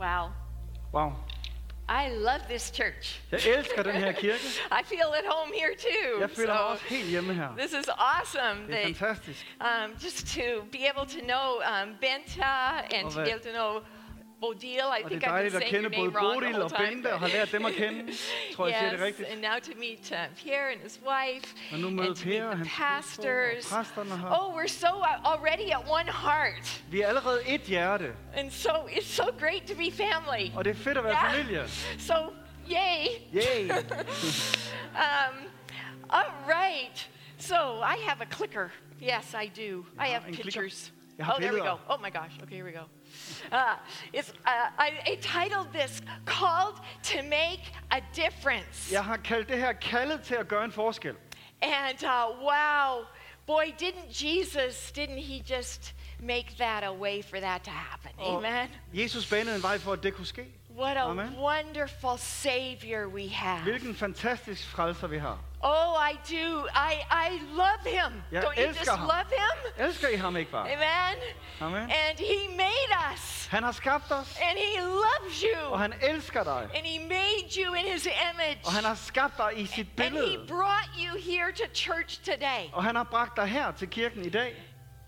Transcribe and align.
Wow. 0.00 0.30
Wow. 0.92 1.12
I 1.88 2.08
love 2.08 2.40
this 2.48 2.70
church. 2.70 3.20
Jeg 3.32 3.40
elsker 3.58 3.82
den 3.82 3.92
her 3.94 4.12
kirke. 4.12 4.38
I 4.80 4.82
feel 4.84 5.08
at 5.18 5.24
home 5.26 5.52
here 5.54 5.74
too. 5.78 6.20
Jeg 6.20 6.30
føler 6.30 6.56
so 6.56 6.62
også 6.62 6.84
helt 6.88 7.06
hjemme 7.08 7.34
her. 7.34 7.48
this 7.58 7.72
is 7.72 7.88
awesome. 7.88 8.66
Det 8.66 8.80
er 8.80 8.84
fantastisk. 8.94 9.46
um, 9.60 9.96
just 10.04 10.26
to 10.26 10.42
be 10.72 10.78
able 10.90 11.06
to 11.10 11.20
know 11.26 11.60
um, 11.70 11.88
Benta 12.00 12.54
and 12.94 13.10
to 13.10 13.22
be 13.24 13.30
able 13.30 13.42
to 13.42 13.52
know 13.52 13.80
Bodil. 14.40 14.68
I 14.70 14.80
Og 15.04 15.10
det 15.10 15.10
think 15.10 15.22
er 15.24 15.28
I've 15.28 15.42
been 15.42 15.46
at 15.46 15.52
saying 15.52 15.74
your 15.74 15.82
kende 15.82 15.88
name 15.96 16.10
både 16.12 16.16
wrong 16.18 16.32
the 16.32 16.40
Bodil 16.40 16.52
whole 16.52 16.64
og 16.64 16.70
time. 16.76 16.88
Bente 16.88 17.12
og 17.12 17.20
har 17.20 17.28
lært 17.28 17.52
dem 17.52 17.64
at 17.66 17.72
kende. 17.72 18.12
Tror 18.54 18.66
jeg 18.66 18.76
siger 18.78 18.90
det 18.90 18.98
yes, 18.98 19.06
rigtigt. 19.06 19.28
and 19.28 19.40
now 19.40 19.56
to 19.68 19.72
meet 19.78 20.12
uh, 20.12 20.18
Pierre 20.42 20.68
and 20.72 20.80
his 20.80 21.00
wife, 21.12 21.46
Og 21.72 21.78
nu 21.78 21.90
møde 21.90 22.08
and 22.08 22.16
to 22.16 22.28
meet 22.28 22.42
og 22.42 22.54
the 22.56 22.64
hans 22.64 23.16
pastors. 23.16 23.68
præsterne 23.72 24.16
her. 24.18 24.28
Oh, 24.40 24.46
we're 24.58 24.68
so 24.68 24.86
uh, 24.86 25.32
already 25.32 25.66
at 25.76 25.82
one 25.98 26.10
heart, 26.24 26.82
Vi 26.90 27.00
er 27.00 27.06
allerede 27.08 27.40
et 27.54 27.60
hjerte, 27.60 28.14
and 28.34 28.50
so 28.50 28.70
it's 28.70 29.06
so 29.20 29.24
great 29.38 29.62
to 29.70 29.74
be 29.74 29.88
family. 30.04 30.50
og 30.56 30.64
det 30.64 30.70
er 30.70 30.74
fedt 30.86 30.98
at 30.98 31.04
være 31.04 31.12
Ja. 31.24 31.32
familie. 31.32 31.64
So, 32.10 32.14
yay! 32.70 33.06
Yay! 33.34 33.70
Um, 34.94 35.36
all 36.10 36.32
right. 36.48 37.08
So 37.38 37.54
I 37.82 37.96
have 38.08 38.20
a 38.20 38.26
clicker. 38.36 38.68
Yes, 39.02 39.34
I 39.34 39.46
do. 39.62 39.84
I 39.98 40.06
have 40.06 40.22
en 40.28 40.34
clicker. 40.34 40.42
pictures. 40.60 40.92
Jeg 41.18 41.26
har 41.26 41.32
Oh, 41.34 41.40
there 41.40 41.52
we 41.52 41.58
billeder. 41.60 41.76
go. 41.86 41.94
Oh 41.94 42.00
my 42.02 42.10
gosh. 42.10 42.42
Okay, 42.42 42.54
here 42.56 42.64
we 42.64 42.72
go. 42.72 42.84
Uh, 43.52 43.58
it's, 44.12 44.30
uh, 44.30 44.50
I, 44.78 44.90
I 45.06 45.16
titled 45.20 45.66
this 45.72 46.02
"Called 46.26 46.76
to 47.02 47.22
Make 47.22 47.72
a 47.90 48.00
Difference." 48.14 48.92
Jeg 48.92 49.04
har 49.04 49.16
kaldt 49.16 49.48
det 49.48 49.58
her 49.58 49.72
kaldet 49.72 50.22
til 50.22 50.34
at 50.34 50.48
gøre 50.48 50.64
en 50.64 50.72
forskel. 50.72 51.14
And 51.62 52.04
uh, 52.04 52.42
wow, 52.42 53.04
boy, 53.46 53.64
didn't 53.82 54.24
Jesus? 54.24 54.92
Didn't 54.92 55.18
he 55.18 55.54
just 55.56 55.94
make 56.20 56.56
that 56.58 56.84
a 56.84 56.92
way 56.92 57.22
for 57.30 57.40
that 57.40 57.62
to 57.62 57.70
happen? 57.70 58.10
Og 58.18 58.36
Amen. 58.36 58.68
Jesus 58.92 59.30
banede 59.30 59.56
en 59.56 59.62
vej 59.62 59.78
for, 59.78 59.92
at 59.92 60.02
det 60.02 60.14
kunne 60.14 60.26
ske. 60.26 60.46
What 60.76 60.96
a 60.96 61.10
Amen. 61.10 61.36
wonderful 61.38 62.18
Savior 62.18 63.06
we 63.06 63.28
have. 63.28 63.62
Hvilken 63.62 63.94
fantastisk 63.94 64.66
frelser 64.68 65.06
vi 65.06 65.18
har. 65.18 65.38
Oh, 65.62 65.94
I 66.12 66.12
do. 66.30 66.66
I, 66.74 66.92
I 67.10 67.40
love 67.52 67.82
him. 67.86 68.22
Jeg 68.32 68.42
Don't 68.44 68.56
you 68.60 68.68
just 68.68 68.90
ham. 68.90 69.00
love 69.00 69.26
him? 69.28 69.86
Elsker 69.86 70.08
I 70.08 70.16
ham 70.16 70.36
ikke 70.36 70.50
bare? 70.50 70.72
Amen. 70.72 71.22
Amen. 71.60 71.82
And 71.82 72.18
he 72.18 72.48
made 72.56 73.12
us. 73.12 73.46
Han 73.50 73.62
har 73.62 73.72
skabt 73.72 74.12
os, 74.12 74.38
And 74.42 74.58
he 74.58 74.80
loves 74.80 75.40
you. 75.40 75.66
og 75.72 75.80
han 75.80 75.92
elsker 76.02 76.44
dig. 76.44 76.68
And 76.74 76.86
he 76.86 76.98
made 77.08 77.48
you 77.64 77.74
in 77.74 77.84
his 77.92 78.06
image. 78.06 78.60
Og 78.66 78.72
han 78.72 78.84
har 78.84 78.94
skabt 78.94 79.36
dig 79.38 79.52
i 79.60 79.66
sit 79.66 79.86
And 80.00 80.14
he 80.14 80.38
brought 80.48 80.88
you 80.98 81.18
here 81.18 81.52
to 81.52 81.64
church 81.74 82.20
today. 82.24 82.70
Og 82.72 82.84
han 82.84 82.96
har 82.96 83.04
bragt 83.04 83.36
dig 83.36 83.46
her 83.46 83.72
til 83.72 83.88
kirken 83.90 84.24
i 84.24 84.30
dag. 84.30 84.56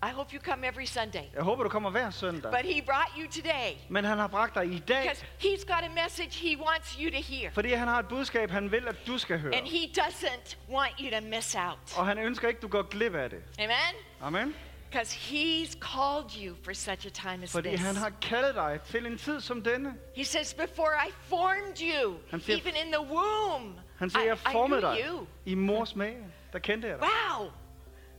I 0.09 0.11
hope 0.13 0.33
you 0.35 0.41
come 0.41 0.67
every 0.67 0.85
Sunday. 0.85 1.23
Jeg 1.35 1.43
håber, 1.43 1.63
du 1.63 1.69
kommer 1.69 1.89
hver 1.89 2.09
søndag. 2.09 2.51
But 2.51 2.73
he 2.75 2.81
brought 2.85 3.11
you 3.17 3.27
today 3.31 3.73
Men 3.89 4.05
han 4.05 4.17
har 4.17 4.27
bragt 4.27 4.55
dig 4.55 4.65
i 4.65 4.79
dag, 4.79 5.01
because 5.03 5.25
he's 5.39 5.65
got 5.75 5.83
a 5.83 6.03
message 6.03 6.49
he 6.49 6.57
wants 6.57 6.93
you 7.01 7.09
to 7.11 7.17
hear. 7.33 7.51
fordi 7.53 7.69
han 7.73 7.87
har 7.87 7.99
et 7.99 8.07
budskab, 8.07 8.49
han 8.51 8.71
vil, 8.71 8.87
at 8.87 9.07
du 9.07 9.17
skal 9.17 9.39
høre. 9.39 9.55
And 9.55 9.67
he 9.67 9.91
doesn't 10.01 10.57
want 10.69 10.93
you 10.99 11.09
to 11.19 11.25
miss 11.27 11.55
out. 11.55 11.97
Og 11.97 12.05
han 12.05 12.17
ønsker 12.17 12.47
ikke, 12.47 12.59
du 12.61 12.67
går 12.67 12.81
glip 12.81 13.15
af 13.15 13.29
det. 13.29 13.39
Amen? 13.59 13.95
Amen. 14.21 14.55
Because 14.89 15.15
he's 15.17 15.71
called 15.79 16.31
you 16.45 16.55
for 16.63 16.73
such 16.73 17.05
a 17.07 17.09
time 17.31 17.43
as 17.43 17.51
Fordi 17.51 17.67
this. 17.69 17.81
han 17.81 17.95
har 17.95 18.11
kaldet 18.21 18.55
dig 18.55 18.79
til 18.85 19.05
en 19.05 19.17
tid 19.17 19.41
som 19.41 19.61
denne. 19.63 19.93
He 20.15 20.25
says, 20.25 20.53
Before 20.53 20.91
I 21.07 21.11
formed 21.29 21.77
you, 22.03 22.15
Han 22.31 22.41
siger- 22.41 22.57
even 22.57 22.73
in 22.85 22.91
the 22.93 23.01
womb, 23.01 23.75
Han 23.97 24.09
siger, 24.09 24.23
jeg 24.25 24.37
formede 24.37 24.81
dig 24.81 24.97
you. 25.09 25.25
i 25.45 25.55
mors 25.55 25.95
mage. 25.95 26.17
Der 26.53 26.59
kendte 26.59 26.87
jeg 26.87 26.97
dig. 26.99 27.07
Wow. 27.39 27.47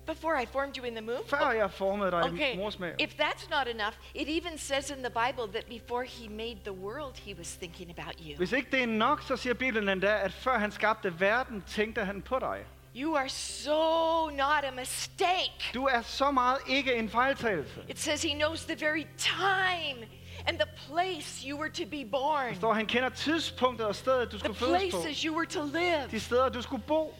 Before 0.06 0.42
I 0.42 0.46
formed 0.46 0.76
you 0.76 0.84
in 0.84 0.94
the 0.94 1.04
womb? 1.06 1.28
Før 1.28 1.50
jeg 1.50 1.70
formede 1.70 2.10
dig 2.10 2.20
i 2.20 2.28
Okay, 2.28 2.56
mors 2.56 2.78
mage. 2.78 2.94
if 2.98 3.14
that's 3.20 3.50
not 3.50 3.68
enough, 3.68 3.94
it 4.14 4.28
even 4.28 4.58
says 4.58 4.90
in 4.90 4.96
the 4.96 5.10
Bible 5.10 5.52
that 5.52 5.66
before 5.68 6.04
he 6.04 6.28
made 6.28 6.56
the 6.64 6.72
world, 6.72 7.16
he 7.18 7.34
was 7.38 7.56
thinking 7.56 7.90
about 7.98 8.14
you. 8.26 8.36
Hvis 8.36 8.52
ikke 8.52 8.70
det 8.70 8.82
er 8.82 8.86
nok, 8.86 9.22
så 9.22 9.36
siger 9.36 9.54
Bibelen 9.54 9.88
endda, 9.88 10.20
at 10.22 10.32
før 10.32 10.58
han 10.58 10.72
skabte 10.72 11.20
verden, 11.20 11.64
tænkte 11.68 12.04
han 12.04 12.22
på 12.22 12.38
dig. 12.38 12.58
You 12.96 13.16
are 13.16 13.28
so 13.28 14.28
not 14.30 14.64
a 14.64 14.70
mistake. 14.70 15.70
Du 15.74 15.84
er 15.86 16.02
så 16.02 16.30
meget 16.30 16.58
ikke 16.68 16.94
en 16.94 17.08
fejltagelse. 17.10 17.80
It 17.88 17.98
says 18.00 18.22
he 18.22 18.34
knows 18.34 18.64
the 18.64 18.86
very 18.86 19.06
time 19.18 20.06
and 20.46 20.58
the 20.58 20.68
place 20.88 21.48
you 21.48 21.58
were 21.58 21.70
to 21.70 21.84
be 21.90 22.04
born, 22.10 22.48
Der 22.48 22.54
står, 22.54 22.72
han 22.72 22.86
kender 22.86 23.08
tidspunktet 23.08 23.86
og 23.86 23.94
stedet, 23.94 24.32
du 24.32 24.38
the 24.38 24.54
skulle 24.54 24.58
fødes 24.58 24.94
på. 24.94 25.00
places 25.00 25.22
you 25.22 25.34
were 25.36 25.46
to 25.46 25.62
live. 25.64 26.08
De 26.10 26.20
steder, 26.20 26.48
du 26.48 26.62
skulle 26.62 26.82
bo. 26.86 27.14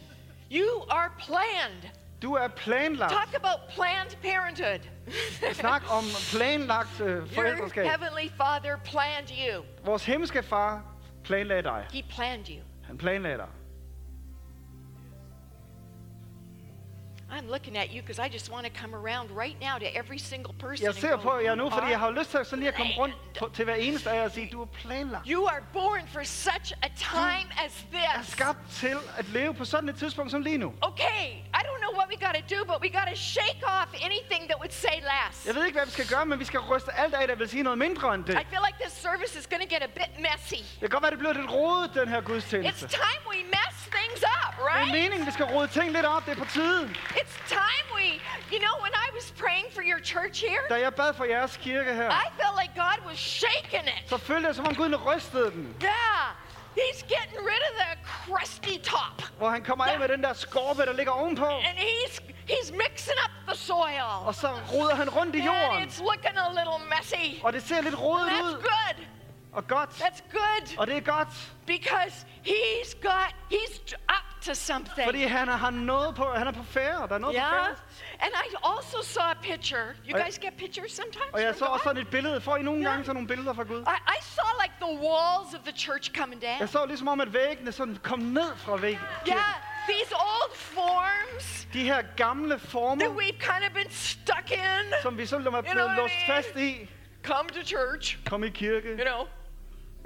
You 0.51 0.83
are 0.89 1.09
planned. 1.19 1.83
Du 2.21 2.33
er 2.33 2.47
planlagt. 2.47 3.11
Talk 3.11 3.33
about 3.43 3.59
planned 3.75 4.15
parenthood. 4.23 4.79
Snak 5.53 5.83
om 5.93 6.03
planlagt 6.37 7.01
øh, 7.01 7.07
Your 7.17 7.27
forældreskab. 7.27 7.85
heavenly 7.85 8.29
Father 8.37 8.77
planned 8.83 9.29
you. 9.29 9.63
Vores 9.85 10.05
himmelske 10.05 10.43
far 10.43 10.83
planlagde 11.23 11.63
dig. 11.63 11.85
He 11.93 12.03
planned 12.15 12.45
you. 12.49 12.59
Han 12.87 12.97
planlagde 12.97 13.37
dig. 13.37 13.47
I'm 17.31 17.47
looking 17.49 17.77
at 17.77 17.89
you 17.93 18.01
because 18.01 18.19
I 18.19 18.27
just 18.33 18.51
want 18.51 18.65
to 18.67 18.71
come 18.81 18.93
around 18.93 19.31
right 19.31 19.57
now 19.61 19.77
to 19.79 19.85
every 19.99 20.17
single 20.17 20.53
person. 20.59 20.85
Jeg 20.85 20.93
ser 20.95 21.17
på 21.17 21.39
jer 21.39 21.55
nu, 21.55 21.63
"You 21.63 21.69
fordi 21.69 21.87
jeg 21.89 21.99
har 21.99 22.11
lyst 22.11 22.29
til 22.31 22.39
sådan 22.45 22.59
lige 22.59 22.69
at 22.69 22.75
komme 22.75 22.91
rundt 22.97 23.15
på, 23.39 23.49
til 23.53 23.65
hver 23.65 23.75
eneste 23.75 24.09
af 24.09 24.15
jer 24.17 24.23
og 24.23 24.31
sige, 24.31 24.49
du 24.51 24.61
er 24.61 24.65
planlagt. 24.65 25.27
You 25.27 25.45
are 25.47 25.61
born 25.73 26.07
for 26.07 26.23
such 26.23 26.73
a 26.83 26.87
time 26.95 27.49
as 27.65 27.85
er 27.93 28.17
this. 28.17 28.27
skabt 28.31 28.59
til 28.71 28.95
at 29.17 29.29
leve 29.29 29.53
på 29.53 29.65
sådan 29.65 29.89
et 29.89 29.95
tidspunkt 29.95 30.31
som 30.31 30.41
lige 30.41 30.57
nu. 30.57 30.73
Okay, 30.81 31.34
we 32.15 32.25
got 32.27 32.35
to 32.41 32.45
do, 32.55 32.59
but 32.71 32.77
we 32.81 32.89
got 32.99 33.07
to 33.13 33.15
shake 33.15 33.61
off 33.77 33.89
anything 34.07 34.41
that 34.49 34.57
would 34.61 34.73
say 34.85 34.95
less. 35.13 35.45
Jeg 35.45 35.55
ved 35.55 35.65
ikke, 35.65 35.77
hvad 35.79 35.85
vi 35.85 35.91
skal 35.91 36.07
gøre, 36.07 36.25
men 36.25 36.39
vi 36.39 36.45
skal 36.45 36.59
ryste 36.59 36.91
alt 37.03 37.13
af, 37.13 37.27
der 37.27 37.35
vil 37.35 37.49
sige 37.49 37.63
noget 37.63 37.77
mindre 37.85 38.15
end 38.15 38.23
det. 38.25 38.33
I 38.33 38.45
feel 38.53 38.63
like 38.67 38.77
this 38.85 38.93
service 39.07 39.33
is 39.39 39.45
going 39.51 39.63
to 39.67 39.69
get 39.75 39.83
a 39.89 39.91
bit 39.99 40.11
messy. 40.29 40.61
Det 40.71 40.79
kan 40.79 40.89
godt 40.89 41.03
være, 41.03 41.11
det 41.11 41.19
bliver 41.19 41.33
lidt 41.33 41.51
rodet, 41.51 41.93
den 41.93 42.07
her 42.07 42.21
It's 42.21 42.31
gudstjeneste. 42.31 42.87
time 42.87 43.21
we 43.31 43.37
mess 43.57 43.75
things 43.97 44.21
up, 44.39 44.51
Det 44.57 44.63
er 44.63 44.75
right? 44.75 44.91
meningen, 44.99 45.25
vi 45.29 45.31
skal 45.37 45.45
rode 45.45 45.67
ting 45.77 45.87
lidt 45.97 46.05
op. 46.05 46.25
Det 46.25 46.31
er 46.31 46.41
på 46.45 46.49
tiden. 46.59 46.97
It's 47.21 47.37
time 47.59 47.85
we, 47.97 48.05
you 48.53 48.59
know, 48.65 48.75
when 48.83 48.93
I 49.05 49.07
was 49.17 49.25
praying 49.43 49.67
for 49.75 49.81
your 49.91 49.99
church 50.13 50.35
here, 50.47 50.63
Da 50.69 50.77
jeg 50.85 50.93
bad 51.01 51.13
for 51.19 51.25
jeres 51.35 51.57
kirke 51.57 51.93
her, 52.01 52.09
I 52.25 52.27
felt 52.41 52.55
like 52.61 52.73
God 52.85 52.99
was 53.09 53.19
shaking 53.41 53.85
it. 53.97 54.03
så 54.09 54.17
følte 54.17 54.47
jeg, 54.47 54.55
som 54.55 54.65
om 54.67 54.75
Gud 54.75 54.95
rystede 55.09 55.51
den. 55.51 55.75
Yeah, 55.83 56.25
He's 56.85 57.01
getting 57.15 57.39
rid 57.51 57.63
of 57.69 57.73
the 57.83 57.91
crusty 58.25 58.77
top. 58.83 59.21
Hvor 59.37 59.49
han 59.49 59.63
kommer 59.63 59.85
af 59.85 59.99
med 59.99 60.07
den 60.07 60.23
der 60.23 60.33
skorpe, 60.33 60.81
der 60.85 60.93
ligger 60.93 61.11
ovenpå. 61.11 61.45
And 61.45 61.77
he's 61.77 62.19
he's 62.49 62.71
mixing 62.71 63.17
up 63.25 63.31
the 63.47 63.57
soil. 63.57 64.01
Og 64.25 64.35
så 64.35 64.47
roder 64.73 64.95
han 64.95 65.09
rundt 65.09 65.35
i 65.35 65.39
And 65.39 65.91
it's 65.91 65.99
looking 66.03 66.37
a 66.37 66.49
little 66.49 66.79
messy. 66.97 67.41
Og 67.43 67.53
det 67.53 67.63
ser 67.67 67.81
lidt 67.81 67.99
rodet 68.01 68.27
That's 68.29 68.43
ud. 68.43 68.53
good. 68.53 69.05
Og 69.53 69.67
godt. 69.67 69.89
That's 69.89 70.23
good 70.31 70.77
Og 70.77 70.87
det 70.87 70.97
er 70.97 71.01
godt. 71.01 71.27
because 71.67 72.25
he's 72.45 72.93
got 73.01 73.35
he's 73.51 73.93
up 73.93 74.24
to 74.45 74.53
something. 74.53 75.05
Fordi 75.05 75.23
han 75.23 75.47
har 75.47 75.69
noget 75.69 76.15
på, 76.15 76.25
han 76.33 76.47
er 76.47 76.51
på 76.51 76.63
færre. 76.63 77.07
Der 77.07 77.15
er 77.15 77.17
noget 77.17 77.35
på 77.35 77.41
Yeah. 77.41 77.53
færre. 77.53 77.75
And 78.19 78.31
I 78.45 78.55
also 78.73 78.97
saw 79.13 79.23
a 79.23 79.33
picture. 79.41 79.85
You 80.09 80.13
guys 80.23 80.39
get 80.39 80.53
pictures 80.57 80.91
sometimes? 80.91 81.31
Og 81.33 81.41
jeg 81.41 81.55
så 81.55 81.65
også 81.65 81.83
sådan 81.83 82.01
et 82.01 82.07
billede. 82.07 82.41
Får 82.41 82.57
I 82.57 82.61
nogle 82.63 82.81
Ja. 82.83 82.89
gange 82.89 83.03
sådan 83.05 83.15
nogle 83.15 83.27
billeder 83.27 83.53
fra 83.53 83.63
Gud? 83.63 83.81
I, 83.81 83.97
I 84.17 84.19
saw 84.35 84.49
like 84.63 84.73
the 84.85 84.93
walls 85.07 85.49
of 85.57 85.61
the 85.69 85.75
church 85.77 86.11
coming 86.19 86.41
down. 86.41 86.59
Jeg 86.59 86.69
så 86.69 86.85
ligesom 86.85 87.07
om, 87.07 87.19
at 87.21 87.33
væggene 87.33 87.71
sådan 87.71 87.97
kom 88.03 88.19
ned 88.19 88.55
fra 88.57 88.75
væggen. 88.75 89.01
Yeah, 89.27 89.53
these 89.89 90.11
old 90.15 90.53
forms 90.55 91.67
De 91.73 91.83
her 91.83 92.01
gamle 92.17 92.49
that 92.49 92.61
former, 92.61 93.05
we've 93.05 93.39
kind 93.51 93.63
of 93.67 93.73
been 93.73 93.91
stuck 93.91 94.51
in. 94.51 94.93
som 95.01 95.17
vi 95.17 95.25
så 95.25 95.35
er 95.35 95.39
blevet 95.39 95.91
I 95.91 95.95
låst 95.99 96.13
mean? 96.27 96.43
fast 96.43 96.55
i. 96.55 96.89
Come 97.23 97.49
to 97.49 97.63
church. 97.65 98.17
Kom 98.29 98.43
i 98.43 98.49
kirke. 98.49 98.87
You 98.89 99.05
know, 99.05 99.27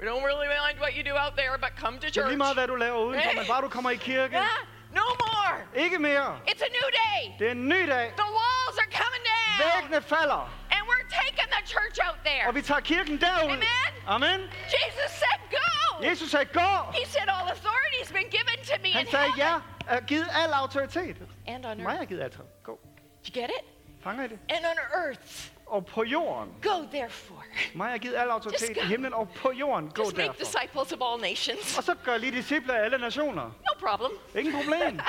we 0.00 0.04
don't 0.10 0.24
really 0.30 0.48
mind 0.48 0.76
what 0.84 0.92
you 0.96 1.02
do 1.10 1.14
out 1.24 1.34
there, 1.40 1.54
but 1.64 1.72
come 1.82 1.94
to 1.98 2.00
Det 2.06 2.08
er 2.08 2.12
church. 2.16 2.28
lige 2.32 2.38
meget, 2.44 2.54
hvad 2.58 2.66
du 2.72 2.74
laver 2.74 2.98
udenfor, 3.06 3.28
Hey. 3.28 3.36
men 3.38 3.46
bare 3.46 3.62
du 3.62 3.68
kommer 3.68 3.90
i 3.90 3.96
kirke. 3.96 4.34
Yeah, 4.36 4.58
no 5.00 5.06
more. 5.24 5.54
Ikke 5.84 5.98
mere. 5.98 6.28
It's 6.50 6.62
a 6.68 6.70
new 6.78 6.88
day. 7.04 7.20
Det 7.38 7.46
er 7.46 7.50
en 7.50 7.68
ny 7.68 7.80
dag. 7.94 8.06
The 8.24 8.30
walls 8.40 8.76
are 8.84 8.90
coming 9.02 9.24
down. 9.32 9.56
Væggene 9.64 10.02
falder, 10.02 10.42
And 10.74 10.82
we're 10.90 11.08
taking 11.22 11.48
the 11.56 11.62
church 11.74 11.96
out 12.06 12.18
there. 12.24 12.44
og 12.48 12.54
vi 12.54 12.62
tager 12.62 12.80
kirken 12.80 13.20
derud. 13.20 13.50
Amen. 13.50 13.90
Amen. 14.06 14.40
Jesus 14.76 15.10
said, 15.22 15.38
go. 15.58 16.04
Jesus 16.08 16.30
sagde, 16.30 16.44
gå. 16.60 16.70
He 17.00 17.04
said, 17.06 17.26
all 17.36 17.48
authority 17.56 17.98
has 18.04 18.12
been 18.18 18.28
given 18.38 18.56
to 18.70 18.74
me 18.82 18.90
Han 18.92 19.00
in 19.06 19.10
sagde, 19.10 19.32
heaven 19.36 19.62
ja, 19.88 19.96
er 19.96 20.00
givet 20.00 20.28
al 20.44 20.52
autoritet. 20.52 21.16
and 21.46 21.64
on 21.66 21.76
Mig 21.76 21.86
earth. 21.86 22.00
er 22.02 22.04
givet 22.04 22.22
alt. 22.22 22.38
Gå. 22.64 22.78
Did 23.24 23.36
you 23.36 23.40
get 23.42 23.50
it? 23.58 23.64
Fanger 24.00 24.24
I 24.24 24.28
det? 24.28 24.38
And 24.48 24.64
on 24.64 25.02
earth. 25.06 25.50
Og 25.66 25.86
på 25.86 26.04
jorden. 26.04 26.54
Go 26.62 26.86
therefore. 26.92 27.42
Mig 27.74 27.92
er 27.92 27.98
givet 27.98 28.14
al 28.14 28.28
autoritet 28.28 28.70
i 28.70 28.74
go. 28.74 28.80
himlen 28.86 29.14
og 29.14 29.28
på 29.36 29.52
jorden. 29.52 29.90
Gå 29.90 30.02
Just 30.02 30.16
make 30.16 30.28
derfor. 30.28 30.38
disciples 30.44 30.92
of 30.92 30.98
all 31.12 31.20
nations. 31.22 31.78
Og 31.78 31.84
så 31.84 31.94
gør 32.04 32.16
lige 32.16 32.32
disciple 32.36 32.78
af 32.78 32.84
alle 32.84 32.98
nationer. 32.98 33.42
No 33.42 33.88
problem. 33.88 34.10
Ingen 34.36 34.54
problem. 34.54 35.00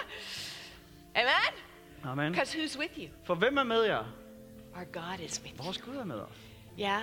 Amen? 1.16 1.54
Amen. 2.04 2.32
Because 2.32 2.58
who's 2.58 2.80
with 2.80 2.98
you? 3.00 3.08
For 3.24 3.36
hvem 3.36 3.58
er 3.58 3.64
med 3.64 3.84
jer? 3.84 4.04
Our 4.76 4.84
God 4.94 5.20
is 5.20 5.42
with. 5.44 5.66
Vores 5.66 5.78
Gud 5.78 5.96
er 5.96 6.04
med 6.04 6.16
os. 6.16 6.30
Yeah? 6.80 7.02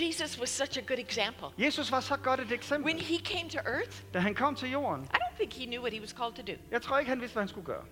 Jesus 0.00 0.38
was 0.40 0.50
such 0.50 0.78
a 0.78 0.82
good 0.82 0.98
example. 0.98 1.48
Jesus 1.58 1.92
var 1.92 2.00
så 2.00 2.16
godt 2.16 2.40
et 2.40 2.52
eksempel. 2.52 2.86
When 2.94 3.00
he 3.00 3.18
came 3.24 3.50
to 3.50 3.58
earth, 3.58 3.96
Da 4.14 4.18
han 4.18 4.34
kom 4.34 4.54
til 4.54 4.70
jorden, 4.70 5.04
I 5.04 5.16
don't 5.16 5.36
think 5.36 5.52
he 5.52 5.64
knew 5.66 5.80
what 5.80 5.92
he 5.92 6.00
was 6.00 6.10
called 6.10 6.34
to 6.34 6.42
do. 6.52 6.58
jeg 6.70 6.82
tror 6.82 6.98
ikke, 6.98 7.08
han 7.08 7.20
vidste, 7.20 7.32
hvad 7.34 7.42
han 7.42 7.48
skulle 7.48 7.66
gøre. 7.66 7.84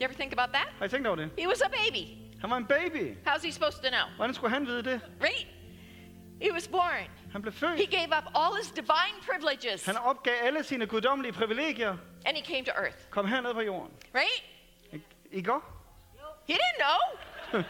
You 0.00 0.04
ever 0.04 0.14
think 0.14 0.32
about 0.32 0.54
that? 0.54 0.68
Har 0.78 0.84
I 0.84 0.88
tænkt 0.88 1.06
over 1.06 1.16
det? 1.16 1.30
He 1.38 1.48
was 1.48 1.60
a 1.62 1.68
baby. 1.68 2.04
Han 2.40 2.50
var 2.50 2.56
en 2.56 2.66
baby. 2.66 3.16
How's 3.28 3.44
he 3.46 3.52
supposed 3.52 3.82
to 3.82 3.88
know? 3.88 4.06
Hvordan 4.16 4.34
skulle 4.34 4.50
han 4.54 4.66
vide 4.66 4.82
det? 4.82 5.00
Right? 5.22 5.46
He 6.42 6.52
was 6.52 6.68
born. 6.68 7.10
Han 7.32 7.42
blev 7.42 7.52
født. 7.54 7.78
He 7.78 7.86
gave 7.86 8.08
up 8.18 8.24
all 8.34 8.56
his 8.62 8.70
divine 8.70 9.16
privileges 9.30 9.86
Han 9.86 9.96
opgav 9.96 10.34
alle 10.42 10.64
sine 10.64 10.86
guddommelige 10.86 11.32
privilegier. 11.32 11.96
and 12.26 12.36
he 12.36 12.42
came 12.44 12.64
to 12.64 12.70
earth, 12.76 12.96
Kom 13.10 13.26
herned 13.28 13.54
på 13.54 13.60
jorden. 13.60 13.92
right? 14.14 14.44
Ik- 14.92 15.16
I 15.32 15.42
går? 15.42 15.72
He 16.48 16.54
didn't 16.54 16.78
know. 16.84 16.98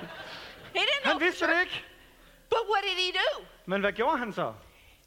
He 0.74 0.80
didn't 0.80 1.02
know. 1.02 1.12
Han 1.12 1.20
vidste 1.20 1.38
sure. 1.38 1.54
det 1.54 1.60
ikke. 1.60 1.84
But 2.50 2.58
what 2.72 2.82
did 2.84 3.04
he 3.04 3.12
do? 3.12 3.44
Men 3.66 3.80
hvad 3.80 3.92
gjorde 3.92 4.18
han 4.18 4.32
så? 4.32 4.52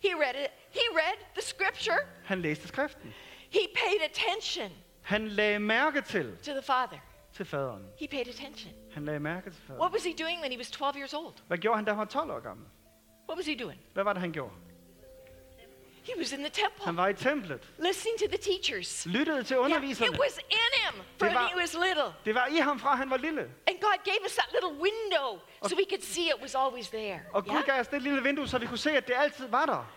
He 0.04 0.10
read 0.16 0.36
it. 0.36 0.52
He 0.74 0.82
read 0.94 1.18
the 1.36 1.42
scripture. 1.42 1.98
Han 2.26 2.42
læste 2.42 2.68
skriften. 2.68 3.14
He 3.52 3.60
paid 3.76 4.10
attention 4.12 4.72
Han 5.02 5.28
lagde 5.28 5.60
mærke 5.60 6.02
til, 6.02 6.38
to 6.38 6.52
the 6.52 6.62
Father. 6.62 6.98
Til 7.34 7.46
faderen. 7.46 7.86
He 8.00 8.08
paid 8.08 8.28
attention. 8.28 8.74
Han 8.94 9.06
lagde 9.06 9.20
mærke 9.20 9.50
til 9.50 9.62
faderen. 9.68 9.82
What 9.82 9.94
was 9.94 10.04
he 10.04 10.14
doing 10.24 10.40
when 10.42 10.52
he 10.52 10.58
was 10.58 10.72
12 10.72 10.96
years 10.98 11.14
old? 11.14 11.34
Hvad 11.48 11.58
gjorde 11.58 11.76
han, 11.78 11.86
da 11.86 11.92
han 11.92 11.98
var 12.00 12.06
12 12.06 12.32
år 12.32 12.40
gammel? 12.40 12.66
What 13.30 13.38
was 13.38 13.46
he 13.46 13.56
doing? 13.64 13.80
Hvad 13.94 14.04
var 14.04 14.14
det, 14.14 14.20
han 14.22 14.32
gjorde? 14.32 14.54
He 16.04 16.14
was 16.18 16.32
in 16.32 16.40
the 16.40 16.50
temple, 16.50 16.86
Han 16.86 16.98
var 16.98 17.08
i 17.08 17.14
templet. 17.14 17.62
listening 17.80 18.20
to 18.20 18.26
the 18.28 18.38
teachers. 18.38 19.06
Lyttede 19.06 19.44
til 19.44 19.56
Yeah, 19.56 19.66
underviserne. 19.66 20.14
it 20.14 20.20
was 20.20 20.38
in 20.50 20.72
him 20.82 21.04
from 21.20 21.34
var- 21.34 21.48
he 21.48 21.56
was 21.62 21.74
little. 21.74 22.14
Det 22.26 22.36
var 22.36 22.48
i 22.48 22.56
ham 22.56 22.80
fra, 22.80 22.96
han 22.96 23.10
var 23.10 23.18
lille. 23.18 23.42
And 23.42 23.78
God 23.82 23.98
gave 24.04 24.22
us 24.26 24.34
that 24.36 24.50
little 24.54 24.82
window 24.88 25.28
so 25.68 25.76
we 25.76 25.86
could 25.90 26.02
see 26.02 26.26
it 26.26 26.42
was 26.42 26.56
always 26.56 26.90
there. 26.90 27.20
Og 27.34 27.44
Gud 27.46 27.54
Yeah? 27.54 27.66
gav 27.66 27.80
os 27.80 27.88
det 27.88 28.02
lille 28.02 28.24
vindue, 28.24 28.48
så 28.48 28.58
vi 28.58 28.66
kunne 28.66 28.78
se, 28.78 28.92
at 28.92 29.08
det 29.08 29.14
altid 29.18 29.48
var 29.48 29.66
der. 29.66 29.92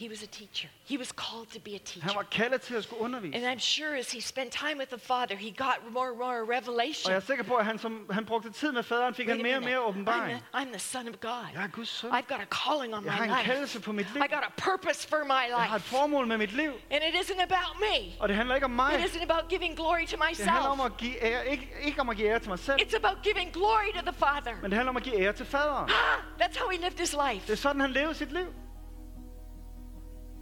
He 0.00 0.08
was 0.08 0.22
a 0.22 0.26
teacher. 0.26 0.68
He 0.92 0.96
was 0.98 1.10
called 1.24 1.46
to 1.54 1.60
be 1.60 1.70
a 1.70 1.72
Han 1.72 1.80
teacher. 1.84 2.14
var 2.14 2.22
kaldet 2.22 2.60
til 2.62 2.74
at 2.74 2.84
skulle 2.84 3.00
undervise. 3.02 3.34
And 3.36 3.44
I'm 3.52 3.58
sure 3.76 3.92
as 3.98 4.12
he 4.12 4.20
spent 4.20 4.50
time 4.52 4.76
with 4.78 4.90
the 4.90 4.98
Father, 4.98 5.36
he 5.36 5.50
got 5.50 5.76
more 5.90 6.08
and 6.08 6.16
more 6.18 6.40
Og 6.42 6.48
jeg 6.52 6.56
revelation. 6.62 7.12
er 7.12 7.20
sikker 7.20 7.44
på, 7.44 7.54
at 7.54 7.64
han, 7.64 7.78
som 7.78 8.06
han 8.10 8.24
brugte 8.26 8.50
tid 8.50 8.72
med 8.72 8.82
faderen, 8.82 9.14
fik 9.14 9.28
Wait 9.28 9.36
han 9.36 9.46
a 9.46 9.60
mere 9.60 9.80
og 9.80 9.94
minute. 9.94 10.12
mere 10.12 10.26
I'm 10.26 10.28
the, 10.30 10.60
I'm 10.62 10.70
the 10.76 10.78
son 10.78 11.08
of 11.08 11.14
God. 11.20 11.46
Jeg 11.54 11.62
er 11.64 11.68
Guds 11.68 11.88
søn. 11.88 12.10
I've 12.10 12.28
got 12.34 12.40
a 12.40 12.50
calling 12.60 12.94
on 12.96 13.04
Jeg 13.04 13.12
my 13.12 13.16
har 13.16 13.24
en 13.24 13.30
life. 13.30 13.44
kaldelse 13.44 13.80
på 13.80 13.92
mit 13.92 14.06
liv. 14.14 14.22
I 14.24 14.28
got 14.34 14.44
a 14.50 14.52
purpose 14.70 15.08
for 15.08 15.24
my 15.24 15.42
Jeg 15.48 15.56
har 15.56 15.74
et 15.76 15.80
life. 15.82 15.88
formål 15.96 16.26
med 16.26 16.38
mit 16.38 16.52
liv. 16.52 16.72
And 16.90 17.02
it 17.08 17.14
isn't 17.22 17.42
about 17.42 17.72
me. 17.86 17.96
Og 18.20 18.28
det 18.28 18.36
handler 18.36 18.54
ikke 18.54 18.64
om 18.64 18.70
mig. 18.70 18.90
It 18.98 19.04
isn't 19.10 19.22
about 19.30 19.48
giving 19.48 19.76
glory 19.76 20.06
to 20.06 20.16
Det 20.16 20.36
handler 20.38 20.68
om 20.70 20.76
myself. 20.78 20.92
at 20.92 20.96
give 20.96 21.24
ære, 21.24 21.48
ikke, 21.50 21.68
ikke 21.84 22.00
om 22.00 22.08
at 22.08 22.16
give 22.16 22.28
ære 22.28 22.38
til 22.38 22.48
mig 22.48 22.58
selv, 22.58 22.80
It's 22.82 22.96
about 22.96 23.16
giving 23.22 23.52
glory 23.52 23.90
to 23.94 24.02
the 24.10 24.16
Father. 24.24 24.54
men 24.62 24.70
det 24.70 24.72
handler 24.78 24.90
om 24.90 24.96
at 24.96 25.02
give 25.02 25.16
ære 25.24 25.32
til 25.32 25.46
faderen. 25.46 25.90
Ah, 25.90 26.18
that's 26.42 26.56
how 26.58 26.68
he 26.70 26.76
lived 26.78 26.98
his 26.98 27.10
Det 27.10 27.18
life. 27.34 27.52
er 27.52 27.56
sådan, 27.56 27.80
han 27.80 27.90
levede 27.90 28.14
sit 28.14 28.32
liv. 28.32 28.46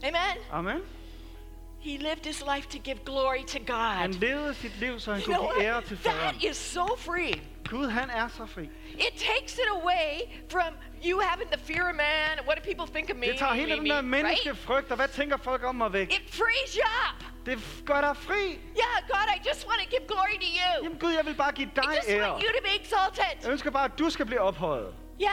Amen. 0.05 0.37
Amen. 0.53 0.81
He 1.81 1.99
lived 1.99 2.25
his 2.27 2.43
life 2.55 2.69
to 2.69 2.79
give 2.79 3.05
glory 3.05 3.45
to 3.47 3.59
God. 3.59 3.95
Han 3.97 4.11
levede 4.11 4.55
sit 4.55 4.77
liv, 4.81 5.01
så 5.01 5.13
han 5.13 5.23
You 5.23 5.35
kunne 5.35 5.49
give 5.55 5.65
ære 5.65 5.83
til 5.83 5.97
faderen. 5.97 6.35
That 6.35 6.51
is 6.51 6.57
so 6.57 6.87
free. 6.97 7.35
Gud, 7.71 7.89
han 7.89 8.11
er 8.11 8.29
så 8.29 8.47
fri. 8.47 8.63
It 8.95 9.15
takes 9.17 9.55
it 9.55 9.69
away 9.73 10.21
from 10.51 10.75
you 11.05 11.21
having 11.21 11.51
the 11.51 11.61
fear 11.65 11.89
of 11.91 11.95
man. 11.95 12.47
What 12.47 12.57
do 12.59 12.63
people 12.73 12.87
think 12.95 13.11
of 13.11 13.17
me? 13.17 13.27
Det 13.27 13.39
tager 13.39 13.53
hele 13.53 13.77
me, 13.77 13.81
den 13.81 13.91
der 13.91 14.01
menneskefrygt, 14.01 14.91
og 14.91 14.97
hvad 14.97 15.09
tænker 15.09 15.37
folk 15.37 15.65
om 15.65 15.75
mig 15.75 15.93
væk? 15.93 16.13
It 16.13 16.35
frees 16.35 16.75
you 16.75 16.85
up. 17.09 17.25
Det 17.47 17.59
gør 17.87 18.01
dig 18.01 18.17
fri. 18.17 18.45
Yeah, 18.83 18.97
God, 19.09 19.27
I 19.37 19.49
just 19.49 19.69
want 19.69 19.81
to 19.83 19.89
give 19.91 20.03
glory 20.09 20.37
to 20.45 20.49
you. 20.61 20.83
Jamen 20.85 20.99
Gud, 20.99 21.13
jeg 21.13 21.27
vil 21.27 21.35
bare 21.35 21.53
give 21.53 21.69
I 21.69 21.71
dig 21.75 21.85
just 21.97 22.09
ære. 22.09 22.31
want 22.31 22.43
you 22.43 22.49
to 22.59 22.63
be 22.63 22.81
exalted. 22.83 23.25
Jeg 23.43 23.51
ønsker 23.51 23.71
bare, 23.71 23.85
at 23.85 23.99
du 23.99 24.11
skal 24.11 24.27
blive 24.27 24.41
ophøjet. 24.41 24.95
Yeah, 25.23 25.31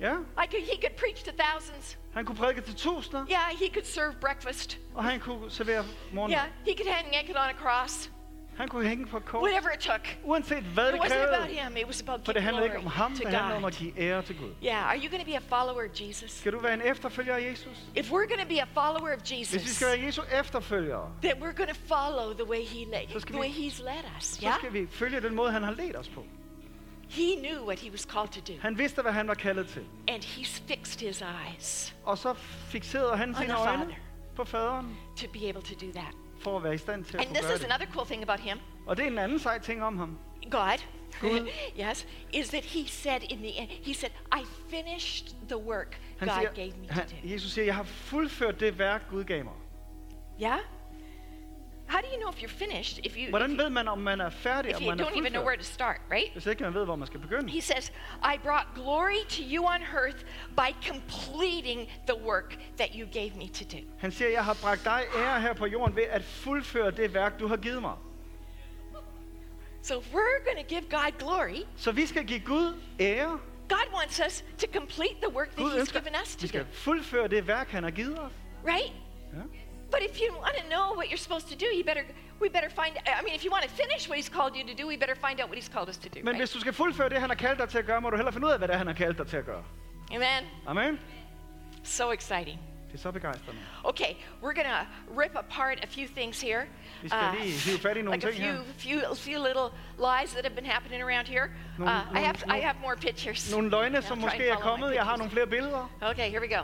Ja, 0.00 0.12
I 0.42 0.46
could. 0.50 0.62
He 0.72 0.76
could 0.82 0.96
preach 1.02 1.24
to 1.24 1.30
thousands. 1.44 1.98
Han 2.16 2.24
kunne 2.24 2.36
prædike 2.36 2.60
til 2.60 2.74
tusinder, 2.74 3.26
Yeah, 3.30 3.58
he 3.60 3.68
could 3.74 3.84
serve 3.84 4.14
breakfast. 4.20 4.78
og 4.94 5.04
han 5.04 5.20
kunne 5.20 5.50
servere 5.50 5.84
morgenmad. 6.12 6.38
Yeah, 6.38 6.48
he 6.66 6.74
could 6.76 6.92
hang 6.94 7.06
naked 7.12 7.34
on 7.36 7.48
a 7.50 7.52
cross. 7.62 8.10
Han 8.56 8.68
kunne 8.68 8.88
hænge 8.88 9.06
på 9.06 9.18
kors. 9.20 9.42
Whatever 9.42 9.70
it 9.74 9.80
took. 9.80 10.08
Uanset 10.24 10.62
hvad 10.62 10.86
It 10.88 10.92
det 10.92 11.00
wasn't 11.00 11.14
about 11.14 11.48
krævede. 11.48 11.62
him. 11.68 11.76
It 11.76 11.86
was 11.86 12.00
about 12.02 12.20
For 12.24 12.32
det 12.32 12.42
handler 12.42 12.62
ikke 12.64 12.78
om 12.78 12.86
ham, 12.86 13.12
det 13.12 13.28
handler 13.28 13.54
om 13.56 13.64
at 13.64 13.72
give 13.74 13.92
ære 14.00 14.22
til 14.22 14.36
Gud. 14.38 14.50
Yeah, 14.64 14.88
are 14.90 14.96
you 14.98 15.08
going 15.10 15.20
to 15.24 15.30
be 15.30 15.36
a 15.36 15.58
follower 15.58 15.84
of 15.88 16.00
Jesus? 16.00 16.30
Skal 16.30 16.52
du 16.52 16.58
være 16.58 16.74
en 16.74 16.80
efterfølger 16.82 17.34
af 17.36 17.50
Jesus? 17.50 17.76
If 17.96 18.06
we're 18.10 18.28
going 18.32 18.40
to 18.40 18.48
be 18.48 18.62
a 18.62 18.66
follower 18.74 19.12
of 19.16 19.20
Hvis 19.20 19.52
vi 19.52 19.56
Jesus, 19.58 19.70
skal 19.76 19.86
være 19.86 20.00
Jesu 20.06 20.22
efterfølgere, 20.40 21.12
then 21.22 21.32
we're 21.42 21.56
going 21.56 21.68
to 21.68 21.80
follow 21.94 22.32
the 22.32 22.48
way 22.48 22.62
he 22.64 22.78
led, 22.84 23.20
Så 23.20 23.26
the 23.26 23.38
way 23.38 23.48
he's 23.48 23.82
led 23.84 24.04
us. 24.18 24.24
så 24.24 24.40
Yeah, 24.42 24.58
skal 24.58 24.72
vi 24.72 24.86
følge 24.90 25.20
den 25.20 25.34
måde, 25.34 25.52
han 25.52 25.62
har 25.62 25.72
ledt 25.72 25.96
os 25.96 26.08
på. 26.08 26.24
He 27.08 27.36
knew 27.36 27.66
what 27.66 27.78
he 27.78 27.90
was 27.90 28.00
called 28.04 28.28
to 28.28 28.40
do, 28.52 28.58
Han 28.60 28.78
vidste, 28.78 29.02
hvad 29.02 29.12
han 29.12 29.28
var 29.28 29.34
kaldet 29.34 29.68
til. 29.68 29.84
and 30.08 30.24
he's 30.24 30.62
fixed 30.68 31.00
his 31.00 31.22
eyes 31.22 31.96
Og 32.04 32.18
så 32.18 32.34
fixerede 32.68 33.16
han 33.16 33.34
sine 33.34 33.54
øjne 33.58 33.78
Father. 33.78 33.94
på 34.36 34.44
faderen, 34.44 34.96
to 35.16 35.26
be 35.32 35.48
able 35.48 35.62
to 35.62 35.74
do 35.86 35.92
that. 35.92 36.14
for 36.40 36.56
at 36.56 36.64
være 36.64 36.74
i 36.74 36.78
stand 36.78 37.04
til 37.04 37.14
at 37.16 37.20
And 37.20 37.28
kunne 37.28 37.36
this 37.42 37.54
is 37.54 37.60
det. 37.60 37.72
another 37.72 37.92
cool 37.92 38.06
thing 38.06 38.22
about 38.22 38.40
him, 38.40 38.58
Og 38.86 38.96
det 38.96 39.02
er 39.02 39.06
en 39.10 39.18
anden 39.18 39.38
sej 39.38 39.58
ting 39.58 39.82
om 39.84 39.98
ham. 39.98 40.18
God. 40.50 40.78
Gud. 41.20 41.48
yes, 41.88 42.06
is 42.32 42.48
that 42.48 42.64
he 42.64 42.88
said 42.88 43.20
in 43.30 43.38
the 43.38 43.48
end, 43.60 43.70
he 43.70 43.94
said, 43.94 44.10
"I 44.34 44.44
finished 44.70 45.26
the 45.48 45.56
work 45.56 46.00
Han 46.18 46.28
God 46.28 46.36
siger, 46.38 46.52
gave 46.54 46.72
me 46.80 46.86
to 46.88 46.92
han, 46.94 47.06
do." 47.08 47.14
Jesus 47.24 47.52
siger, 47.52 47.64
jeg 47.64 47.74
har 47.74 47.82
fuldført 47.82 48.60
det 48.60 48.78
værk, 48.78 49.02
Gud 49.10 49.24
gav 49.24 49.44
mig. 49.44 49.52
Yeah. 50.42 50.58
How 51.88 52.00
do 52.00 52.06
you 52.12 52.18
know 52.20 52.30
if 52.30 52.42
you're 52.42 52.58
finished 52.64 52.98
if 53.06 53.16
you, 53.16 53.22
if 53.22 53.28
Hvordan 53.30 53.50
you, 53.50 53.56
ved 53.62 53.70
man, 53.70 53.88
om 53.88 53.98
man 53.98 54.20
er 54.20 54.30
færdig, 54.30 54.70
if 54.70 54.76
om 54.76 54.82
you 54.82 54.88
man 54.90 55.00
er 55.00 55.04
don't 55.04 55.18
even 55.18 55.32
know 55.32 55.44
where 55.44 55.56
fuldført? 55.56 55.58
to 55.58 55.72
start, 55.74 56.00
right? 56.10 56.32
Hvis 56.32 56.46
ikke 56.46 56.62
man 56.62 56.74
ved, 56.74 56.84
hvor 56.84 56.96
man 56.96 57.06
skal 57.06 57.20
begynde. 57.20 57.50
He 57.52 57.60
says, 57.60 57.92
I 58.22 58.38
brought 58.42 58.66
glory 58.74 59.24
to 59.28 59.42
you 59.54 59.64
on 59.66 59.80
earth 59.82 60.24
by 60.56 60.86
completing 60.88 61.88
the 62.06 62.16
work 62.24 62.56
that 62.76 62.88
you 62.94 63.06
gave 63.12 63.30
me 63.36 63.48
to 63.48 63.64
do. 63.76 63.82
Han 63.98 64.12
siger, 64.12 64.28
jeg 64.30 64.44
har 64.44 64.56
bragt 64.62 64.84
dig 64.84 65.02
ære 65.18 65.40
her 65.40 65.52
på 65.52 65.66
jorden 65.66 65.96
ved 65.96 66.02
at 66.10 66.22
fuldføre 66.24 66.90
det 66.90 67.14
værk, 67.14 67.40
du 67.40 67.46
har 67.46 67.56
givet 67.56 67.80
mig. 67.82 67.94
So 69.82 70.00
if 70.00 70.12
we're 70.12 70.44
going 70.44 70.58
to 70.58 70.74
give 70.74 70.82
God 70.90 71.12
glory, 71.18 71.62
Så 71.76 71.92
vi 71.92 72.06
skal 72.06 72.24
give 72.26 72.40
Gud 72.40 72.74
ære. 73.00 73.38
God 73.68 73.94
wants 73.98 74.20
us 74.26 74.44
to 74.58 74.66
complete 74.80 75.14
the 75.22 75.34
work 75.36 75.48
that 75.50 75.58
Gud 75.58 75.72
He's 75.72 75.78
ønsker, 75.80 76.00
given 76.00 76.14
us 76.22 76.34
vi 76.34 76.38
to 76.40 76.42
do, 76.42 76.48
skal 76.48 76.66
fuldføre 76.72 77.28
det 77.28 77.46
værk, 77.46 77.68
han 77.68 77.82
har 77.82 77.90
givet 77.90 78.18
os. 78.20 78.32
right? 78.64 78.92
Ja. 79.32 79.38
But 79.90 80.00
if 80.02 80.20
you 80.20 80.28
want 80.44 80.56
to 80.56 80.64
know 80.68 80.86
what 80.98 81.06
you're 81.10 81.24
supposed 81.26 81.48
to 81.48 81.56
do, 81.64 81.66
you 81.78 81.84
better 81.84 82.04
we 82.40 82.48
better 82.48 82.70
find. 82.70 82.92
I 83.06 83.22
mean, 83.24 83.34
if 83.34 83.44
you 83.44 83.50
want 83.50 83.64
to 83.64 83.70
finish 83.82 84.08
what 84.08 84.16
He's 84.20 84.28
called 84.28 84.52
you 84.56 84.64
to 84.72 84.74
do, 84.82 84.86
we 84.86 84.96
better 84.96 85.14
find 85.26 85.40
out 85.40 85.48
what 85.50 85.58
He's 85.60 85.72
called 85.76 85.88
us 85.88 85.96
to 85.98 86.08
do. 86.08 86.20
Men 86.20 86.28
right? 86.28 86.40
hvis 86.40 86.50
du 86.50 86.60
skal 86.60 86.72
fuldføre 86.72 87.08
det, 87.08 87.20
han 87.20 87.30
har 87.30 87.36
kaldt 87.36 87.58
dig 87.58 87.68
til 87.68 87.78
at 87.78 87.86
gøre, 87.86 88.00
må 88.00 88.10
du 88.10 88.16
hellere 88.16 88.32
finde 88.32 88.46
ud 88.46 88.52
af, 88.52 88.58
hvad 88.58 88.68
det 88.68 88.74
er, 88.74 88.78
han 88.78 88.86
har 88.86 88.94
kaldt 88.94 89.18
dig 89.18 89.26
til 89.26 89.36
at 89.36 89.46
gøre. 89.46 89.64
Amen. 90.12 90.50
Amen. 90.66 91.00
So 91.84 92.12
exciting. 92.12 92.58
Det 92.88 92.94
er 92.94 92.98
så 92.98 93.10
begejstrende. 93.10 93.60
Okay, 93.84 94.14
we're 94.42 94.54
gonna 94.54 94.86
rip 95.20 95.36
apart 95.36 95.78
a 95.82 95.86
few 95.86 96.06
things 96.16 96.40
here. 96.42 96.62
Vi 97.02 97.08
skal 97.08 97.20
lige 97.40 97.52
hive 97.52 97.78
fat 97.78 97.96
i 97.96 98.02
nogle 98.02 98.20
like 98.20 98.28
a 98.28 98.42
few, 98.42 98.62
her. 98.64 98.72
few, 98.76 99.14
few 99.14 99.38
little 99.46 99.68
lies 99.98 100.30
that 100.32 100.44
have 100.44 100.54
been 100.54 100.66
happening 100.66 101.02
around 101.02 101.26
here. 101.26 101.44
Uh, 101.78 101.84
Nogle- 101.84 101.92
I 101.92 102.18
have, 102.18 102.34
nogle- 102.46 102.58
I 102.58 102.60
have 102.60 102.76
more 102.80 102.96
pictures. 102.96 103.52
Nogle 103.52 103.70
løgne, 103.70 104.02
som 104.02 104.18
måske 104.18 104.48
er 104.48 104.56
kommet. 104.56 104.94
Jeg 104.94 105.04
har 105.04 105.16
nogle 105.16 105.30
flere 105.30 105.46
billeder. 105.46 105.90
Okay, 106.00 106.30
here 106.30 106.40
we 106.40 106.48
go. 106.56 106.62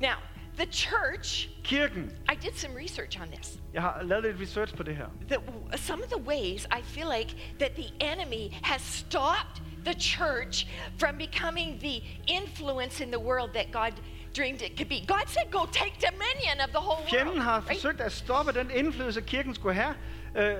Now, 0.00 0.16
the 0.58 0.66
church. 0.72 1.48
Kirken. 1.64 2.12
I 2.28 2.34
did 2.34 2.54
some 2.56 2.74
research 2.74 3.20
on 3.20 3.28
this. 3.28 3.58
Jeg 3.74 3.82
har 3.82 4.02
lavet 4.02 4.24
lidt 4.24 4.40
research 4.40 4.74
på 4.74 4.82
det 4.82 4.96
her. 4.96 5.06
The, 5.28 5.38
some 5.78 6.02
of 6.04 6.08
the 6.10 6.22
ways 6.22 6.64
I 6.78 6.82
feel 6.82 7.06
like 7.18 7.34
that 7.58 7.70
the 7.74 7.90
enemy 8.12 8.52
has 8.62 8.80
stopped 8.82 9.62
the 9.84 9.94
church 10.00 10.66
from 10.98 11.16
becoming 11.18 11.80
the 11.80 12.02
influence 12.28 13.02
in 13.04 13.10
the 13.12 13.20
world 13.20 13.50
that 13.54 13.66
God 13.72 13.92
dreamed 14.36 14.62
it 14.62 14.76
could 14.78 14.88
be. 14.88 15.04
God 15.06 15.26
said, 15.26 15.50
"Go 15.50 15.64
take 15.72 15.92
dominion 16.10 16.60
of 16.64 16.68
the 16.70 16.78
whole 16.80 17.06
Fjenden 17.08 17.26
world." 17.28 17.40
har 17.42 17.56
right? 17.60 17.66
forsøgt 17.76 18.00
at 18.00 18.12
stoppe 18.12 18.52
den 18.52 18.70
indflydelse, 18.74 19.20
kirken 19.20 19.54
skulle 19.54 19.74
have. 19.74 19.94
Øh, 20.36 20.54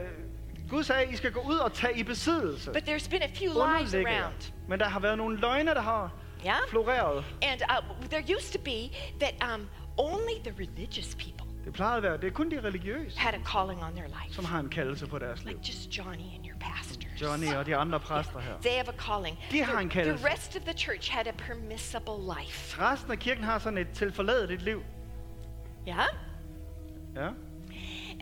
Gud 0.71 0.85
sagde, 0.85 1.13
I 1.13 1.17
skal 1.17 1.33
gå 1.33 1.41
ud 1.41 1.57
og 1.57 1.73
tage 1.73 1.99
i 1.99 2.03
besiddelse. 2.03 2.73
But 2.73 2.83
there's 2.89 3.11
been 3.11 3.23
a 3.23 3.27
few 3.35 3.49
lies 3.53 3.57
Underlægge 3.95 4.11
jer. 4.13 4.23
around. 4.23 4.53
Men 4.69 4.81
der 4.81 4.89
har 4.89 5.01
været 5.01 5.19
nogle 5.19 5.39
løgne, 5.41 5.75
der 5.75 5.81
har 5.83 6.13
Yeah. 6.47 6.57
floreret. 6.69 7.25
And 7.43 7.63
uh, 7.71 8.09
there 8.11 8.37
used 8.37 8.53
to 8.53 8.59
be 8.65 8.91
that 9.21 9.55
um, 9.55 9.69
only 9.99 10.35
the 10.45 10.53
religious 10.59 11.15
people 11.15 11.47
Det 11.65 11.73
plejede 11.73 11.97
at 11.97 12.03
være, 12.03 12.17
det 12.17 12.25
er 12.27 12.31
kun 12.31 12.51
de 12.51 12.61
religiøse, 12.65 13.19
had 13.19 13.35
a 13.35 13.39
calling 13.45 13.85
on 13.85 13.93
their 13.93 14.07
life, 14.09 14.35
som 14.35 14.45
har 14.45 14.61
en 14.61 14.69
kaldelse 14.69 15.07
på 15.07 15.19
deres 15.19 15.45
liv. 15.45 15.53
like 15.57 15.69
just 15.69 15.99
Johnny 15.99 16.25
and 16.37 16.47
your 16.47 16.59
pastors. 16.61 17.21
Johnny 17.23 17.55
og 17.55 17.67
de 17.67 17.77
andre 17.77 18.01
præster 18.01 18.39
her. 18.41 18.53
They 18.63 18.73
have 18.75 18.89
a 18.89 18.97
calling. 18.99 19.39
De 19.51 19.63
har 19.63 19.73
the, 19.73 19.83
en 19.83 19.91
the 19.91 20.01
kaldelse. 20.03 20.27
rest 20.29 20.57
of 20.57 20.63
the 20.63 20.73
church 20.79 21.13
had 21.13 21.27
a 21.27 21.33
permissible 21.33 22.15
life. 22.39 22.81
Resten 22.83 23.11
af 23.13 23.19
kirken 23.19 23.45
har 23.45 23.59
sådan 23.59 23.79
et 23.79 23.89
tilforladeligt 23.95 24.63
liv. 24.63 24.83
Yeah? 25.89 26.07
Ja. 27.17 27.29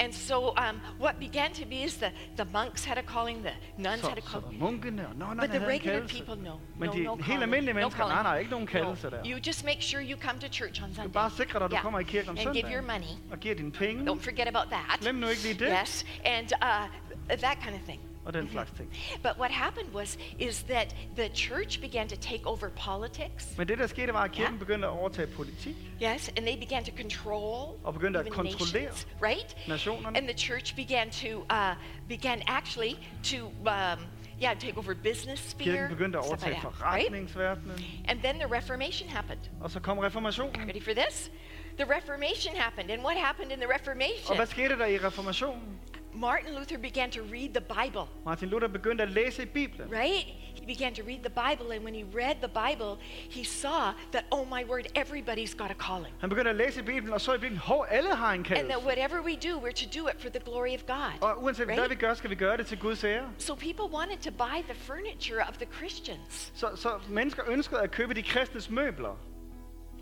And 0.04 0.12
so 0.14 0.35
um, 0.57 0.80
what 0.99 1.14
began 1.19 1.52
to 1.52 1.64
be 1.66 1.75
is 1.85 1.97
the, 1.97 2.11
the 2.37 2.45
monks 2.52 2.85
had 2.85 2.99
a 2.99 3.02
calling, 3.02 3.42
the 3.42 3.52
nuns 3.76 4.00
Så, 4.02 4.09
had 4.09 4.19
a 4.19 4.21
calling. 4.21 4.59
munkene 4.61 5.07
og 5.09 5.14
nonnerne 5.16 5.40
But 5.40 5.50
the 5.61 5.66
regular 5.66 6.09
people, 6.09 6.37
no. 6.42 6.52
Men 6.78 6.88
no, 6.88 6.92
de 6.97 7.02
no 7.04 7.14
helt 7.16 7.42
almindelige 7.42 7.73
no 7.75 7.80
mennesker, 7.80 7.99
calling. 8.04 8.14
nej, 8.14 8.23
nej, 8.23 8.38
ikke 8.38 8.50
nogen 8.50 8.69
No. 8.73 8.78
kaldelse 8.78 9.11
der. 9.11 9.16
You 9.26 9.38
just 9.47 9.64
make 9.64 9.83
sure 9.83 10.02
you 10.02 10.16
come 10.21 10.38
to 10.40 10.49
church 10.49 10.83
on 10.83 10.88
Du 10.88 10.95
Sunday. 10.95 11.12
bare 11.12 11.30
sikre 11.30 11.59
dig, 11.59 11.64
at 11.64 11.71
du 11.71 11.75
Yeah. 11.75 11.83
kommer 11.83 11.99
i 12.00 12.02
kirken 12.02 12.30
om 12.30 12.37
And 12.40 12.54
give 12.54 12.73
your 12.73 12.83
money. 12.83 13.12
Og 13.33 13.38
giver 13.40 13.54
dine 13.54 13.73
penge. 13.73 14.11
Don't 14.12 14.23
forget 14.23 14.49
about 14.49 14.69
that. 14.71 15.00
Glem 15.00 15.14
nu 15.14 15.26
ikke 15.28 15.42
lige 15.42 15.54
det. 15.64 15.78
Yes, 15.80 16.07
and 16.25 16.49
uh, 16.62 17.38
that 17.38 17.59
kind 17.64 17.75
of 17.75 17.80
thing. 17.88 18.00
Og 18.25 18.33
den 18.35 18.49
slags 18.53 18.71
ting. 18.77 18.97
But 19.23 19.33
what 19.39 19.50
happened 19.50 19.95
was 19.95 20.19
is 20.39 20.62
that 20.62 20.97
the 21.17 21.29
church 21.35 21.81
began 21.81 22.09
to 22.09 22.17
take 22.17 22.47
over 22.47 22.69
politics. 22.69 23.59
Men 23.59 23.69
det 23.69 23.79
der 23.79 23.87
skete 23.87 24.12
var, 24.12 24.23
at 24.25 24.33
kirken 24.33 24.55
Ja. 24.55 24.59
begyndte 24.59 24.87
at 24.89 24.93
overtage 24.93 25.27
politik. 25.27 25.77
Yes, 26.03 26.29
and 26.29 26.47
they 26.47 26.57
began 26.61 26.85
to 26.85 26.91
control 26.97 27.79
Og 27.85 27.95
begyndte 27.95 28.21
at 28.21 28.29
kontrollere 28.31 28.83
nations, 28.85 29.07
right? 29.23 29.57
nationerne. 29.69 30.17
And 30.19 30.29
the 30.29 30.39
church 30.39 30.77
began 30.77 31.11
to 31.11 31.27
uh, 31.29 31.75
began 32.09 32.43
actually 32.47 32.95
to 33.25 33.37
um, 33.47 33.99
Yeah, 34.43 34.55
take 34.59 34.79
over 34.79 34.95
business 34.95 35.41
sphere. 35.41 35.73
Kirken 35.77 35.97
begyndte 35.97 36.19
at 36.19 36.25
stuff 36.25 36.47
like 36.47 36.57
overtage 36.67 36.79
that, 36.79 36.95
right? 36.95 38.09
And 38.09 38.21
then 38.23 38.39
the 38.39 38.47
Reformation 38.47 39.09
happened. 39.09 39.41
Og 39.61 39.71
så 39.71 39.81
kom 39.81 39.99
reformationen. 39.99 40.69
Ready 40.69 40.81
for 40.83 40.93
this? 40.93 41.31
The 41.79 41.85
Reformation 41.97 42.57
happened. 42.57 42.91
And 42.91 43.03
what 43.03 43.17
happened 43.17 43.53
in 43.53 43.59
the 43.59 43.67
Og 43.67 43.75
Reformation? 43.75 44.37
hvad 44.37 44.47
skete 44.47 44.79
der 44.79 44.87
i 44.87 44.99
reformationen? 44.99 45.62
Martin 46.14 46.55
Luther 46.55 46.79
began 46.79 47.11
to 47.11 47.23
read 47.23 47.55
the 47.55 47.61
Bible, 47.61 48.09
Martin 48.25 48.49
Luther 48.49 48.69
begyndte 48.69 49.02
at 49.02 49.11
læse 49.11 49.47
Bibelen. 49.47 49.90
right? 49.90 50.26
He 50.55 50.67
began 50.67 50.95
to 50.95 51.02
read 51.02 51.21
the 51.23 51.31
Bible, 51.31 51.73
and 51.73 51.85
when 51.85 51.95
he 51.95 52.05
read 52.14 52.37
the 52.43 52.49
Bible, 52.49 52.99
he 53.31 53.45
saw 53.45 53.93
that, 54.12 54.25
oh 54.31 54.45
my 54.45 54.64
word, 54.64 54.87
everybody's 54.95 55.55
got 55.55 55.71
a 55.71 55.75
calling. 55.75 56.12
Han 56.21 56.29
begyndte 56.29 56.50
at 56.50 56.57
læse 56.57 56.83
Bibelen 56.83 57.12
og 57.12 57.21
så 57.21 57.35
i 57.35 57.38
Bibelen, 57.38 57.59
hov, 57.59 57.87
alle 57.88 58.14
har 58.14 58.33
en 58.33 58.47
And 58.50 58.69
that 58.69 58.83
whatever 58.85 59.23
we 59.23 59.37
do, 59.37 59.59
we're 59.59 59.87
to 59.87 60.00
do 60.00 60.09
it 60.09 60.21
for 60.23 60.29
the 60.29 60.40
glory 60.40 60.75
of 60.75 60.87
God. 60.87 61.12
Og 61.21 61.43
uanset 61.43 61.67
hvad 61.67 61.76
right? 61.76 61.90
vi 61.90 61.95
gør, 61.95 62.14
skal 62.14 62.31
vi 62.31 62.35
gøre 62.35 62.57
det 62.57 62.67
til 62.67 62.79
Guds 62.79 63.05
ære. 63.05 63.31
So 63.38 63.55
people 63.55 63.85
wanted 63.99 64.19
to 64.19 64.31
buy 64.31 64.62
the 64.69 64.75
furniture 64.75 65.43
of 65.49 65.55
the 65.55 65.67
Christians. 65.76 66.52
Så, 66.55 66.71
så 66.76 66.90
mennesker 67.09 67.43
ønskede 67.49 67.81
at 67.81 67.90
købe 67.90 68.14
de 68.14 68.23
kristnes 68.23 68.71
møbler. 68.71 69.17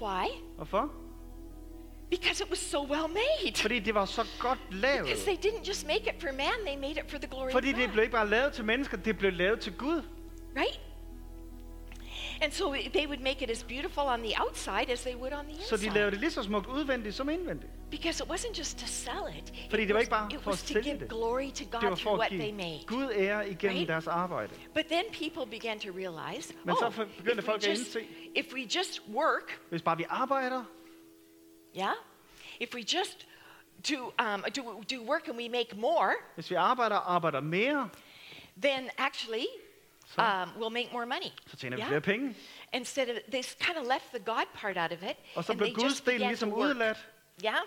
Why? 0.02 0.26
Hvorfor? 0.56 0.92
Because 2.10 2.44
it 2.44 2.50
was 2.50 2.58
so 2.58 2.82
well 2.82 3.08
made. 3.08 3.56
Fordi 3.56 3.78
det 3.78 3.94
var 3.94 4.04
så 4.04 4.26
godt 4.38 4.58
lavet. 4.70 5.04
Because 5.04 5.24
they 5.24 5.36
didn't 5.50 5.68
just 5.68 5.86
make 5.86 6.00
it 6.14 6.20
for 6.22 6.32
man, 6.32 6.66
they 6.66 6.76
made 6.76 6.90
it 7.04 7.10
for 7.10 7.18
the 7.18 7.26
glory 7.28 7.50
Fordi 7.52 7.70
of 7.70 7.76
det 7.76 7.84
God. 7.86 7.92
blev 7.92 8.02
ikke 8.02 8.12
bare 8.12 8.28
lavet 8.28 8.52
til 8.52 8.64
mennesker, 8.64 8.96
det 8.96 9.18
blev 9.18 9.32
lavet 9.32 9.60
til 9.60 9.72
Gud. 9.72 10.02
Right? 10.56 10.80
And 12.42 12.52
so 12.52 12.72
they 12.92 13.06
would 13.06 13.20
make 13.20 13.42
it 13.42 13.50
as 13.50 13.62
beautiful 13.64 14.02
on 14.06 14.20
the 14.22 14.34
outside 14.40 14.90
as 14.92 15.02
they 15.02 15.14
would 15.16 15.32
on 15.32 15.44
the 15.44 15.62
Så 15.64 15.76
de 15.76 15.82
lavede 15.82 15.98
inside. 15.98 16.10
det 16.10 16.20
lige 16.20 16.30
så 16.30 16.42
smukt 16.42 16.66
udvendigt 16.66 17.14
som 17.14 17.28
indvendigt. 17.28 17.72
Because 17.90 18.24
it 18.24 18.30
wasn't 18.30 18.58
just 18.58 18.78
to 18.78 18.86
sell 18.86 19.24
it. 19.38 19.52
Fordi 19.70 19.82
it 19.82 19.88
det 19.88 19.94
var 19.94 20.00
was, 20.00 20.02
ikke 20.02 20.10
bare 20.10 20.28
it 20.34 20.40
for 20.42 20.50
was 20.50 20.62
at 20.62 20.66
to 20.66 20.72
sælge 20.72 20.82
give 20.82 20.98
det. 20.98 21.08
glory 21.08 21.50
to 21.50 21.64
Det 21.64 21.72
var 21.72 21.80
God 21.80 21.88
for 21.90 21.96
through 21.96 22.14
at 22.14 22.18
what 22.18 22.30
they 22.30 22.40
give 22.50 22.52
made. 22.56 22.80
Gud 22.86 23.10
ære 23.16 23.50
igennem 23.50 23.76
Right? 23.76 23.88
deres 23.88 24.06
arbejde. 24.06 24.50
But 24.74 24.84
then 24.86 25.04
people 25.12 25.58
began 25.58 25.78
to 25.80 25.88
realize, 25.96 26.54
Men 26.64 26.76
så 26.76 26.86
oh, 26.86 26.92
for- 26.92 27.06
begyndte 27.18 27.42
folk 27.42 27.66
at 27.66 27.78
indse- 27.78 28.04
if 28.34 28.46
we 28.54 28.60
just 28.60 29.02
work, 29.14 29.60
Hvis 29.70 29.82
bare 29.82 29.96
vi 29.96 30.04
arbejder, 30.08 30.64
yeah, 31.76 31.92
if 32.60 32.74
we 32.74 32.82
just 32.82 33.26
do, 33.88 34.12
um, 34.18 34.44
do, 34.54 34.82
do 34.90 35.02
work 35.02 35.28
and 35.28 35.36
we 35.36 35.48
make 35.48 35.76
more, 35.76 36.12
hvis 36.34 36.50
vi 36.50 36.54
arbejder 36.54 36.96
og 36.96 37.14
arbejder 37.14 37.40
mere, 37.40 37.88
then 38.62 38.90
actually 38.98 39.46
Så- 40.06 40.20
um, 40.22 40.48
we'll 40.62 40.72
make 40.72 40.88
more 40.92 41.06
money. 41.06 41.30
så 41.46 41.56
tjener 41.56 41.76
vi 41.76 41.80
Yeah. 41.80 41.88
flere 41.88 42.00
penge. 42.00 42.34
Instead 42.72 43.08
of, 43.10 43.16
they 43.30 43.42
kind 43.42 43.78
of 43.78 43.86
left 43.86 44.04
the 44.14 44.18
God 44.24 44.44
part 44.54 44.76
out 44.76 44.92
of 44.92 45.02
it. 45.02 45.16
Og 45.36 45.44
så 45.44 45.52
and 45.52 45.58
blev 45.58 45.74
Guds 45.74 45.84
just 45.84 46.06
del 46.06 46.20
ligesom 46.20 46.52
udladt. 46.52 46.98
Yeah? 47.44 47.58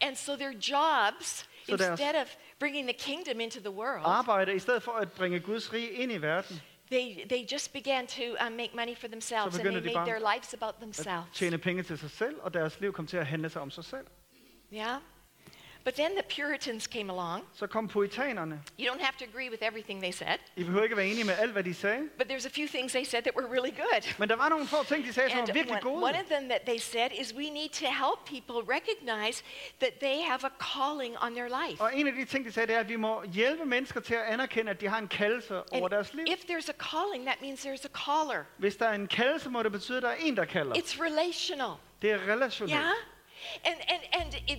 And 0.00 0.16
so 0.16 0.36
their 0.36 0.52
jobs, 0.52 1.48
Så 1.66 1.72
instead 1.72 2.14
of 2.22 2.36
bringing 2.58 2.88
the 2.88 2.98
kingdom 2.98 3.40
into 3.40 3.60
the 3.60 3.70
world, 3.70 4.02
Arbejde 4.04 4.54
i 4.54 4.58
stedet 4.58 4.82
for 4.82 4.92
at 4.92 5.12
bringe 5.12 5.40
Guds 5.40 5.72
rige 5.72 5.90
ind 5.90 6.12
i 6.12 6.16
verden. 6.22 6.62
They, 6.90 7.26
they 7.28 7.44
just 7.44 7.72
began 7.72 8.06
to 8.06 8.22
um, 8.46 8.56
make 8.56 8.74
money 8.74 8.94
for 8.94 9.08
themselves 9.08 9.56
and 9.56 9.66
they 9.66 9.80
de 9.80 9.80
made 9.80 10.06
their 10.06 10.20
lives 10.20 10.54
about 10.54 10.74
At 10.74 10.80
themselves. 10.80 11.28
tjene 11.32 11.58
penge 11.58 11.82
til 11.82 11.98
sig 11.98 12.10
selv, 12.10 12.36
og 12.42 12.54
deres 12.54 12.80
liv 12.80 12.92
kom 12.92 13.06
til 13.06 13.16
at 13.16 13.26
handle 13.26 13.48
sig 13.48 13.62
om 13.62 13.70
sig 13.70 13.84
selv. 13.84 14.06
Yeah? 14.72 15.00
But 15.86 15.94
then 15.94 16.10
the 16.16 16.22
Puritans 16.42 16.86
came 16.86 17.10
along. 17.12 17.42
Så 17.54 17.66
kom 17.66 17.88
puritanerne. 17.88 18.60
You 18.78 18.86
don't 18.92 19.00
have 19.00 19.16
to 19.18 19.24
agree 19.24 19.50
with 19.50 19.62
everything 19.62 20.02
they 20.02 20.12
said, 20.12 20.38
I 20.56 20.64
behøver 20.64 20.82
ikke 20.82 20.96
være 20.96 21.06
enige 21.06 21.24
med 21.24 21.34
alt, 21.38 21.52
hvad 21.52 21.64
de 21.64 21.74
sagde. 21.74 22.08
but 22.18 22.26
there's 22.30 22.46
a 22.46 22.50
few 22.50 22.66
things 22.68 22.92
they 22.92 23.04
said 23.04 23.22
that 23.22 23.34
were 23.36 23.48
really 23.56 23.70
good. 23.76 24.14
Men 24.18 24.28
der 24.28 24.36
var 24.36 24.48
nogle 24.48 24.66
få 24.66 24.84
ting, 24.84 25.06
de 25.06 25.12
sagde, 25.12 25.30
som 25.30 25.38
var 25.38 25.46
virkelig 25.46 25.76
one, 25.84 25.86
one 25.86 26.12
gode. 26.12 26.20
of 26.20 26.26
them 26.26 26.48
that 26.48 26.60
they 26.62 26.78
said 26.78 27.10
is 27.20 27.34
we 27.34 27.50
need 27.50 27.68
to 27.68 27.86
help 27.86 28.18
people 28.34 28.74
recognize 28.76 29.42
that 29.80 29.92
they 30.00 30.16
have 30.30 30.40
a 30.44 30.52
calling 30.74 31.12
on 31.18 31.34
their 31.34 31.48
life. 31.66 31.82
Og 31.82 31.96
en 31.96 32.06
af 32.06 32.12
de 32.12 32.24
ting, 32.24 32.44
de 32.44 32.52
sagde, 32.52 32.66
det 32.66 32.76
er, 32.76 32.80
at 32.80 32.88
vi 32.88 32.96
må 32.96 33.22
hjælpe 33.24 33.64
mennesker 33.64 34.00
til 34.00 34.14
at 34.14 34.22
anerkende, 34.22 34.70
at 34.70 34.80
de 34.80 34.88
har 34.88 34.98
en 34.98 35.08
kaldelse 35.08 35.54
over 35.54 35.84
And 35.86 35.90
deres 35.90 36.14
liv. 36.14 36.24
if 36.28 36.40
there's 36.50 36.68
a 36.68 36.78
calling, 36.90 37.26
that 37.26 37.38
means 37.42 37.66
there's 37.66 37.84
a 37.84 37.92
caller. 38.04 38.44
Hvis 38.58 38.76
der 38.76 38.86
er 38.86 38.94
en 38.94 39.06
kaldelse, 39.08 39.50
må 39.50 39.62
det 39.62 39.72
betyde, 39.72 39.96
at 39.96 40.02
der 40.02 40.08
er 40.08 40.16
en, 40.20 40.36
der 40.36 40.44
kalder. 40.44 40.74
It's 40.74 41.00
relational. 41.08 41.72
Det 42.02 42.10
er 42.10 42.18
relationelt. 42.32 42.74
Yeah? 42.78 42.92
And, 43.64 43.74
and, 43.92 44.02
and 44.20 44.34
it, 44.48 44.58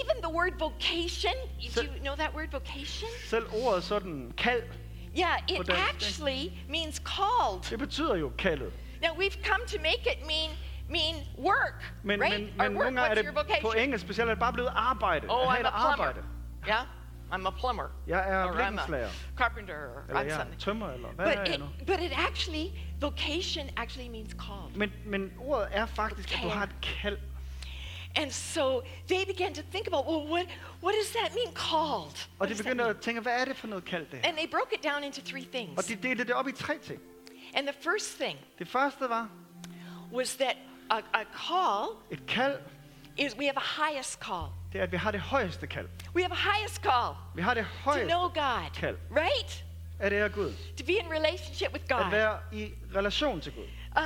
even 0.00 0.16
the 0.22 0.30
word 0.30 0.52
vocation, 0.58 1.32
do 1.74 1.82
you 1.82 2.00
know 2.02 2.16
that 2.16 2.34
word 2.34 2.50
vocation? 2.52 3.08
Selv 3.28 3.46
ordet 3.64 3.84
sådan, 3.84 4.32
kald, 4.36 4.62
Yeah, 5.16 5.38
it 5.48 5.70
actually 5.70 6.52
means 6.68 6.98
called. 6.98 7.62
det 7.70 7.78
betyder 7.78 8.16
jo 8.16 8.32
kaldet. 8.38 8.72
Now 9.02 9.08
we've 9.18 9.42
come 9.44 9.62
to 9.66 9.78
make 9.82 10.02
it 10.12 10.26
mean 10.26 10.50
mean 10.88 11.14
work, 11.38 11.84
Men, 12.02 12.20
right? 12.20 12.40
men, 12.40 12.60
Or 12.60 12.68
men 12.68 12.76
work, 12.78 12.94
what's 12.94 13.14
your 13.16 13.24
det 13.24 13.34
på 13.34 13.40
vocation? 13.40 13.76
engelsk 13.78 14.04
specielt, 14.04 14.28
er 14.30 14.34
det 14.34 14.40
bare 14.40 14.52
blevet 14.52 14.72
arbejde. 14.76 15.26
Oh, 15.30 15.46
I'm 15.46 15.50
a 15.50 15.56
plumber. 15.56 15.70
arbejde. 15.70 16.20
Yeah, 16.68 16.82
I'm 17.32 17.46
a 17.46 17.50
plumber. 17.50 17.84
Jeg 18.06 18.24
er 18.30 18.44
Or 18.44 18.52
I'm 18.52 18.80
a 18.80 19.08
carpenter. 19.36 19.74
Or 19.74 20.02
Eller 20.08 20.22
I'm 20.34 20.38
something. 20.38 20.60
tømmer, 20.60 20.90
eller 20.92 21.08
hvad 21.08 21.26
But 21.26 21.48
er 21.48 21.52
it, 21.54 21.60
nu? 21.60 21.66
but 21.86 22.00
it 22.00 22.12
actually, 22.28 22.66
vocation 23.00 23.70
actually 23.76 24.08
means 24.08 24.32
called. 24.32 24.76
Men, 24.76 24.92
men 25.06 25.32
ordet 25.38 25.68
er 25.70 25.86
faktisk, 25.86 26.34
at 26.34 26.40
du 26.42 26.48
har 26.48 26.62
et 26.62 26.74
kald. 26.82 27.18
And 28.16 28.30
so 28.30 28.82
they 29.08 29.24
began 29.24 29.54
to 29.54 29.62
think 29.72 29.86
about, 29.86 30.06
well, 30.06 30.26
what, 30.26 30.46
what 30.82 30.94
does 31.00 31.10
that 31.12 31.34
mean, 31.34 31.52
called? 31.54 32.28
Og 32.38 32.48
de 32.48 32.54
begyndte 32.54 32.84
at 32.84 33.00
tænke, 33.00 33.20
hvad 33.20 33.40
er 33.40 33.44
det 33.44 33.56
for 33.56 33.66
noget 33.66 33.84
kald 33.84 34.06
det 34.10 34.18
her? 34.18 34.28
And 34.28 34.36
they 34.36 34.50
broke 34.50 34.74
it 34.74 34.82
down 34.84 35.04
into 35.04 35.20
three 35.20 35.46
things. 35.52 35.78
Og 35.78 35.88
de 35.88 35.94
delte 36.08 36.24
det 36.24 36.34
op 36.34 36.48
i 36.48 36.52
tre 36.52 36.78
ting. 36.78 37.00
And 37.54 37.66
the 37.66 37.76
first 37.80 38.18
thing 38.20 38.38
Det 38.58 38.68
første 38.68 39.08
var 39.08 39.28
was 40.12 40.36
that 40.36 40.56
a, 40.90 41.00
a 41.14 41.24
call 41.48 41.88
et 42.10 42.26
kald, 42.26 42.58
is 43.16 43.36
we 43.36 43.44
have 43.44 43.56
a 43.56 43.86
highest 43.90 44.20
call. 44.20 44.46
det 44.72 44.78
er, 44.78 44.82
at 44.82 44.92
vi 44.92 44.96
har 44.96 45.10
det 45.10 45.20
højeste 45.20 45.66
kald. 45.66 45.88
We 46.14 46.22
have 46.22 46.32
a 46.32 46.52
highest 46.52 46.76
call 46.82 47.14
Vi 47.34 47.42
har 47.42 47.54
det 47.54 47.64
to 47.64 47.90
højeste 47.90 48.08
know 48.08 48.28
God, 48.28 48.70
kald, 48.74 48.96
right? 49.10 49.64
at 49.98 50.12
ære 50.12 50.28
Gud. 50.28 50.52
To 50.76 50.84
be 50.84 50.92
in 50.92 51.10
relationship 51.10 51.72
with 51.72 51.88
God. 51.88 51.98
At 51.98 52.04
God, 52.04 52.10
være 52.10 52.38
i 52.52 52.72
relation 52.94 53.40
til 53.40 53.52
Gud. 53.52 53.64
Uh, 53.96 54.02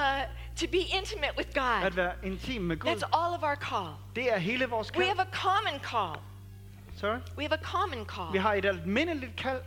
to 0.56 0.66
be 0.66 0.78
intimate 0.98 1.36
with 1.36 1.54
God. 1.54 1.82
At 1.84 1.96
være 1.96 2.12
intim 2.22 2.62
med 2.62 2.76
Gud. 2.76 2.90
That's 2.90 3.08
all 3.12 3.34
of 3.34 3.42
our 3.42 3.56
call. 3.56 3.88
Det 4.16 4.32
er 4.32 4.38
hele 4.38 4.66
vores 4.66 4.90
kald. 4.90 5.04
We 5.04 5.08
have 5.08 5.20
a 5.20 5.30
common 5.32 5.80
call. 5.80 6.16
Sorry. 6.96 7.18
We 7.38 7.42
have 7.42 7.52
a 7.52 7.62
common 7.62 8.04
call 8.06 8.32
Vi 8.32 8.38
har 8.38 8.54
et 8.54 8.64
almindeligt 8.64 9.36
kald 9.36 9.62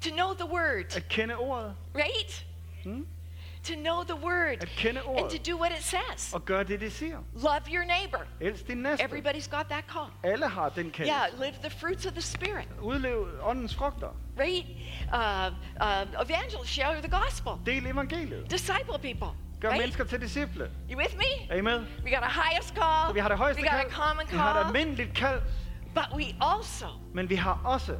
to 0.00 0.10
know 0.10 0.34
the 0.34 0.46
word, 0.46 0.96
at 0.96 1.08
kende 1.08 1.36
ordet. 1.36 1.74
right? 1.94 2.46
Hmm? 2.84 3.06
To 3.64 3.74
know 3.74 4.02
the 4.04 4.16
word 4.26 4.56
and 5.18 5.30
to 5.30 5.50
do 5.52 5.56
what 5.60 5.72
it 5.78 5.82
says. 5.84 6.34
Og 6.34 6.44
gøre 6.44 6.64
det, 6.64 6.80
det 6.80 6.92
siger. 6.92 7.18
Love 7.34 7.60
your 7.74 7.84
neighbor. 7.84 8.18
Elsk 8.40 8.66
din 8.68 8.76
næste. 8.76 9.04
Everybody's 9.04 9.56
got 9.56 9.66
that 9.68 9.84
call. 9.92 10.06
Alle 10.32 10.48
har 10.48 10.68
den 10.68 10.90
kald. 10.90 11.08
Yeah, 11.08 11.40
live 11.40 11.54
the 11.62 11.70
fruits 11.70 12.06
of 12.06 12.12
the 12.12 12.22
Spirit, 12.22 12.68
Udlev 12.82 13.26
åndens 13.42 13.74
frugter. 13.74 14.08
right? 14.40 14.66
Uh, 15.12 15.50
uh, 15.80 16.22
evangelists 16.30 16.70
share 16.70 17.00
the 17.02 17.10
gospel. 17.10 17.52
Del 17.66 17.86
evangeliet. 17.86 18.50
Disciple 18.50 18.98
people, 19.02 19.28
Gør 19.60 19.68
right? 19.68 19.80
mennesker 19.80 20.04
til 20.04 20.20
disciple. 20.20 20.70
You 20.90 20.98
with 20.98 21.16
me? 21.16 21.50
Er 21.50 21.56
I 21.56 21.60
med? 21.60 21.78
We 22.04 22.10
got 22.10 22.22
a 22.22 22.30
highest 22.42 22.74
call. 22.74 23.06
Så 23.08 23.12
vi 23.12 23.20
har 23.20 23.28
det 23.28 23.38
højeste 23.38 23.62
we 23.62 23.68
got 23.68 23.86
a 23.86 23.90
common 23.90 24.26
Vi 24.30 24.36
har 24.36 24.50
et 24.50 24.54
call. 24.66 24.66
almindeligt 24.76 25.14
kald. 25.14 25.40
But 25.94 26.06
we 26.14 26.24
also 26.40 26.86
Men 27.14 27.28
vi 27.30 27.34
har 27.34 27.60
også 27.64 27.96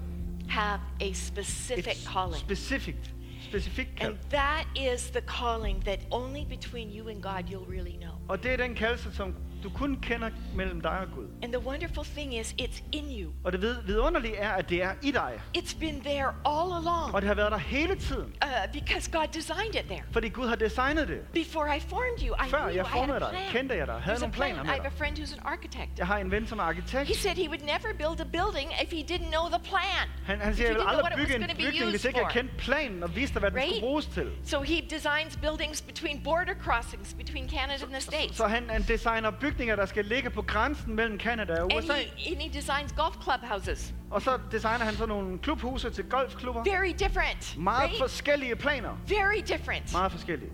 have 0.49 0.81
a 1.01 1.13
specific 1.13 1.87
et 1.87 2.09
calling. 2.13 2.37
specifikt, 2.37 3.11
specifikt 3.49 3.97
kald. 4.01 4.11
And 4.11 4.19
that 4.31 4.65
is 4.77 5.11
the 5.11 5.21
calling 5.21 5.85
that 5.85 6.01
only 6.11 6.45
between 6.45 6.89
you 6.97 7.09
and 7.09 7.23
God 7.23 7.43
you'll 7.51 7.71
really 7.77 7.97
know. 7.97 8.15
Og 8.29 8.43
det 8.43 8.53
er 8.53 8.57
den 8.57 8.75
kaldelse, 8.75 9.15
som 9.15 9.35
du 9.63 9.71
kun 9.71 9.97
kender 10.03 10.31
mellem 10.55 10.81
dig 10.81 10.91
og 10.91 11.07
Gud. 11.15 11.25
And 11.43 11.53
the 11.53 11.67
wonderful 11.67 12.05
thing 12.05 12.35
is, 12.41 12.55
it's 12.63 12.83
in 12.93 13.21
you. 13.23 13.33
Og 13.45 13.53
det 13.53 13.61
vid- 13.63 13.83
vidunderlige 13.87 14.37
er, 14.37 14.51
at 14.53 14.69
det 14.71 14.83
er 14.83 14.93
i 15.03 15.11
dig. 15.11 15.33
It's 15.59 15.79
been 15.81 16.01
there 16.01 16.27
all 16.47 16.73
along 16.81 17.15
Og 17.15 17.21
det 17.23 17.29
har 17.29 17.35
været 17.35 17.53
der 17.53 17.59
hele 17.59 17.95
tiden. 17.97 18.35
uh, 18.45 18.73
because 18.73 19.11
God 19.11 19.27
designed 19.33 19.75
it 19.75 19.85
there. 19.85 20.03
Fordi 20.13 20.29
Gud 20.29 20.49
har 20.49 20.57
designet 20.57 21.09
det. 21.09 21.21
Before 21.35 21.77
I 21.77 21.81
formed 21.81 22.19
you, 22.29 22.35
I 22.47 22.49
Før 22.51 22.59
knew 22.59 22.75
jeg 22.77 22.85
I 22.87 22.89
formede 22.93 23.21
dig, 23.21 23.29
plan. 23.31 23.43
kendte 23.53 23.77
jeg 23.77 23.87
dig, 23.87 23.95
havde 23.95 24.17
There's 24.17 24.21
nogle 24.21 24.33
plan. 24.35 24.49
planer 24.55 24.63
I 24.63 24.67
med 24.67 24.73
have 24.75 24.87
a 24.87 24.89
dig. 24.89 24.99
friend 24.99 25.19
who's 25.19 25.33
an 25.35 25.41
architect. 25.45 25.91
Jeg 25.99 26.07
har 26.07 26.19
en 26.19 26.31
ven, 26.31 26.47
som 26.47 26.59
er 26.59 26.63
He 26.63 26.69
arkitekt. 26.69 27.17
said 27.17 27.37
he 27.37 27.49
would 27.49 27.63
never 27.75 27.91
build 28.03 28.21
a 28.27 28.29
building 28.39 28.69
if 28.85 28.91
he 28.93 29.03
didn't 29.13 29.31
know 29.37 29.45
the 29.57 29.63
plan. 29.73 30.05
Han, 30.27 30.41
han 30.41 30.55
siger, 30.55 30.69
he 30.69 30.75
jeg 30.75 30.81
vil 30.81 30.89
aldrig 30.89 31.13
bygge 31.17 31.35
en 31.35 31.45
bygning, 31.57 31.91
hvis 31.91 32.05
ikke 32.05 32.19
jeg 32.21 32.29
kendte 32.33 32.55
planen 32.59 33.03
og 33.03 33.17
vidste, 33.17 33.39
hvad 33.41 33.51
den 33.51 33.59
Right? 33.59 33.69
skulle 33.71 33.81
bruges 33.89 34.07
til. 34.07 34.29
So 34.45 34.63
he 34.63 34.77
designs 34.97 35.33
buildings 35.45 35.83
between 35.83 36.17
border 36.25 36.55
crossings 36.65 37.15
between 37.15 37.45
Canada 37.51 37.83
and 37.85 37.93
the 37.93 38.01
States. 38.01 38.37
Så 38.37 38.47
han, 38.47 38.63
han 38.71 38.83
designer 38.83 39.31
bygninger, 39.31 39.48
der 39.57 39.87
skal 39.87 40.05
ligge 40.05 40.31
på 40.31 40.43
grænsen 40.43 40.95
mellem 40.95 41.19
Kanada 41.19 41.53
og 41.53 41.71
And 41.73 41.79
USA. 41.85 41.93
he, 41.93 42.33
and 42.33 42.43
he 42.43 42.61
designs 42.61 42.93
golf 42.93 43.17
clubhouses. 43.23 43.95
Og 44.11 44.23
så 44.23 44.39
designer 44.53 44.85
han 44.85 44.95
så 44.95 45.07
nogle 45.07 45.39
klubhuse 45.39 45.91
til 45.91 46.05
golfklubber. 46.05 46.65
Very 46.65 46.93
different. 46.99 47.59
Meget 47.59 47.83
right? 47.85 47.99
forskellige 47.99 48.57
planer. 48.57 48.91
Very 49.09 49.41
different. 49.47 49.93
Meget 49.93 50.13
forskellige. 50.13 50.51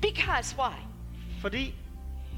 Because 0.00 0.56
why? 0.58 0.76
Fordi 1.40 1.74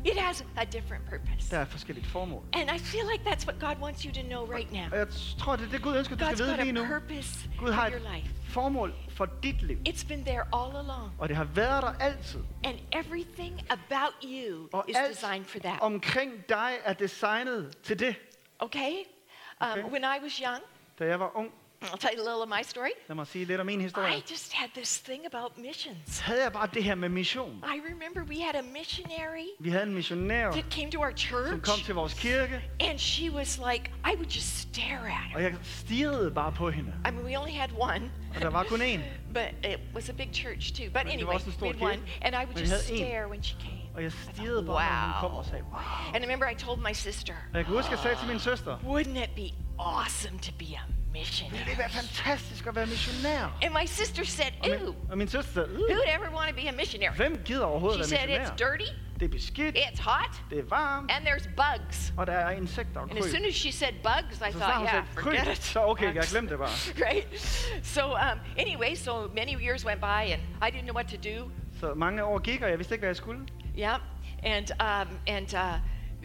It 0.04 0.18
has 0.18 0.44
a 0.56 0.64
different 0.64 1.04
purpose. 1.10 1.50
der 1.50 1.58
er 1.58 1.64
forskelligt 1.64 2.06
formål. 2.06 2.42
And 2.52 2.70
I 2.70 2.78
feel 2.78 3.04
like 3.12 3.30
that's 3.30 3.46
what 3.46 3.58
God 3.60 3.82
wants 3.82 4.02
you 4.02 4.12
to 4.14 4.20
know 4.22 4.44
right 4.44 4.72
now. 4.72 4.82
Og 4.92 4.98
jeg 4.98 5.06
tror, 5.38 5.56
det 5.56 5.66
er 5.66 5.70
det, 5.70 5.82
Gud 5.82 5.96
ønsker, 5.96 6.16
du 6.16 6.24
God's 6.24 6.32
skal 6.34 6.46
vide 6.46 6.56
lige 6.62 6.72
nu. 6.72 6.80
God's 6.80 6.86
got 6.86 6.96
a 6.96 6.98
purpose 6.98 7.48
Gud 7.58 7.72
for 7.74 7.88
your 7.90 8.14
life. 8.14 8.28
formål 8.44 8.94
for 9.10 9.26
dit 9.42 9.62
liv. 9.62 9.78
It's 9.88 10.08
been 10.08 10.24
there 10.24 10.40
all 10.52 10.76
along. 10.76 11.12
Og 11.18 11.28
det 11.28 11.36
har 11.36 11.44
været 11.44 11.82
der 11.82 11.92
altid. 12.00 12.40
And 12.64 12.78
everything 12.92 13.60
about 13.70 14.14
you 14.24 14.68
Og 14.72 14.84
is 14.88 14.96
designed 15.10 15.44
for 15.44 15.58
that. 15.58 15.80
omkring 15.80 16.32
dig 16.48 16.72
er 16.84 16.92
designet 16.92 17.76
til 17.82 17.98
det. 17.98 18.14
Okay? 18.58 18.92
Um, 19.60 19.68
Okay. 19.70 19.82
When 19.82 20.02
I 20.04 20.22
was 20.24 20.32
young, 20.36 20.62
Da 20.98 21.04
jeg 21.06 21.20
var 21.20 21.30
ung, 21.36 21.50
I'll 21.92 21.98
tell 21.98 22.14
you 22.16 22.22
a 22.22 22.28
little 22.30 22.42
of 22.42 22.48
my 22.58 22.62
story. 22.62 22.90
Lad 23.08 23.14
mig 23.16 23.26
sige 23.26 23.44
lidt 23.44 23.60
om 23.60 23.66
min 23.66 23.80
historie. 23.80 24.16
I 24.18 24.22
just 24.30 24.52
had 24.52 24.68
this 24.74 24.98
thing 25.00 25.22
about 25.32 25.58
missions. 25.58 26.18
Havde 26.18 26.42
jeg 26.42 26.52
bare 26.52 26.68
det 26.74 26.84
her 26.84 26.94
med 26.94 27.08
mission. 27.08 27.64
I 27.74 27.80
remember 27.92 28.20
we 28.24 28.42
had 28.42 28.54
a 28.54 28.62
missionary 28.62 29.46
Vi 29.60 29.70
havde 29.70 29.82
en 29.84 29.94
missionær, 29.94 30.50
that 30.50 30.64
came 30.70 30.90
to 30.90 31.00
our 31.00 31.12
church. 31.16 31.48
som 31.50 31.60
kom 31.60 31.78
til 31.84 31.94
vores 31.94 32.14
kirke, 32.14 32.62
and 32.80 32.98
she 32.98 33.30
was 33.30 33.60
like, 33.72 33.90
I 34.12 34.14
would 34.16 34.30
just 34.30 34.58
stare 34.60 35.06
at 35.06 35.12
her. 35.12 35.36
og 35.36 35.42
jeg 35.42 35.54
stirrede 35.62 36.30
bare 36.30 36.52
på 36.52 36.70
hende. 36.70 36.92
I 37.08 37.10
mean, 37.10 37.24
we 37.26 37.38
only 37.38 37.52
had 37.52 37.70
one, 37.72 38.10
Og 38.34 38.40
der 38.40 38.50
var 38.50 38.62
kun 38.64 38.82
én. 38.82 39.00
but 39.32 39.70
it 39.70 39.78
was 39.94 40.08
a 40.08 40.12
big 40.12 40.30
church 40.34 40.74
too. 40.74 40.84
But 40.92 41.12
anyway, 41.12 41.34
en 41.34 41.52
we 41.62 41.68
had 41.68 41.82
one, 41.82 41.98
and 42.22 42.34
I 42.34 42.38
would 42.38 42.54
men 42.54 42.64
just 42.70 42.84
stare 42.84 43.28
when 43.28 43.42
she 43.42 43.56
came. 43.60 43.80
Og 43.94 44.02
jeg 44.02 44.12
stirrede 44.12 44.64
bare, 44.64 45.06
når 45.06 45.12
hun 45.12 45.28
kom 45.28 45.38
og 45.38 45.44
sagde, 45.44 45.64
wow. 45.64 46.14
And 46.14 46.16
I 46.16 46.26
remember 46.26 46.48
I 46.48 46.54
told 46.54 46.80
my 46.80 46.92
sister, 46.92 47.34
Og 47.52 47.56
jeg 47.58 47.64
kan 47.64 47.74
huske, 47.74 47.90
jeg 47.90 47.98
sagde 47.98 48.16
til 48.16 48.28
min 48.28 48.38
søster, 48.38 48.76
wouldn't 48.78 49.18
it 49.24 49.30
be 49.36 49.48
awesome 49.78 50.38
to 50.38 50.52
be 50.58 50.64
a 50.64 50.80
missionary? 51.18 51.64
det 51.70 51.78
være 51.78 51.90
fantastisk 51.90 52.66
at 52.66 52.74
være 52.76 52.86
missionær? 52.86 53.58
And 53.62 53.72
my 53.82 53.86
sister 53.86 54.24
said, 54.24 54.52
Og 54.62 54.68
Ew, 54.68 55.16
min, 55.16 55.28
søster 55.28 55.64
who'd 55.66 55.90
"Øh, 55.90 56.14
ever 56.14 56.28
want 56.36 56.48
to 56.50 56.54
be 56.62 56.68
a 56.68 56.72
missionary? 56.72 57.14
gider 57.44 57.92
She 57.94 58.04
said, 58.04 58.28
it's 58.28 58.56
dirty, 58.56 58.90
Det 59.20 59.22
er 59.26 59.28
beskidt, 59.28 59.76
it's 59.76 60.02
hot, 60.02 60.42
det 60.50 60.58
er 60.58 60.62
varmt, 60.68 61.10
and 61.10 61.26
there's 61.28 61.48
bugs. 61.56 62.12
er 62.18 62.50
insekter 62.50 63.00
And 63.00 63.18
as 63.18 63.24
soon 63.24 63.44
as 63.44 63.54
she 63.54 63.72
said 63.72 63.92
bugs, 64.02 64.36
I 64.48 64.52
Så 64.52 64.58
thought, 64.58 64.82
yeah, 64.94 65.04
kryb, 65.14 65.36
forget 65.36 65.56
it. 65.58 65.64
så 65.64 65.84
okay, 65.86 66.12
Bugs. 66.14 66.30
glemte 66.30 66.50
det 66.50 66.58
bare. 66.58 66.68
right? 67.08 67.26
So 67.82 68.00
um, 68.12 68.38
anyway, 68.58 68.94
so 68.94 69.12
many 69.36 69.54
years 69.66 69.86
went 69.86 70.00
by, 70.00 70.32
and 70.32 70.40
I 70.62 70.70
didn't 70.76 70.86
know 70.88 70.94
what 70.94 71.06
to 71.06 71.16
do. 71.16 71.50
Så 71.80 71.94
mange 71.94 72.24
år 72.24 72.38
gik, 72.38 72.62
og 72.62 72.70
jeg 72.70 72.78
vidste 72.78 72.94
ikke, 72.94 73.00
hvad 73.00 73.08
jeg 73.08 73.16
skulle. 73.16 73.40
Yeah, 73.78 73.98
and 74.42 74.66
um, 74.80 75.18
and 75.26 75.54
uh, 75.54 75.60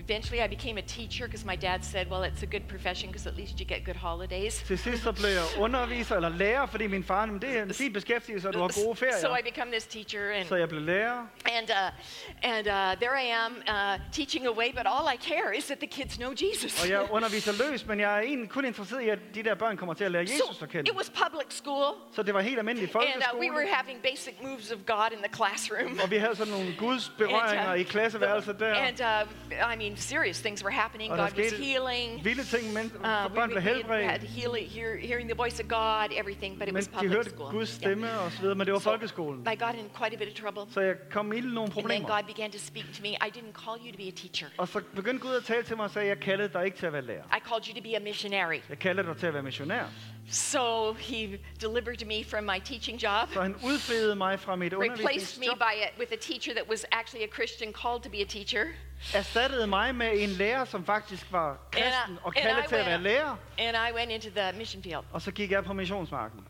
eventually 0.10 0.42
I 0.42 0.48
became 0.48 0.78
a 0.78 0.82
teacher 0.82 1.26
because 1.28 1.46
my 1.46 1.56
dad 1.56 1.84
said, 1.84 2.10
well, 2.10 2.24
it's 2.24 2.44
a 2.44 2.46
good 2.46 2.68
profession 2.68 3.10
because 3.10 3.28
at 3.28 3.36
least 3.38 3.60
you 3.60 3.66
get 3.66 3.86
good 3.86 3.96
holidays. 3.96 4.64
Til 4.68 4.78
sidst 4.78 5.04
så 5.04 5.12
blev 5.12 5.30
jeg 5.30 5.44
underviser 5.60 6.16
eller 6.16 6.30
lærer, 6.30 6.66
fordi 6.66 6.88
min 6.88 7.04
far, 7.04 7.26
det 7.26 7.58
er 7.58 7.64
en 7.64 7.74
fin 7.74 7.94
beskæftigelse, 7.94 8.48
og 8.48 8.54
du 8.54 8.60
har 8.60 8.84
gode 8.86 8.98
So 9.22 9.36
I 9.36 9.42
become 9.52 9.72
this 9.72 9.86
teacher, 9.86 10.32
and 10.36 10.48
Så 10.48 10.56
jeg 10.56 10.70
blev 10.70 10.82
lærer, 10.82 11.28
and 11.58 11.70
uh, 11.70 12.50
and 12.54 12.68
uh, 12.68 12.74
there 13.02 13.16
I 13.24 13.28
am 13.46 13.54
uh, 13.68 14.00
teaching 14.12 14.48
away, 14.48 14.72
but 14.72 14.86
all 14.86 15.06
I 15.14 15.18
care 15.18 15.58
is 15.58 15.66
that 15.66 15.78
the 15.78 15.88
kids 15.88 16.18
know 16.18 16.32
Jesus. 16.32 16.84
og 16.84 16.90
jeg 16.90 17.08
underviser 17.12 17.70
løs, 17.70 17.86
men 17.86 18.00
jeg 18.00 18.16
er 18.18 18.20
egentlig 18.22 18.50
kun 18.50 18.66
interesseret 18.66 19.02
i, 19.02 19.10
at 19.10 19.20
de 19.36 19.44
der 19.44 19.56
børn 19.56 19.78
kommer 19.78 19.94
til 19.94 20.04
at 20.04 20.12
lære 20.12 20.22
Jesus 20.22 20.58
so 20.58 20.66
at 20.66 20.70
kende. 20.70 20.92
it 20.92 20.98
was 20.98 21.10
public 21.10 21.48
school, 21.50 21.94
Så 22.16 22.24
det 22.24 22.34
var 22.34 22.42
helt 22.42 22.58
almindelig 22.58 22.96
and 22.96 23.24
uh, 23.34 23.40
we 23.40 23.52
were 23.52 23.68
having 23.68 24.02
basic 24.02 24.34
moves 24.42 24.72
of 24.72 24.78
God 24.86 25.10
in 25.12 25.18
the 25.18 25.34
classroom. 25.36 26.00
og 26.04 26.12
vi 26.12 26.18
havde 26.18 26.36
sådan 26.36 26.54
nogle 26.54 26.76
Guds 26.78 27.12
berøringer 27.18 27.74
i 27.74 27.84
klasseværelset 27.84 28.60
der. 28.60 28.74
And 28.76 29.02
uh, 29.02 29.74
I 29.74 29.78
mean, 29.78 29.98
serious 30.02 30.42
things 30.42 30.64
were 30.64 30.74
happening. 30.74 31.12
Og 31.12 31.18
God 31.18 31.32
was 31.38 31.52
healing. 31.52 32.26
vilde 32.26 32.44
ting, 32.44 32.74
men 32.74 32.86
Uh, 32.86 33.02
we, 33.02 33.36
børn 33.36 33.50
blev 33.50 33.64
we 33.90 34.04
had 34.04 34.20
healing, 34.20 34.68
hear, 34.70 34.98
hearing 34.98 35.30
the 35.30 35.38
voice 35.38 35.64
of 35.64 35.68
God, 35.70 36.08
everything, 36.22 36.60
but 36.60 36.68
it 36.68 36.74
men 36.74 36.76
was 36.76 36.88
de 36.88 36.94
public 36.94 37.12
hørte 37.12 37.30
school. 37.30 37.52
Guds 37.52 37.80
Yeah. 37.86 38.26
og 38.26 38.32
så 38.32 38.40
videre, 38.42 38.56
men 38.56 38.66
det 38.68 38.74
var 38.74 38.80
So 38.80 38.90
folkeskolen. 38.90 39.48
I 39.54 39.56
got 39.56 39.76
in 39.76 39.90
quite 40.00 40.14
a 40.16 40.18
bit 40.18 40.28
of 40.28 40.36
trouble. 40.44 40.74
Så 40.74 40.82
jeg 40.82 40.96
kom 41.12 41.34
i 41.34 41.40
nogle 41.42 41.72
And 41.78 41.90
then. 41.90 42.04
God 42.04 42.24
began 42.28 42.52
to 42.52 42.60
speak 42.60 42.86
to 42.96 43.02
me. 43.02 43.10
I 43.10 43.30
didn't 43.38 43.56
call 43.64 43.78
you 43.86 43.92
to 43.92 43.98
be 43.98 44.08
a 44.08 44.12
teacher. 44.12 44.48
Og 44.58 44.68
så 44.68 44.82
begyndte 44.96 45.28
Gud 45.28 45.36
at 45.36 45.44
tale 45.44 45.64
til 45.64 45.76
mig 45.76 45.86
og 45.86 45.92
sagde, 45.92 46.08
jeg 46.08 46.20
kaldede 46.20 46.54
dig 46.54 46.66
ikke 46.66 46.78
til 46.78 46.86
at 46.86 46.94
være 46.94 47.02
lærer. 47.02 47.24
I 47.38 47.40
called 47.50 47.64
you 47.68 47.74
to 47.76 47.82
be 47.90 47.96
a 47.96 48.00
missionary. 48.00 48.60
Jeg 48.70 48.80
kaldte 48.80 49.04
dig 49.04 49.18
til 49.18 49.28
at 49.28 49.34
være 49.34 49.44
missionær. 49.44 49.84
So 50.32 50.94
he 50.94 51.38
delivered 51.62 52.06
me 52.06 52.24
from 52.24 52.44
my 52.44 52.60
teaching 52.60 53.04
job, 53.04 53.30
Så 53.34 53.42
han 53.42 53.56
udfriede 53.64 54.16
mig 54.16 54.40
fra 54.40 54.56
mit 54.56 54.74
replaced 54.74 55.40
me 55.40 55.46
by 55.56 55.74
a, 55.84 56.00
with 56.00 56.12
a 56.12 56.16
teacher 56.22 56.54
that 56.54 56.70
was 56.70 56.86
actually 56.92 57.24
a 57.24 57.34
Christian 57.36 57.74
called 57.74 58.04
to 58.04 58.10
be 58.10 58.22
a 58.22 58.26
teacher. 58.26 58.66
erstattede 59.14 59.68
mig 59.68 59.96
med 59.96 60.12
en 60.24 60.30
lærer, 60.30 60.66
som 60.66 60.86
faktisk 60.86 61.32
var 61.32 61.58
kristen 61.72 62.18
og 62.24 62.28
and 62.28 62.38
I 62.38 62.42
kaldet 62.42 62.66
til 62.70 62.76
at 62.76 62.86
være 62.86 62.96
went- 62.96 63.02
lærer. 63.02 63.36
And 63.58 63.78
I 63.90 63.94
went 63.98 64.12
into 64.12 64.30
the 64.42 64.58
mission 64.58 64.84
field. 64.84 65.04
Og 65.12 65.22
så 65.22 65.32
gik 65.32 65.52
jeg 65.52 65.64
på 65.66 65.74
missionsmarken. 65.74 66.48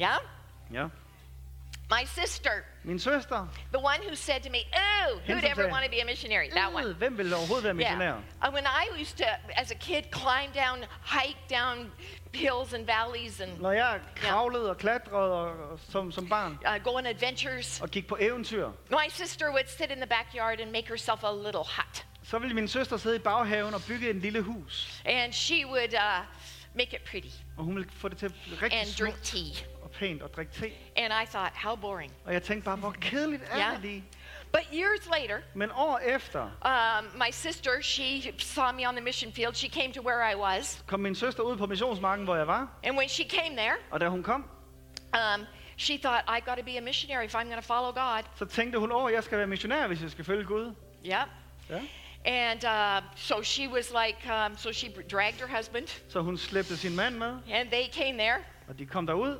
Yeah? 0.00 0.16
Ja. 0.72 0.86
My 1.90 2.04
sister, 2.06 2.50
Min 2.84 2.98
søster, 2.98 3.46
the 3.72 3.78
one 3.78 3.98
who 4.08 4.14
said 4.16 4.40
to 4.42 4.50
me, 4.50 4.58
Oh, 4.74 5.18
Hende, 5.24 5.40
who'd 5.40 5.50
ever 5.50 5.68
want 5.70 5.84
to 5.84 5.90
be 5.90 6.00
a 6.00 6.04
missionary? 6.04 6.48
That 6.50 6.72
one. 6.74 6.84
"Øh, 6.86 6.96
hvem 6.96 7.18
ville 7.18 7.36
overhovedet 7.36 7.64
være 7.64 7.74
missionær? 7.74 8.00
Yeah. 8.00 8.20
And 8.42 8.54
when 8.54 8.64
I 8.64 9.00
used 9.00 9.16
to, 9.18 9.24
as 9.56 9.70
a 9.70 9.74
kid, 9.74 10.02
climb 10.12 10.52
down, 10.54 10.84
hike 11.04 11.38
down 11.50 11.92
hills 12.34 12.72
and 12.72 12.86
valleys 12.86 13.40
and 13.40 13.58
Når 13.60 13.72
jeg 13.72 14.00
kravlede 14.16 14.70
og 14.70 14.76
klatrede 14.78 15.32
og, 15.32 15.78
som, 15.90 16.12
som 16.12 16.28
barn 16.28 16.58
uh, 16.76 16.84
go 16.84 16.90
on 16.98 17.06
adventures, 17.06 17.80
og 17.80 17.88
gik 17.90 18.06
på 18.06 18.16
eventyr, 18.20 18.68
my 18.90 19.08
sister 19.08 19.46
would 19.50 19.66
sit 19.68 19.90
in 19.90 19.96
the 19.96 20.06
backyard 20.06 20.60
and 20.60 20.70
make 20.70 20.88
herself 20.88 21.24
a 21.24 21.32
little 21.32 21.64
hut. 21.76 22.06
så 22.22 22.38
ville 22.38 22.54
min 22.54 22.68
søster 22.68 22.96
sidde 22.96 23.16
i 23.16 23.18
baghaven 23.18 23.74
og 23.74 23.80
bygge 23.88 24.10
en 24.10 24.18
lille 24.20 24.40
hus. 24.40 25.02
And 25.04 25.32
she 25.32 25.66
would 25.66 25.94
uh, 25.94 26.24
make 26.74 26.96
it 26.96 27.02
pretty 27.10 27.28
Og 27.56 27.64
hun 27.64 27.74
ville 27.76 27.90
få 27.92 28.08
det 28.08 28.18
til 28.18 28.32
rigtig 28.62 28.80
and 28.80 28.88
drink 28.98 29.14
smukt 29.16 29.24
tea. 29.24 29.66
Pænt 29.98 30.22
og 30.22 30.34
drikke 30.34 30.52
te. 30.52 30.70
And 30.96 31.12
I 31.22 31.26
thought, 31.26 31.52
how 31.56 31.76
boring. 31.76 32.12
Og 32.24 32.32
jeg 32.32 32.42
tænkte 32.42 32.64
bare, 32.64 32.76
hvor 32.76 32.90
kedeligt 33.00 33.42
er 33.50 33.58
Ja. 33.58 33.70
det 33.72 33.80
lige? 33.80 34.04
But 34.52 34.62
years 34.72 35.08
later, 35.20 35.38
Men 35.54 35.70
år 35.76 35.98
efter 35.98 36.42
um, 36.42 37.04
my 37.18 37.30
sister, 37.32 37.70
she 37.82 38.32
saw 38.38 38.72
me 38.72 38.88
on 38.88 38.94
the 38.94 39.04
mission 39.04 39.32
field. 39.32 39.54
She 39.54 39.68
came 39.68 39.92
to 39.92 40.02
where 40.02 40.32
I 40.32 40.34
was. 40.36 40.84
kom 40.86 41.00
min 41.00 41.14
søster 41.14 41.42
ud 41.42 41.56
på 41.56 41.66
missionsmarken, 41.66 42.24
hvor 42.24 42.36
jeg 42.36 42.46
var. 42.46 42.68
And 42.84 42.96
when 42.96 43.08
she 43.08 43.24
came 43.28 43.56
there, 43.56 43.74
Og 43.90 44.00
da 44.00 44.08
hun 44.08 44.22
kom, 44.22 44.44
um, 45.14 45.46
she 45.78 45.98
thought, 45.98 46.24
I 46.38 46.40
got 46.50 46.56
to 46.58 46.64
be 46.64 46.76
a 46.78 46.80
missionary 46.80 47.24
if 47.24 47.34
I'm 47.34 47.44
going 47.44 47.62
to 47.62 47.74
follow 47.74 47.92
God. 47.92 48.22
så 48.36 48.44
tænkte 48.44 48.78
hun, 48.78 48.92
åh, 48.92 49.12
jeg 49.12 49.24
skal 49.24 49.38
være 49.38 49.46
missionær, 49.46 49.86
hvis 49.86 50.02
jeg 50.02 50.10
skal 50.10 50.24
følge 50.24 50.44
Gud. 50.44 50.74
Yep. 51.06 51.28
Ja. 51.70 51.80
And 52.26 52.64
uh, 52.64 53.02
so 53.16 53.42
she 53.42 53.68
was 53.68 53.92
like, 54.04 54.18
um, 54.46 54.56
so 54.56 54.72
she 54.72 54.88
dragged 55.12 55.40
her 55.48 55.56
husband, 55.56 55.86
Så 56.08 56.20
hun 56.20 56.38
slæbte 56.38 56.76
sin 56.76 56.96
mand 56.96 57.14
med, 57.16 57.36
and 57.52 57.68
they 57.70 57.92
came 57.92 58.12
there. 58.18 58.36
og 58.68 58.78
de 58.78 58.86
kom 58.86 59.06
derud. 59.06 59.38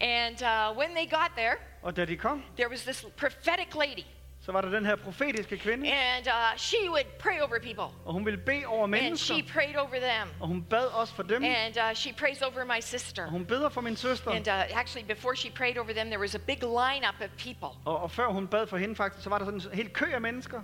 And 0.00 0.42
uh, 0.42 0.76
when 0.78 0.88
they 0.96 1.06
got 1.10 1.30
there, 1.36 1.56
Og 1.82 1.96
da 1.96 2.04
de 2.04 2.16
kom, 2.16 2.42
there 2.56 2.68
was 2.70 2.82
this 2.82 3.06
prophetic 3.16 3.74
lady, 3.74 4.04
så 4.40 4.52
var 4.52 4.60
der 4.60 4.70
den 4.70 4.86
her 4.86 4.96
profetiske 4.96 5.58
kvinde, 5.58 5.92
and 5.92 6.26
uh, 6.26 6.32
she 6.56 6.76
would 6.90 7.04
pray 7.18 7.40
over 7.40 7.58
people, 7.62 7.84
og 8.04 8.12
hun 8.12 8.24
ville 8.24 8.38
bede 8.40 8.64
over 8.66 8.82
and 8.82 8.90
mennesker, 8.90 9.34
she 9.34 9.42
prayed 9.52 9.76
over 9.76 9.98
them, 10.00 10.28
og 10.40 10.48
hun 10.48 10.62
bad 10.62 10.86
også 10.86 11.14
for 11.14 11.22
dem, 11.22 11.44
and 11.44 11.76
uh, 11.76 11.94
she 11.94 12.12
prays 12.12 12.42
over 12.42 12.64
my 12.64 12.76
og 12.76 12.82
sister. 12.82 13.26
hun 13.26 13.44
beder 13.46 13.68
for 13.68 13.80
min 13.80 13.96
søster. 13.96 14.30
And 14.30 14.48
uh, 14.48 14.78
actually, 14.80 15.08
before 15.14 15.36
she 15.36 15.50
prayed 15.50 15.78
over 15.78 15.92
them, 15.92 16.06
there 16.06 16.20
was 16.20 16.34
a 16.34 16.38
big 16.38 16.62
lineup 16.62 17.20
of 17.24 17.30
people, 17.38 17.68
Og, 17.84 18.02
og 18.02 18.10
før 18.10 18.26
hun 18.26 18.46
bad 18.48 18.66
for 18.66 18.76
hende 18.76 18.96
faktisk, 18.96 19.24
så 19.24 19.30
var 19.30 19.38
der 19.38 19.44
sådan 19.44 19.60
en 19.60 19.76
helt 19.76 19.92
kø 19.92 20.06
af 20.14 20.20
mennesker. 20.20 20.60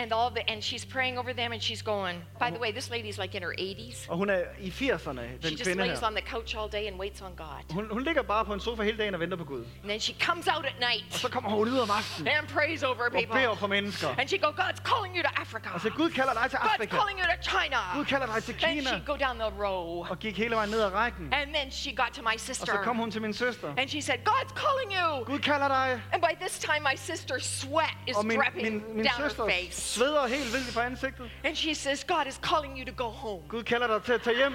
And 0.00 0.12
all 0.12 0.30
the 0.36 0.42
and 0.52 0.62
she's 0.64 0.84
praying 0.94 1.18
over 1.18 1.32
them, 1.32 1.52
and 1.52 1.62
she's 1.62 1.82
going. 1.82 2.16
By 2.40 2.50
the 2.50 2.58
way, 2.58 2.70
this 2.72 2.90
lady's 2.90 3.18
like 3.18 3.34
in 3.38 3.42
her 3.42 3.54
80s. 3.58 4.06
Og 4.08 4.16
hun 4.16 4.30
er 4.30 4.42
i 4.60 4.68
80'erne, 4.68 5.20
She 5.42 5.50
just 5.50 5.62
kvinde 5.62 5.82
lays 5.86 5.98
her. 6.00 6.06
on 6.06 6.14
the 6.14 6.22
couch 6.32 6.54
all 6.58 6.68
day 6.68 6.84
and 6.90 6.96
waits 6.98 7.20
on 7.22 7.32
God. 7.36 7.62
Hun, 7.70 7.86
hun 7.90 8.02
ligger 8.02 8.22
bare 8.22 8.44
på 8.44 8.52
en 8.54 8.60
sofa 8.60 8.82
hele 8.82 8.98
dagen 8.98 9.14
og 9.14 9.20
venter 9.20 9.36
på 9.36 9.44
Gud. 9.44 9.64
And 9.82 9.88
then 9.90 10.00
she 10.00 10.14
comes 10.20 10.46
out 10.48 10.64
at 10.66 10.76
night 10.80 11.14
så 11.14 11.28
kommer 11.28 11.50
hun 11.50 11.68
ud 11.68 11.78
om 11.78 11.90
aftenen 11.90 12.28
and 12.38 12.48
prays 12.48 12.82
over 12.82 13.04
og 13.04 13.12
beder 13.12 13.26
people. 13.26 13.56
for 13.56 13.66
mennesker. 13.66 14.08
And 14.18 14.28
she 14.28 14.38
go, 14.38 14.46
God's 14.62 14.80
calling 14.90 15.16
you 15.16 15.22
to 15.22 15.30
Africa. 15.36 15.68
Og 15.74 15.80
så 15.80 15.90
Gud 15.90 16.10
kalder 16.10 16.32
dig 16.42 16.50
til 16.50 16.56
God's 16.56 16.74
Afrika. 16.74 16.96
calling 16.96 17.18
you 17.20 17.26
to 17.34 17.38
China. 17.50 17.78
Gud 17.94 18.04
kalder 18.04 18.26
dig 18.34 18.42
til 18.44 18.52
And 18.62 18.74
Kina. 18.74 18.90
she'd 18.90 19.06
go 19.06 19.16
down 19.26 19.36
the 19.38 19.50
row. 19.64 20.06
Og 20.10 20.18
gik 20.18 20.36
hele 20.36 20.54
vejen 20.56 20.70
ned 20.70 20.80
ad 20.82 20.92
rækken. 20.92 21.32
And 21.34 21.54
then 21.54 21.70
she 21.70 21.90
got 22.02 22.10
to 22.14 22.22
my 22.22 22.34
Og 22.34 22.40
så 22.40 22.46
sister. 22.46 22.82
kom 22.82 22.96
hun 22.96 23.10
til 23.10 23.22
min 23.22 23.32
søster. 23.32 23.68
And 23.78 23.88
she 23.88 24.00
said, 24.00 24.18
God's 24.28 24.52
calling 24.64 24.90
you. 25.00 25.24
Gud 25.24 25.38
kalder 25.38 25.68
dig. 25.68 26.00
And 26.12 26.22
by 26.22 26.34
this 26.44 26.58
time, 26.58 26.82
my 26.92 26.96
sister's 27.10 27.44
sweat 27.62 27.96
is 28.06 28.16
Og 28.16 28.26
min, 28.26 28.38
dripping 28.38 28.64
min, 28.72 28.96
min 28.96 29.06
down 29.06 29.20
her 29.30 29.48
face. 29.50 29.85
Sveder 29.86 30.26
helt 30.26 30.52
vildt 30.52 30.74
på 30.74 30.80
ansigtet. 30.80 31.30
And 31.44 31.56
she 31.56 31.74
says, 31.74 32.04
God 32.04 32.26
is 32.26 32.40
calling 32.42 32.78
you 32.78 32.84
to 32.84 33.04
go 33.04 33.10
home. 33.10 33.42
Gud 33.48 33.62
kalder 33.62 33.86
dig 33.86 34.02
til 34.02 34.12
at 34.12 34.22
tage 34.22 34.36
hjem. 34.36 34.54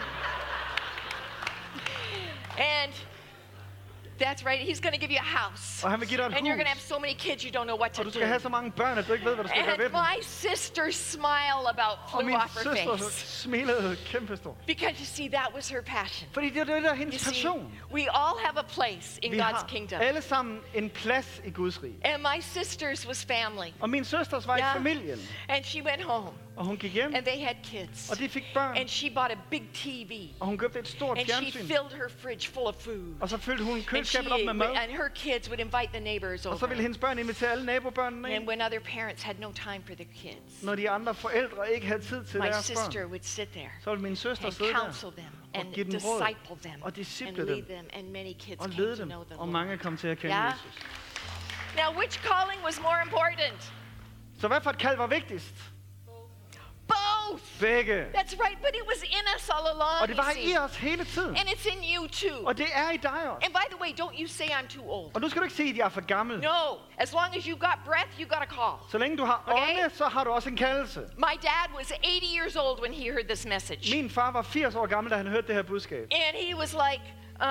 And 2.58 2.94
that's 4.25 4.45
right, 4.45 4.60
he's 4.69 4.79
going 4.86 4.93
to 4.97 5.01
give 5.03 5.12
you 5.12 5.19
a 5.27 5.29
house. 5.39 5.84
Og 5.84 5.91
han 5.91 5.99
vil 5.99 6.07
give 6.10 6.17
dig 6.21 6.25
et 6.25 6.34
And 6.38 6.47
you're 6.47 6.60
going 6.62 6.69
to 6.71 6.75
have 6.75 6.81
so 6.93 6.99
many 6.99 7.13
kids, 7.25 7.43
you 7.43 7.51
don't 7.57 7.63
know 7.71 7.79
what 7.79 7.91
to 7.91 7.99
Og 8.01 8.05
du 8.05 8.10
do. 8.10 8.13
skal 8.13 8.27
have 8.27 8.39
så 8.39 8.49
mange 8.49 8.71
børn, 8.71 8.97
at 8.97 9.07
du 9.07 9.13
ikke 9.13 9.25
ved, 9.25 9.36
hvad 9.36 9.43
du 9.43 9.49
skal 9.49 9.63
gøre 9.65 9.77
ved 9.77 9.86
And 9.86 9.93
dem. 9.93 10.01
my 10.01 10.17
sister's 10.47 10.97
smile 11.15 11.63
about 11.75 11.97
Og 12.03 12.10
flew 12.12 12.25
min 12.25 12.36
off 12.36 12.53
her 12.53 12.63
søster 12.63 12.97
face. 12.97 13.41
smilede 13.41 13.97
kæmpestort. 14.05 14.55
Because 14.67 14.95
you 14.99 15.05
see, 15.05 15.29
that 15.29 15.47
was 15.55 15.69
her 15.69 15.81
passion. 15.81 16.29
Fordi 16.34 16.49
det 16.49 16.57
er 16.57 16.63
det, 16.63 16.84
der 16.84 16.89
er 16.89 16.93
You 16.93 16.97
hendes 16.99 17.21
see, 17.21 17.31
passion. 17.34 17.71
we 17.93 18.01
all 18.01 18.38
have 18.45 18.57
a 18.60 18.67
place 18.77 19.19
in 19.21 19.31
Vi 19.31 19.38
God's 19.39 19.43
har 19.43 19.65
kingdom. 19.67 20.01
alle 20.01 20.21
sammen 20.21 20.60
en 20.73 20.89
plads 20.89 21.41
i 21.45 21.49
Guds 21.51 21.84
rige. 21.84 21.95
And 22.03 22.21
my 22.21 22.39
sister's 22.41 23.07
was 23.07 23.25
family. 23.25 23.69
Og 23.79 23.89
min 23.89 24.05
søsters 24.05 24.47
var 24.47 24.57
i 24.57 24.60
Ja. 24.60 24.73
familien. 24.73 25.19
And 25.49 25.63
she 25.65 25.81
went 25.84 26.03
home, 26.03 26.29
Og 26.55 26.65
hun 26.65 26.77
gik 26.77 26.93
hjem, 26.93 27.15
and 27.15 27.25
they 27.25 27.45
had 27.45 27.55
kids. 27.63 28.09
og 28.11 28.17
de 28.19 28.29
fik 28.29 28.43
børn. 28.53 28.77
And 28.77 28.87
she 28.89 29.09
bought 29.09 29.31
a 29.31 29.37
big 29.49 29.63
TV. 29.73 30.29
Og 30.39 30.47
hun 30.47 30.57
købte 30.57 30.79
et 30.79 30.87
stort 30.87 31.17
And 31.17 31.27
she 31.27 31.35
fjernsyn. 31.35 31.59
filled 31.59 31.91
her 31.95 32.07
fridge 32.19 32.47
full 32.51 32.65
of 32.67 32.75
food. 32.75 33.15
Og 33.21 33.29
så 33.29 33.37
fyldte 33.37 33.63
hun 33.63 33.73
And, 33.73 33.81
she, 33.81 33.89
køleskabet 33.89 34.31
op 34.31 34.39
med 34.45 34.53
mad. 34.53 34.67
and 34.67 34.91
her 34.91 35.07
kids 35.15 35.49
would 35.49 35.59
invite 35.59 35.89
the 35.93 35.99
neighbors 35.99 36.45
Og 36.45 36.59
så 36.59 36.65
ville 36.65 36.75
over. 36.75 36.81
hendes 36.81 36.97
børn 36.97 37.19
invitere 37.19 37.51
alle 37.51 37.65
nabobørnene 37.65 38.27
And 38.27 38.35
ind. 38.35 38.47
when 38.47 38.61
other 38.61 38.79
parents 38.79 39.23
had 39.23 39.35
no 39.39 39.51
time 39.51 39.81
for 39.87 39.93
their 39.95 40.09
kids, 40.15 40.63
Når 40.63 40.75
de 40.75 40.89
andre 40.89 41.13
forældre 41.15 41.73
ikke 41.73 41.87
havde 41.87 42.01
tid 42.01 42.23
til 42.25 42.39
my 42.39 42.45
deres 42.45 42.65
sister 42.65 42.91
børn, 43.01 43.05
would 43.09 43.23
sit 43.23 43.47
there 43.49 43.69
så 43.83 43.89
ville 43.89 44.03
min 44.03 44.15
søster 44.15 44.45
and 44.45 44.53
sidde 44.53 44.69
der 44.69 44.75
counsel 44.79 45.11
them 45.11 45.31
og 45.53 45.59
and 45.59 45.73
give 45.73 45.85
dem 45.85 45.99
råd 46.05 46.21
disciple 46.27 46.69
them 46.69 46.81
og 46.81 46.87
and 46.87 46.95
disciple 46.95 47.45
lead 47.45 47.55
dem 47.55 47.65
them. 47.65 47.85
And 47.93 48.07
many 48.09 48.33
kids 48.39 48.59
og 48.59 48.65
came 48.69 48.75
lede 48.85 48.95
to 48.95 49.01
dem. 49.01 49.07
know 49.09 49.23
the 49.23 49.39
Og 49.39 49.47
mange 49.49 49.77
kom 49.77 49.97
til 49.97 50.07
at 50.07 50.17
kende 50.19 50.35
Ja. 50.35 50.45
Jesus. 50.45 50.65
Now, 51.77 51.97
which 51.99 52.19
calling 52.19 52.63
was 52.65 52.81
more 52.81 52.97
important? 53.05 53.73
Så 54.39 54.47
hvad 54.47 54.61
for 54.61 54.69
et 54.69 54.77
kald 54.77 54.97
var 54.97 55.07
vigtigst? 55.07 55.70
Both. 56.95 57.41
Begge. 57.60 57.99
That's 58.13 58.36
right, 58.45 58.58
but 58.65 58.71
it 58.80 58.86
was 58.91 59.01
in 59.17 59.25
us 59.36 59.49
all 59.49 59.67
along. 59.75 60.01
Og 60.01 60.08
det 60.08 60.17
var 60.17 60.32
i 60.38 60.58
os 60.58 60.75
hele 60.75 61.04
tiden. 61.06 61.30
And 61.39 61.47
it's 61.49 61.65
in 61.73 61.80
you 61.95 62.08
too. 62.08 62.45
Og 62.47 62.58
det 62.58 62.67
er 62.73 62.91
i 62.91 62.97
dig 62.97 63.12
også. 63.32 63.45
And 63.45 63.54
by 63.54 63.65
the 63.73 63.80
way, 63.82 63.91
don't 64.01 64.15
you 64.21 64.27
say 64.27 64.45
I'm 64.58 64.67
too 64.75 64.86
old. 64.91 65.12
Og 65.15 65.21
nu 65.21 65.30
skal 65.30 65.39
du 65.39 65.43
ikke 65.43 65.56
sige, 65.56 65.69
at 65.69 65.77
jeg 65.77 65.86
er 65.86 65.89
for 65.89 66.01
gammel. 66.01 66.39
No, 66.39 66.63
as 66.97 67.13
long 67.13 67.36
as 67.38 67.43
you 67.45 67.56
got 67.58 67.77
breath, 67.86 68.12
you 68.19 68.25
got 68.27 68.41
a 68.41 68.51
call. 68.58 68.75
Så 68.91 68.97
længe 68.97 69.17
du 69.17 69.25
har 69.25 69.43
Okay. 69.47 69.84
ånde, 69.84 69.95
så 69.95 70.06
har 70.08 70.23
du 70.23 70.30
også 70.32 70.49
en 70.49 70.58
kaldelse. 70.58 70.99
My 71.17 71.36
dad 71.41 71.67
was 71.77 71.88
80 71.88 72.23
years 72.38 72.56
old 72.56 72.82
when 72.82 72.93
he 72.93 73.04
heard 73.12 73.25
this 73.27 73.45
message. 73.45 73.95
Min 73.95 74.10
far 74.10 74.32
var 74.32 74.41
80 74.41 74.75
år 74.75 74.86
gammel, 74.86 75.12
da 75.12 75.17
han 75.17 75.27
hørte 75.27 75.47
det 75.47 75.56
her 75.56 75.62
budskab. 75.63 76.08
And 76.12 76.38
he 76.47 76.56
was 76.58 76.73
like, 76.73 77.04
uh, 77.41 77.47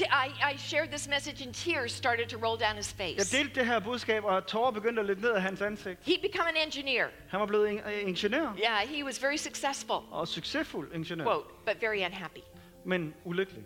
I, 0.00 0.52
I 0.54 0.56
shared 0.58 0.88
this 0.88 1.08
message 1.08 1.42
and 1.46 1.54
tears 1.54 1.92
started 1.92 2.28
to 2.28 2.36
roll 2.38 2.58
down 2.60 2.76
his 2.76 2.94
Jeg 2.98 3.16
face. 3.18 3.36
delte 3.36 3.54
det 3.60 3.66
her 3.66 3.78
budskab, 3.80 4.24
og 4.24 4.46
tårer 4.46 4.70
begyndte 4.70 5.00
at 5.00 5.06
løbe 5.06 5.20
ned 5.20 5.30
af 5.30 5.42
hans 5.42 5.60
ansigt. 5.62 6.00
He'd 6.08 6.22
become 6.22 6.48
an 6.48 6.56
engineer. 6.66 7.06
Han 7.28 7.40
var 7.40 7.46
blevet 7.46 7.70
en, 7.70 7.78
øh, 7.78 8.08
ingeniør, 8.08 8.54
Yeah, 8.58 8.88
he 8.88 9.04
was 9.04 9.22
very 9.22 9.36
successful, 9.36 9.98
og 10.10 10.28
succesful 10.28 10.86
ingeniør, 10.94 11.24
quote, 11.24 11.48
but 11.66 11.76
very 11.82 11.98
unhappy. 12.06 12.40
men 12.84 13.14
ulykkelig. 13.24 13.62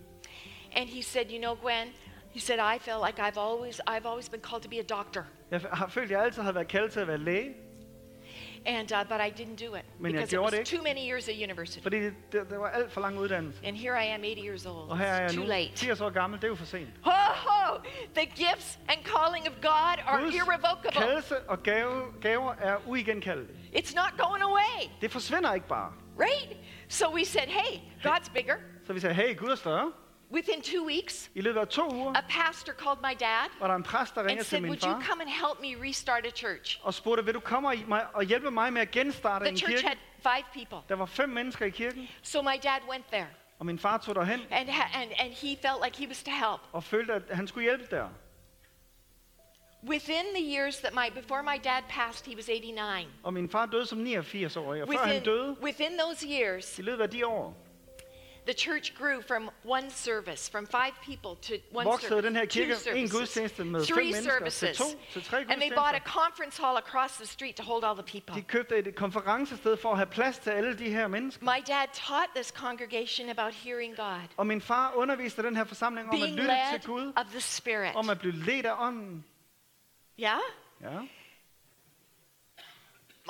And 0.76 0.88
he 0.88 1.02
said, 1.02 1.24
You 1.30 1.38
know, 1.40 1.54
Gwen, 1.54 1.88
he 2.30 2.40
said, 2.40 2.58
I 2.58 2.78
feel 2.78 2.96
like 3.06 3.18
I've 3.22 3.38
always, 3.40 3.80
I've 3.86 4.06
always 4.06 4.28
been 4.28 4.42
called 4.42 4.62
to 4.62 4.68
be 4.68 4.78
a 4.78 4.96
doctor. 4.96 5.22
Jeg 5.50 5.60
har 5.72 5.88
følt, 5.88 6.10
jeg 6.10 6.22
altid 6.22 6.42
har 6.42 6.52
været 6.52 6.68
kaldt 6.68 6.92
til 6.92 7.00
at 7.00 7.06
være 7.08 7.18
læge, 7.18 7.54
And, 8.66 8.92
uh, 8.92 9.04
but 9.08 9.20
I 9.20 9.30
didn't 9.42 9.56
do 9.66 9.74
it 9.74 9.84
Men 9.98 10.12
jeg 10.12 10.12
because 10.12 10.22
it 10.24 10.30
gjorde 10.30 10.42
was 10.44 10.52
det 10.52 10.58
ikke. 10.58 10.76
too 10.76 10.82
many 10.82 11.00
years 11.10 11.28
at 11.28 11.34
university. 11.34 11.82
fordi 11.82 12.00
det, 12.00 12.14
det, 12.32 12.50
det 12.50 12.58
var 12.60 12.68
alt 12.68 12.92
for 12.92 13.00
lang 13.00 13.18
uddannelse. 13.18 13.58
And 13.64 13.76
here 13.76 14.02
I 14.04 14.06
am, 14.06 14.24
80 14.24 14.40
years 14.44 14.66
old. 14.66 14.90
Og 14.90 14.98
her 14.98 15.06
er 15.06 15.20
jeg 15.22 15.30
too 15.30 15.40
nu, 15.42 15.48
late. 15.48 15.70
80 15.76 16.00
år 16.00 16.10
gammel, 16.10 16.38
det 16.40 16.44
er 16.44 16.48
jo 16.48 16.54
for 16.54 16.64
sent. 16.66 16.88
Ho, 17.02 17.10
ho! 17.34 17.78
The 18.14 18.26
gifts 18.26 18.78
and 18.88 18.98
calling 19.04 19.46
of 19.48 19.52
God 19.62 19.96
are 20.06 20.20
Guds 20.22 20.36
irrevocable. 20.36 20.90
kaldelse 20.92 21.38
og 21.48 21.62
gave, 21.62 22.02
gaver 22.20 22.54
er 22.60 22.76
uigenkaldelige. 22.86 23.58
It's 23.76 23.94
not 23.94 24.12
going 24.18 24.42
away, 24.42 24.90
Det 25.00 25.10
forsvinder 25.10 25.54
ikke 25.54 25.68
bare. 25.68 25.92
right? 26.18 26.56
So 26.88 27.14
we 27.14 27.24
said, 27.24 27.48
hey, 27.48 27.78
God's 28.04 28.32
bigger. 28.34 28.54
Så 28.86 28.92
vi 28.92 29.00
sagde, 29.00 29.14
hey, 29.14 29.36
Gud 29.36 29.48
er 29.48 29.54
større. 29.54 29.92
Within 30.32 30.62
two 30.62 30.86
weeks, 30.86 31.30
I 31.34 31.40
løbet 31.40 31.60
af 31.60 31.68
to 31.68 31.94
uger 31.94 32.12
a 32.16 32.20
pastor 32.28 32.72
called 32.72 32.98
my 33.02 33.14
dad 33.20 33.48
var 33.60 33.68
der 33.68 33.74
en 33.74 33.82
præst, 33.82 34.14
der 34.14 34.20
and 34.20 34.28
ringede 34.28 34.44
til 34.44 34.50
said, 34.50 34.60
min 34.60 34.70
would 34.70 34.82
you 34.82 34.90
far 34.90 35.02
come 35.02 35.22
and 35.22 35.30
help 35.30 35.60
me 35.60 35.88
restart 35.88 36.26
a 36.26 36.30
church? 36.30 36.80
og 36.82 36.94
spurgte, 36.94 37.24
vil 37.24 37.34
du 37.34 37.40
komme 37.40 37.68
og, 38.14 38.22
hjælpe 38.24 38.50
mig 38.50 38.72
med 38.72 38.82
at 38.82 38.90
genstarte 38.90 39.44
The 39.44 39.50
en 39.50 39.56
church 39.58 39.74
kirke? 39.76 39.88
had 39.88 39.96
five 40.22 40.44
people. 40.52 40.78
Der 40.88 40.94
var 40.94 41.06
fem 41.06 41.28
mennesker 41.28 41.66
i 41.66 41.70
kirken, 41.70 42.08
So 42.22 42.42
my 42.42 42.56
dad 42.62 42.80
went 42.90 43.06
there 43.12 43.26
og 43.58 43.66
min 43.66 43.78
far 43.78 43.98
tog 43.98 44.14
derhen 44.14 44.40
and, 44.50 44.68
and, 44.94 45.10
and 45.18 45.32
he 45.32 45.56
felt 45.62 45.84
like 45.84 45.96
he 45.98 46.08
was 46.08 46.22
to 46.22 46.30
help. 46.30 46.60
og 46.72 46.84
følte, 46.84 47.12
at 47.12 47.22
han 47.30 47.46
skulle 47.48 47.64
hjælpe 47.64 47.96
der. 47.96 48.08
Within 49.88 50.24
the 50.34 50.56
years 50.56 50.76
that 50.78 50.94
my, 50.94 51.20
before 51.20 51.42
my 51.42 51.58
dad 51.64 51.82
passed, 51.88 52.26
he 52.26 52.36
was 52.36 52.48
89. 52.48 53.06
Og 53.22 53.34
min 53.34 53.48
far 53.50 53.66
døde 53.66 53.86
som 53.86 53.98
89 53.98 54.56
år, 54.56 54.62
og 54.82 54.88
før 54.88 54.98
han 54.98 55.08
Within, 55.08 55.22
døde, 55.24 55.56
within 55.62 55.98
those 55.98 56.26
years, 56.28 56.78
i 56.78 56.82
løbet 56.82 57.02
af 57.02 57.10
de 57.10 57.26
år, 57.26 57.56
the 58.48 58.54
church 58.54 58.94
grew 58.94 59.20
from 59.20 59.50
one 59.62 59.90
service, 59.90 60.48
from 60.48 60.66
five 60.66 60.94
people 61.10 61.36
to 61.48 61.54
one 61.70 61.86
voksede 61.86 62.22
den 62.22 62.34
her 62.34 62.46
service, 62.48 62.54
two 62.54 62.60
kirke 62.60 62.72
en 62.72 63.08
services, 63.08 63.12
gudstjeneste 63.12 63.64
med 63.64 63.80
fem 63.86 63.94
three 63.96 64.12
mennesker 64.12 64.44
til 64.44 64.52
services. 64.52 64.78
to, 64.78 64.98
til 65.12 65.22
tre 65.22 65.38
And 65.48 65.60
they 65.60 65.70
bought 65.70 65.94
a 65.94 66.00
conference 66.00 66.62
hall 66.62 66.76
across 66.76 67.16
the 67.16 67.26
street 67.26 67.56
to 67.56 67.62
hold 67.62 67.84
all 67.84 67.94
the 67.94 68.08
people. 68.14 68.34
De 68.34 68.42
købte 68.42 68.76
et 68.76 68.94
konferencested 68.94 69.76
for 69.76 69.90
at 69.90 69.96
have 69.96 70.06
plads 70.06 70.38
til 70.38 70.50
alle 70.50 70.78
de 70.78 70.90
her 70.90 71.08
mennesker. 71.08 71.44
My 71.44 71.60
dad 71.66 71.86
taught 71.92 72.30
this 72.34 72.48
congregation 72.48 73.28
about 73.28 73.54
hearing 73.54 73.96
God, 73.96 74.28
Og 74.36 74.46
min 74.46 74.60
far 74.60 74.92
underviste 74.94 75.42
den 75.42 75.56
her 75.56 75.64
forsamling 75.64 76.08
om 76.08 76.14
at 76.14 76.20
being 76.20 76.36
lytte 76.36 76.48
led 76.48 76.80
til 76.80 76.86
Gud, 76.86 77.12
of 77.16 77.26
the 77.30 77.40
Spirit. 77.40 77.96
om 77.96 78.10
at 78.10 78.18
blive 78.18 78.34
ledt 78.34 78.66
af 78.66 78.74
ånden. 78.86 79.24
Yeah? 80.20 80.40
Ja. 80.80 80.98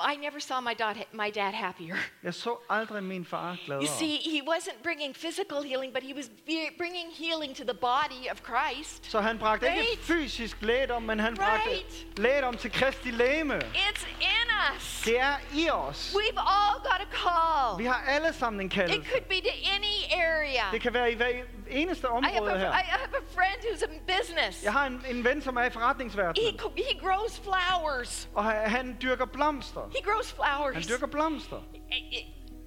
I 0.01 0.15
never 0.15 0.39
saw 0.39 0.61
my 0.61 0.73
dad, 0.73 0.95
my 1.13 1.29
dad 1.29 1.51
happier. 1.53 1.95
Jeg 2.23 2.33
så 2.33 2.57
aldrig 2.69 3.03
min 3.03 3.25
far 3.25 3.57
You 3.69 3.85
see, 3.85 4.17
he 4.17 4.41
wasn't 4.41 4.83
bringing 4.83 5.15
physical 5.15 5.61
healing, 5.63 5.93
but 5.93 6.03
he 6.03 6.13
was 6.13 6.29
bringing 6.77 7.07
healing 7.11 7.55
to 7.55 7.63
the 7.63 7.73
body 7.73 8.29
of 8.31 8.41
Christ. 8.43 9.11
Så 9.11 9.21
han 9.21 9.39
bragte 9.39 9.67
ikke 9.67 9.79
Right. 9.79 9.99
fysisk 10.03 10.57
lægedom, 10.61 11.01
men 11.03 11.19
han 11.19 11.35
bragte 11.35 11.69
Right. 11.69 12.05
lægedom 12.17 12.57
til 12.57 12.71
Kristi 12.71 13.11
lægeme. 13.11 13.57
It's 13.57 14.05
in 14.21 14.75
us. 14.75 15.01
Det 15.05 15.19
er 15.19 15.35
i 15.55 15.69
os. 15.69 16.13
We've 16.15 16.39
all 16.39 16.79
got 16.83 17.01
a 17.01 17.15
call. 17.15 17.77
Vi 17.77 17.85
har 17.85 18.03
alle 18.07 18.33
sammen 18.33 18.61
en 18.61 18.65
It 18.65 19.07
could 19.11 19.25
be 19.29 19.35
to 19.41 19.55
any 19.75 20.21
area. 20.23 20.63
Det 20.71 20.81
kan 20.81 20.93
være 20.93 21.11
i 21.11 21.15
hver 21.15 21.27
eneste 21.69 22.09
område 22.09 22.57
her. 22.59 22.69
I 22.71 22.81
have 22.83 23.09
a 23.13 23.23
friend 23.35 23.57
who's 23.63 23.83
in 23.93 23.99
business. 24.17 24.63
Jeg 24.63 24.73
har 24.73 24.85
en, 24.85 25.01
en 25.09 25.23
ven, 25.23 25.41
som 25.41 25.57
er 25.57 25.61
i 25.61 25.63
He, 25.63 25.71
forretningsverdenen, 25.71 26.59
co- 26.59 26.73
he 26.77 26.99
grows 27.07 27.39
flowers. 27.39 28.29
og 28.35 28.43
han, 28.45 28.69
han 28.69 28.97
dyrker 29.01 29.25
blomster. 29.25 29.81
He 29.95 30.11
grows 30.11 30.31
flowers 30.33 30.73
Han 30.75 30.83
dyrker 30.89 31.07
blomster 31.07 31.57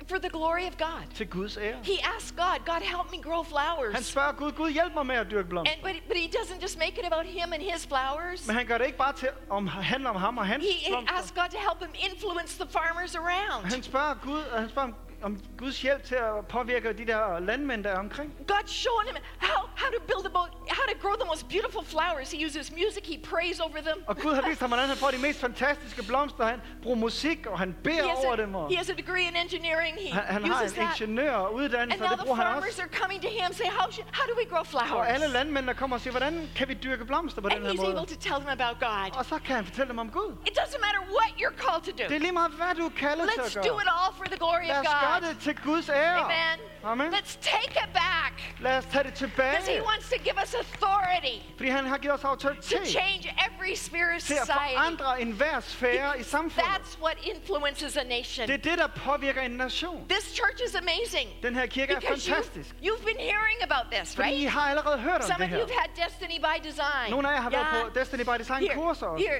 for 0.08 0.18
the 0.18 0.28
glory 0.28 0.66
of 0.66 0.76
God. 0.78 1.02
til 1.14 1.26
Guds 1.30 1.56
ære. 1.56 1.76
He 1.84 1.96
asks 2.16 2.32
God, 2.36 2.58
God, 2.66 2.80
help 2.82 3.10
me 3.16 3.22
grow 3.22 3.42
Han 3.42 3.52
flowers. 3.52 4.06
spørger 4.06 4.32
Gud, 4.32 4.52
Gud 4.52 4.70
hjælp 4.70 4.94
mig 4.94 5.06
med 5.06 5.16
at 5.16 5.26
dyrke 5.30 5.48
blomster. 5.48 5.74
And, 5.74 5.82
but, 5.82 6.08
but 6.08 6.16
he 6.16 6.28
doesn't 6.38 6.62
just 6.62 6.78
make 6.78 6.94
it 7.00 7.06
about 7.12 7.26
him 7.26 7.52
and 7.52 7.62
his 7.72 7.86
flowers. 7.86 8.46
Men 8.46 8.56
han 8.56 8.66
gør 8.66 8.78
det 8.78 8.86
ikke 8.86 8.98
bare 8.98 9.12
til 9.12 9.28
om 9.50 9.66
handler 9.66 10.10
om 10.10 10.16
ham 10.16 10.38
og 10.38 10.46
hans 10.46 10.64
He, 10.64 10.72
he 10.72 10.90
blomster. 10.90 11.16
asks 11.18 11.32
God 11.32 11.48
to 11.50 11.58
help 11.68 11.78
him 11.84 11.94
influence 12.12 12.58
the 12.64 12.70
farmers 12.72 13.14
around. 13.14 13.64
Han 13.72 13.82
spørger 13.82 14.14
Gud, 14.22 14.42
han 14.58 14.68
spørger 14.68 14.88
om, 15.22 15.40
Guds 15.58 15.82
hjælp 15.82 16.02
til 16.04 16.14
at 16.14 16.46
påvirke 16.48 16.92
de 16.92 17.06
der 17.06 17.38
landmænd, 17.38 17.84
der 17.84 17.90
er 17.90 17.98
omkring. 17.98 18.34
God 18.46 18.66
showed 18.66 19.06
him 19.06 19.16
how, 19.38 19.68
how 19.76 19.90
to 19.90 20.00
build 20.06 20.26
a 20.26 20.30
boat 20.38 20.61
to 20.92 20.98
grow 21.04 21.14
the 21.22 21.28
most 21.32 21.44
beautiful 21.54 21.82
flowers. 21.94 22.28
He 22.34 22.38
uses 22.48 22.64
music, 22.82 23.02
he 23.12 23.18
prays 23.32 23.56
over 23.66 23.78
them. 23.88 23.98
Og 24.10 24.14
Gud 24.24 24.34
har 24.38 24.42
vist 24.48 24.60
ham, 24.60 24.70
hvordan 24.70 24.88
han 24.88 24.96
får 25.04 25.10
de 25.10 25.18
mest 25.26 25.40
fantastiske 25.40 26.02
blomster. 26.10 26.44
Han 26.46 26.60
bruger 26.82 26.98
musik, 27.08 27.46
og 27.46 27.58
han 27.58 27.68
He 27.68 27.82
beder 27.88 28.08
has, 28.08 28.24
over 28.24 28.32
a, 28.32 28.36
dem. 28.42 28.54
Og 28.54 28.68
he 28.72 28.76
has 28.82 28.88
a 28.90 28.96
degree 29.02 29.24
in 29.30 29.36
engineering. 29.44 29.94
He 30.04 30.08
han, 30.12 30.24
han 30.34 30.42
har 30.44 30.64
uses 30.64 30.72
en 30.72 30.78
that. 30.82 31.00
ingeniøruddannelse, 31.00 31.94
And 31.94 32.02
og 32.02 32.08
now 32.08 32.10
det 32.10 32.18
the 32.18 32.26
bruger 32.26 32.36
han 32.42 32.46
farmers 32.46 32.68
også. 32.68 32.82
are 32.86 32.92
coming 33.00 33.18
to 33.26 33.28
him 33.36 33.42
and 33.48 33.54
say, 33.60 33.68
how, 33.78 33.86
should, 33.94 34.08
how 34.18 34.24
do 34.30 34.34
we 34.40 34.46
grow 34.52 34.64
Og 34.72 35.08
alle 35.08 35.18
flowers? 35.18 35.32
landmændene 35.38 35.74
kommer 35.80 35.96
og 35.96 36.00
siger, 36.00 36.12
hvordan 36.16 36.34
kan 36.58 36.68
vi 36.68 36.74
dyrke 36.74 37.04
blomster 37.10 37.40
på 37.44 37.48
den 37.48 37.56
And 37.56 37.66
he's 37.80 37.86
able 37.90 38.06
to 38.14 38.18
tell 38.28 38.38
them 38.44 38.52
about 38.60 38.76
God. 38.88 39.08
Og 39.18 39.24
så 39.24 39.36
kan 39.46 39.54
han 39.56 39.64
fortælle 39.70 39.88
dem 39.92 39.98
om 39.98 40.10
Gud. 40.18 40.30
It 40.50 40.54
doesn't 40.60 40.80
matter 40.86 41.02
what 41.18 41.30
you're 41.42 41.58
called 41.64 41.82
to 41.88 41.92
Det 41.98 42.08
do. 42.10 42.14
er 42.14 42.18
lige 42.26 42.32
meget, 42.40 42.52
hvad 42.60 42.72
du 42.80 42.84
er 42.86 42.94
kaldet 43.04 43.26
til 43.34 43.40
Let's 43.40 43.68
do 43.68 43.74
it 43.84 43.88
all 44.00 44.12
for 44.18 44.24
the 44.32 44.38
glory 44.44 44.66
Lad 44.66 44.78
of 44.80 44.86
os 44.86 44.92
gøre 45.04 45.20
God. 45.20 45.28
det 45.28 45.34
til 45.44 45.54
Guds 45.68 45.88
ære. 45.88 46.18
Amen. 46.18 46.71
Amen. 46.84 47.12
Let's 47.12 47.36
take 47.40 47.72
it 47.84 47.92
back. 47.94 48.34
Lad 48.60 48.78
os 48.78 48.84
tage 48.92 49.04
det 49.04 49.14
Because 49.36 49.66
he 49.76 49.80
wants 49.82 50.08
to 50.10 50.18
give 50.24 50.36
us 50.42 50.54
authority 50.54 51.36
Fordi 51.56 51.68
han 51.70 51.84
har 51.86 51.98
givet 51.98 52.14
os 52.24 52.42
to 52.42 52.48
change 52.84 53.34
every 53.46 53.74
sphere 53.74 54.16
of 54.16 54.22
til 54.22 54.34
at 54.34 54.40
society. 54.40 54.74
forandre 54.76 55.20
enhver 55.22 55.60
sfære 55.60 56.20
i 56.20 56.22
samfundet. 56.22 56.70
That's 56.70 57.02
what 57.02 57.16
influences 57.34 57.96
a 57.96 58.02
nation. 58.04 58.46
Det 58.48 58.54
er 58.54 58.70
det, 58.70 58.78
der 58.78 58.86
påvirker 58.86 59.42
en 59.42 59.50
nation. 59.50 60.08
This 60.08 60.24
church 60.34 60.58
is 60.68 60.74
amazing. 60.74 61.28
Den 61.42 61.54
her 61.54 61.66
kirke 61.66 61.92
er 61.92 62.00
Because 62.00 62.30
you've, 62.30 62.34
fantastisk. 62.34 62.70
you've 62.82 63.04
been 63.04 63.20
hearing 63.32 63.58
about 63.62 63.86
this, 63.92 64.14
Fordi 64.16 64.28
I 64.28 64.32
right? 64.32 64.50
har 64.50 64.60
allerede 64.70 64.98
hørt 64.98 65.14
om 65.14 65.22
Some 65.22 65.34
det 65.38 65.44
of 65.44 65.48
her. 65.50 65.58
you 65.58 65.66
have 65.66 65.80
had 65.80 65.90
Destiny 66.06 66.38
by 66.48 66.56
Design. 66.68 67.10
Nogle 67.10 67.28
af 67.28 67.34
jer 67.34 67.40
har 67.40 67.50
været 67.50 67.66
Yeah. 67.72 67.82
på 67.92 67.98
Destiny 67.98 68.24
by 68.24 68.36
Design 68.38 68.60
Here, 68.62 68.74
kurser 68.74 69.06
også. 69.06 69.26
here, 69.26 69.38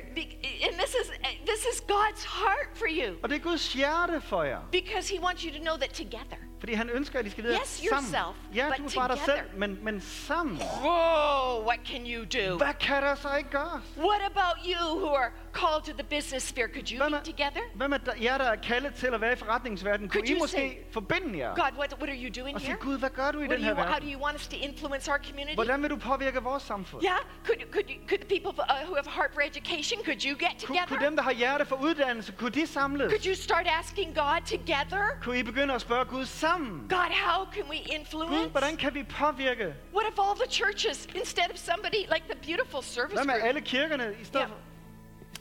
and 0.66 0.74
this 0.83 0.92
is 1.02 1.07
this 1.50 1.61
is 1.72 1.76
God's 1.96 2.24
heart 2.40 2.68
for 2.74 2.87
you 2.90 3.16
Og 3.22 3.28
det 3.31 3.37
er 3.37 3.40
Guds 3.50 3.72
hjerte 3.72 4.20
for 4.20 4.42
jer. 4.42 4.61
because 4.72 5.14
He 5.14 5.20
wants 5.26 5.42
you 5.42 5.50
to 5.52 5.59
know 5.68 5.76
that 5.76 5.90
together. 5.90 6.38
Fordi 6.62 6.75
han 6.75 6.90
ønsker, 6.90 7.18
at 7.18 7.27
I 7.27 7.31
skal 7.31 7.44
videre 7.44 7.59
Yes, 7.61 7.68
sammen. 7.90 8.12
yourself, 8.14 8.37
Ja, 8.55 8.66
du 8.79 8.85
er 8.85 8.90
bare 8.96 9.09
dig 9.09 9.18
selv, 9.25 9.40
men, 9.57 9.79
men 9.83 10.01
sammen. 10.01 10.57
Whoa, 10.57 11.62
what 11.66 11.79
can 11.87 12.07
you 12.07 12.25
do? 12.25 12.57
Hvad 12.57 12.75
kan 12.81 13.03
der 13.03 13.14
så 13.14 13.35
ikke 13.37 13.51
gøres? 13.51 13.83
What 13.98 14.20
about 14.31 14.66
you 14.66 14.98
who 14.98 15.14
are 15.14 15.31
called 15.60 15.82
to 15.84 15.92
the 16.02 16.06
business 16.16 16.42
sphere? 16.44 16.68
Could 16.74 16.88
you 16.92 16.98
meet 17.10 17.24
together? 17.24 17.60
hvad 17.74 17.88
med 17.88 17.98
der- 17.98 18.12
jer, 18.22 18.38
der 18.38 18.44
er 18.44 18.56
kaldet 18.56 18.94
til 18.94 19.06
at 19.06 19.20
være 19.20 19.32
i 19.32 19.36
forretningsverdenen? 19.36 20.08
Kunne 20.10 20.20
Could 20.20 20.28
I 20.28 20.32
you 20.32 20.38
måske 20.38 20.56
say, 20.56 20.92
forbinde 20.92 21.38
jer? 21.38 21.54
God, 21.54 21.72
what, 21.78 21.92
what 22.00 22.08
are 22.10 22.18
you 22.24 22.30
doing 22.42 22.54
Og 22.56 22.60
sige, 22.60 22.70
here? 22.70 22.80
Gud, 22.80 22.98
hvad 22.98 23.10
gør 23.10 23.30
du 23.30 23.38
i 23.38 23.40
What 23.40 23.50
den 23.50 23.58
do 23.58 23.64
her 23.64 23.74
you, 23.84 23.92
how 23.92 23.98
do 24.06 24.06
you 24.14 24.20
want 24.24 24.36
us 24.40 24.46
to 24.48 24.56
influence 24.68 25.10
our 25.12 25.18
community? 25.28 25.54
Hvordan 25.54 25.82
vil 25.82 25.90
du 25.90 25.96
påvirke 25.96 26.40
vores 26.42 26.62
samfund? 26.62 27.02
Yeah, 27.04 27.20
could, 27.46 27.60
could, 27.74 27.86
could 28.08 28.20
the 28.24 28.30
people 28.36 28.52
uh, 28.62 28.64
who 28.86 28.94
have 29.00 29.06
a 29.12 29.14
heart 29.18 29.30
for 29.34 29.42
education, 29.50 29.96
could 30.08 30.20
you 30.28 30.34
get 30.46 30.54
Kunne, 30.66 30.66
kunne 30.66 30.78
together? 30.88 31.06
dem, 31.06 31.16
der 31.16 31.22
har 31.22 31.32
hjerte 31.32 31.64
for 31.64 31.76
uddannelse, 31.86 32.32
kunne 32.32 32.50
de 32.50 32.66
samles? 32.66 33.10
Could 33.12 33.26
you 33.30 33.34
start 33.34 33.66
asking 33.80 34.08
God 34.14 34.40
together? 34.46 35.04
Kunne 35.22 35.38
I 35.38 35.42
begynde 35.42 35.74
at 35.74 35.80
spørge 35.80 36.04
Gud 36.04 36.26
sammen? 36.26 36.88
God, 36.88 37.10
how 37.26 37.38
can 37.54 37.64
we 37.70 37.76
influence? 37.98 38.36
Gud, 38.36 38.50
hvordan 38.50 38.76
kan 38.76 38.94
vi 38.94 39.02
påvirke? 39.02 39.74
What 39.96 40.04
if 40.12 40.16
all 40.24 40.34
the 40.44 40.50
churches, 40.60 40.98
instead 41.22 41.48
of 41.54 41.58
somebody 41.58 42.02
like 42.14 42.24
the 42.32 42.38
beautiful 42.48 42.82
service 42.82 43.14
Hvad 43.16 43.24
med 43.24 43.34
alle 43.48 43.60
kirkerne, 43.60 44.14
i 44.20 44.24
stedet 44.24 44.40
Ja. 44.40 44.46
for, 44.46 44.54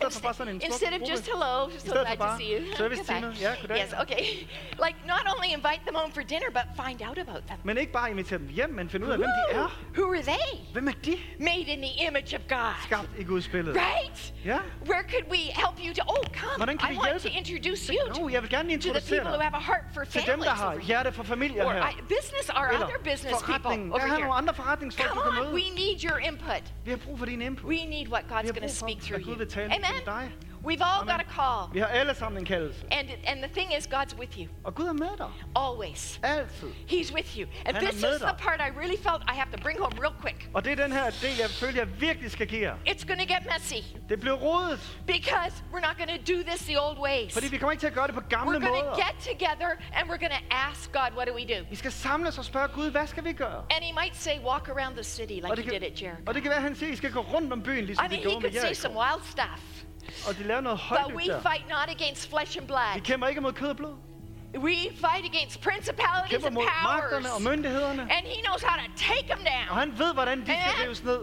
i 0.08 0.12
stedet 0.12 0.14
for 0.14 0.22
bare 0.28 0.34
sådan 0.34 0.54
en 0.54 0.62
smuk 0.62 0.72
instead 0.72 0.94
of 0.98 1.02
just 1.12 1.26
hello, 1.34 1.70
so 1.78 1.92
glad 2.06 2.18
to 2.18 2.38
see 2.38 2.50
you. 2.56 2.76
servicetime. 2.76 3.22
Goodbye. 3.22 3.42
Ja, 3.46 3.52
goddag. 3.62 3.78
Yes, 3.82 3.94
okay. 4.04 4.24
Like 4.86 4.98
not 5.16 5.24
only 5.34 5.50
invite 5.58 5.82
them 5.88 5.96
home 6.02 6.12
for 6.18 6.24
dinner, 6.34 6.50
but 6.60 6.66
find 6.86 7.00
out 7.08 7.18
about 7.26 7.44
them. 7.50 7.58
Men 7.64 7.78
ikke 7.78 7.92
bare 7.92 8.10
invitere 8.12 8.40
dem 8.40 8.48
hjem, 8.48 8.70
men 8.70 8.90
finde 8.90 9.06
ud 9.06 9.12
af, 9.12 9.18
hvem 9.18 9.30
de 9.40 9.56
er. 9.56 9.68
Who 9.98 10.06
are 10.14 10.24
they? 10.34 10.48
Hvem 10.74 10.88
er 10.88 10.98
de? 11.06 11.14
Made 11.40 11.68
in 11.74 11.80
the 11.88 11.94
image 12.08 12.32
of 12.40 12.42
God. 12.50 12.74
Skabt 12.84 13.10
i 13.20 13.24
Guds 13.24 13.48
billede. 13.48 13.76
Right? 13.80 14.34
Ja. 14.46 14.60
Where 14.92 15.04
could 15.12 15.26
we 15.36 15.42
help 15.64 15.78
you 15.86 15.94
to? 15.94 16.02
Oh, 16.08 16.24
come! 16.40 16.56
Hvordan 16.58 16.78
kan 16.78 16.94
I 16.94 16.98
want 16.98 17.08
hjælpe? 17.08 17.30
to 17.30 17.32
introduce 17.42 17.82
you 17.94 18.14
to, 18.14 18.30
jeg 18.30 18.42
vil 18.42 18.50
gerne 18.50 18.78
to 18.78 18.94
the 18.94 19.06
people 19.14 19.32
who 19.36 19.42
have 19.48 19.56
a 19.62 19.64
heart 19.70 19.86
for 19.94 20.04
til 20.04 20.22
dem, 20.22 20.26
families 20.26 20.48
der 20.48 20.56
har 20.56 20.80
hjerte 20.80 21.12
for 21.12 21.24
familier 21.24 21.66
Or 21.66 21.72
her. 21.72 21.90
I, 21.90 21.94
business, 22.18 22.50
our 22.50 22.68
Eller 22.68 22.86
other 22.86 23.00
business 23.12 23.42
people 23.52 23.78
over 23.94 24.02
Jeg 24.02 24.20
nogle 24.20 24.34
andre 24.34 24.54
forretningsfolk, 24.54 25.10
Come 25.10 25.48
on, 25.48 25.54
we 25.54 25.66
need 25.82 25.98
your 26.08 26.18
input. 26.30 26.64
Vi 26.86 26.92
har 26.92 26.98
brug 26.98 27.20
for 27.20 27.26
din 27.26 27.42
input. 27.42 27.66
We 27.70 27.86
need 27.96 28.08
what 28.08 28.24
God's 28.34 28.52
going 28.58 28.70
to 28.72 28.76
speak 28.84 29.00
through 29.02 29.22
you. 29.28 29.34
Amen. 29.78 29.91
Til 29.96 30.06
dig. 30.06 30.32
We've 30.66 30.82
all 30.82 31.02
Amen. 31.02 31.18
got 31.18 31.26
a 31.28 31.30
call. 31.42 31.74
Vi 31.74 31.80
har 31.80 31.88
alle 31.88 32.14
sammen 32.16 32.40
en 32.42 32.46
kaldelse. 32.46 32.86
And, 32.92 33.08
and 33.28 33.38
the 33.44 33.50
thing 33.54 33.74
is, 33.78 33.88
God's 33.88 34.16
with 34.20 34.40
you 34.40 34.48
Og 34.64 34.76
Gud 34.76 34.86
er 34.88 34.94
med 34.94 35.18
dig. 35.18 35.30
always. 35.56 36.20
Altid. 36.24 36.68
He's 36.88 37.14
with 37.14 37.38
you. 37.38 37.48
And 37.66 37.76
Han 37.76 37.86
er 37.86 37.92
this 37.92 38.04
is 38.04 38.20
the 38.22 38.36
part 38.46 38.60
I 38.68 38.70
really 38.82 38.98
felt 39.08 39.22
I 39.34 39.36
have 39.42 39.50
to 39.56 39.60
bring 39.64 39.80
home 39.80 39.96
real 40.04 40.14
quick. 40.22 40.50
Og 40.54 40.64
det 40.66 40.72
er 40.72 40.76
den 40.84 40.92
her 40.92 41.10
del, 41.22 41.36
jeg 41.40 41.50
føler, 41.50 41.76
jeg 41.76 42.02
virkelig 42.02 42.32
skal 42.32 42.48
give 42.48 42.62
jer. 42.62 42.76
It's 42.88 43.06
going 43.08 43.22
to 43.28 43.30
get 43.36 43.44
messy 43.54 43.82
Det 44.10 44.20
bliver 44.20 44.36
rodet, 44.36 44.80
because 45.08 45.54
we're 45.74 45.86
not 45.90 45.96
going 46.02 46.12
to 46.18 46.22
do 46.34 46.38
this 46.50 46.62
the 46.72 46.78
old 46.86 46.98
ways. 47.00 47.34
fordi 47.34 47.48
vi 47.48 47.58
kommer 47.58 47.72
ikke 47.72 47.82
til 47.82 47.88
at 47.88 47.94
gøre 47.94 48.08
det 48.08 48.16
på 48.16 48.22
gamle 48.30 48.58
We're 48.58 48.68
going 48.68 48.84
to 48.84 48.90
måder. 48.90 49.06
get 49.08 49.16
together 49.32 49.70
and 49.96 50.04
we're 50.10 50.22
going 50.26 50.36
to 50.40 50.46
ask 50.68 50.92
God, 50.92 51.10
what 51.18 51.28
do 51.28 51.34
we 51.40 51.46
do? 51.56 51.60
Vi 51.70 51.76
skal 51.76 51.92
samles 51.92 52.38
og 52.38 52.46
spørge 52.46 52.68
Gud, 52.68 52.92
hvad 52.92 53.08
skal 53.08 53.24
vi 53.24 53.34
gøre? 53.34 53.60
And 53.76 53.84
he 53.84 53.94
might 54.02 54.16
say, 54.18 54.36
walk 54.52 54.70
around 54.70 54.94
the 54.96 55.04
city 55.04 55.38
like 55.46 55.48
he 55.62 55.70
did 55.76 55.84
at 55.92 56.02
Jericho. 56.02 56.24
og 56.28 56.34
det 56.34 56.42
kan 56.42 56.52
være, 56.52 56.62
han 56.62 56.76
siger, 56.76 56.92
I 56.94 56.96
skal 56.96 57.12
gå 57.12 57.20
rundt 57.20 57.54
om 57.54 57.62
byen, 57.64 57.86
ligesom 57.86 58.06
I 58.06 58.08
mean, 58.10 58.12
de 58.12 58.16
he 58.18 58.22
gjorde 58.32 58.44
med 58.46 58.52
could 58.52 58.76
say 58.76 58.82
some 58.82 58.96
wild 59.04 59.24
stuff. 59.36 59.64
Og 60.28 60.38
de 60.38 60.44
laver 60.44 60.62
noget 60.62 60.80
But 60.90 60.98
højt 61.00 61.16
we 61.16 61.24
der. 61.28 61.42
fight 61.42 61.66
not 61.70 61.90
against 61.96 62.30
flesh 62.30 62.58
and 62.58 62.66
Vi 62.66 62.68
blood. 62.68 63.02
kæmper 63.04 63.28
ikke 63.28 63.42
mod 63.42 63.54
kød 63.54 63.70
og 63.70 63.78
blod. 63.78 63.96
We 64.58 64.76
fight 65.06 65.26
against 65.34 65.56
Vi 65.66 65.70
principalities 65.70 66.46
and 66.46 66.56
powers. 66.56 67.26
og 67.36 67.42
myndighederne. 67.42 68.02
And 68.02 68.24
he 68.34 68.42
knows 68.46 68.62
how 68.64 68.76
to 68.86 68.92
take 68.98 69.26
them 69.28 69.40
Og 69.40 69.46
down. 69.70 69.80
han 69.80 70.00
ved, 70.00 70.14
hvordan 70.14 70.40
de 70.40 70.46
skal 70.46 70.84
rives 70.86 71.04
ned. 71.04 71.20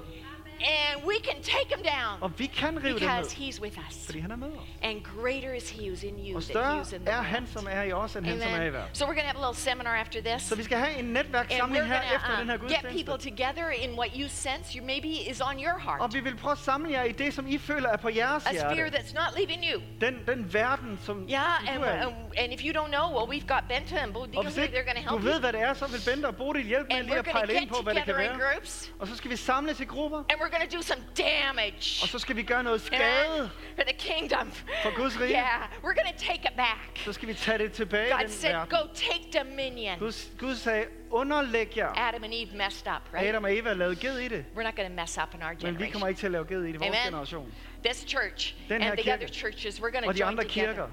And 0.60 1.04
we 1.06 1.14
can 1.24 1.42
take 1.42 1.68
him 1.76 1.82
down 1.84 2.18
Og 2.20 2.38
vi 2.38 2.46
kan 2.46 2.76
rive 2.84 2.88
dem 2.88 2.94
because 2.94 3.38
ned, 3.38 3.48
he's 3.48 3.60
with 3.62 3.78
us. 3.88 4.04
fordi 4.06 4.18
han 4.20 4.30
er 4.30 4.36
med 4.36 4.48
os. 4.48 4.64
And 4.82 5.02
greater 5.04 5.52
is 5.52 5.70
he 5.70 5.80
who's 5.90 6.04
in 6.06 6.14
you 6.18 6.36
Og 6.36 6.42
than 6.42 6.42
he 6.42 6.42
større 6.42 6.80
who's 6.80 6.94
in 6.94 7.00
the 7.00 7.10
er 7.10 7.16
world. 7.16 7.26
han, 7.26 7.46
som 7.46 7.66
er 7.70 7.82
i 7.82 7.92
os, 7.92 8.16
end 8.16 8.26
han, 8.26 8.40
som 8.40 8.50
er 8.50 8.54
i 8.54 8.58
Amen. 8.58 8.72
verden. 8.72 8.94
So 8.94 9.04
we're 9.04 9.06
going 9.08 9.20
to 9.20 9.26
have 9.26 9.36
a 9.44 9.48
little 9.48 9.62
seminar 9.62 9.94
after 9.94 10.20
this. 10.20 10.42
Så 10.42 10.54
vi 10.56 10.62
skal 10.62 10.78
have 10.78 10.92
en 10.98 11.04
And 11.04 11.12
netværkssamling 11.12 11.82
we're 11.82 11.86
her 11.86 12.00
going 12.02 12.14
efter 12.16 12.38
den 12.38 12.48
her 12.50 12.56
to 12.56 12.62
get 12.68 12.80
people 12.82 13.04
gudstjeneste. 13.12 13.30
together 13.30 13.68
in 13.70 13.98
what 13.98 14.10
you 14.16 14.28
sense 14.28 14.78
you 14.78 14.84
maybe 14.84 15.08
is 15.30 15.40
on 15.40 15.54
your 15.64 15.78
heart. 15.78 16.00
Og 16.00 16.14
vi 16.14 16.20
vil 16.20 16.36
prøve 16.36 16.52
at 16.52 16.58
samle 16.58 16.90
jer 16.92 17.02
i 17.02 17.12
det, 17.12 17.34
som 17.34 17.46
I 17.46 17.58
føler 17.58 17.88
er 17.88 17.96
på 17.96 18.08
jeres 18.08 18.46
A 18.46 18.50
sphere 18.54 18.74
hjerte. 18.74 18.96
that's 18.96 19.14
not 19.14 19.30
leaving 19.38 19.64
you. 19.72 19.82
Den, 20.00 20.14
den 20.26 20.54
verden, 20.54 20.98
som 21.04 21.16
Yeah, 21.30 21.42
som 21.66 21.74
and, 21.74 21.84
er 21.84 21.94
i. 21.94 21.98
and, 22.02 22.12
and 22.38 22.52
if 22.52 22.60
you 22.64 22.72
don't 22.82 22.90
know, 22.96 23.06
well, 23.16 23.26
we've 23.34 23.48
got 23.54 23.62
Benta 23.68 23.96
and 23.96 24.08
Og 24.08 24.14
Bodil 24.14 24.42
hvis 24.42 24.56
here. 24.56 24.66
They're 24.68 24.88
going 24.92 25.04
to 25.06 25.10
du 25.14 25.18
help 25.18 25.24
ved, 25.34 25.40
hvad 25.40 25.52
det 25.52 25.60
er, 25.62 25.74
så 25.74 25.86
vil 25.86 26.00
Bente 26.12 26.26
og 26.26 26.36
Bodil 26.36 26.66
hjælpe 26.66 26.88
med 26.88 26.96
And 26.96 27.06
lige 27.06 27.14
we're 27.14 27.18
at 27.18 27.24
going 27.24 27.34
to 27.34 27.40
pejle 27.46 27.52
ind 27.54 27.60
get 27.68 27.76
på, 27.76 27.82
hvad 27.82 27.94
det 27.94 28.04
kan 28.04 28.14
together 28.14 28.32
in 28.34 28.38
være. 28.40 28.50
groups. 28.52 28.92
Og 28.98 29.06
så 29.08 29.16
skal 29.16 29.30
vi 29.30 29.36
samles 29.36 29.80
i 29.80 29.84
grupper, 29.84 30.18
And 30.18 30.40
we're 30.40 30.47
going 30.50 30.70
to 30.70 30.76
do 30.76 30.82
some 30.82 31.00
damage. 31.16 32.02
og 32.02 32.08
så 32.08 32.18
skal 32.18 32.36
vi 32.36 32.42
gøre 32.42 32.62
noget 32.62 32.80
skade 32.80 33.50
For 33.76 33.82
the 33.82 33.92
kingdom. 33.98 34.52
for 34.82 34.96
Guds 34.96 35.20
rige. 35.20 35.30
Yeah, 35.30 35.62
we're 35.84 35.94
going 36.02 36.14
to 36.18 36.24
take 36.24 36.40
it 36.50 36.56
back. 36.56 36.98
Så 37.04 37.12
skal 37.12 37.28
vi 37.28 37.34
tage 37.34 37.58
det 37.58 37.72
tilbage 37.72 38.10
God 38.10 38.28
said, 38.28 38.52
verden. 38.52 38.78
go 38.78 38.94
take 38.94 39.38
dominion. 39.44 39.98
Gud, 39.98 40.12
Gud 40.38 40.56
sagde, 40.56 40.86
underlæg 41.10 41.76
jer. 41.76 41.92
Adam 41.96 42.24
and 42.24 42.34
Eve 42.34 42.56
messed 42.56 42.86
up, 42.96 43.02
right? 43.14 43.28
Adam 43.28 43.44
og 43.44 43.56
Eva 43.56 43.72
lavede 43.72 43.96
ged 43.96 44.18
i 44.18 44.28
det, 44.28 44.44
We're 44.56 44.62
not 44.62 44.76
going 44.76 44.88
to 44.88 44.94
mess 44.94 45.18
up 45.22 45.34
in 45.34 45.42
our 45.42 45.54
men 45.62 45.78
vi 45.78 45.90
kommer 45.90 46.08
generation. 46.08 46.08
ikke 46.08 46.18
til 46.18 46.26
at 46.26 46.32
lave 46.32 46.44
ged 46.46 46.64
i 46.64 46.66
det 46.66 46.74
i 46.74 46.76
vores 46.76 46.86
Amen. 46.88 47.04
generation. 47.04 47.52
This 47.84 48.04
church 48.08 48.54
Den 48.68 48.82
and 48.82 48.96
the 48.96 49.02
kirke. 49.02 49.14
other 49.24 49.28
churches, 49.34 49.78
we're 49.78 49.90
going 49.90 50.02
to 50.02 50.08
Og 50.08 50.14
de 50.14 50.20
join 50.20 50.28
andre 50.28 50.44
kirker 50.44 50.86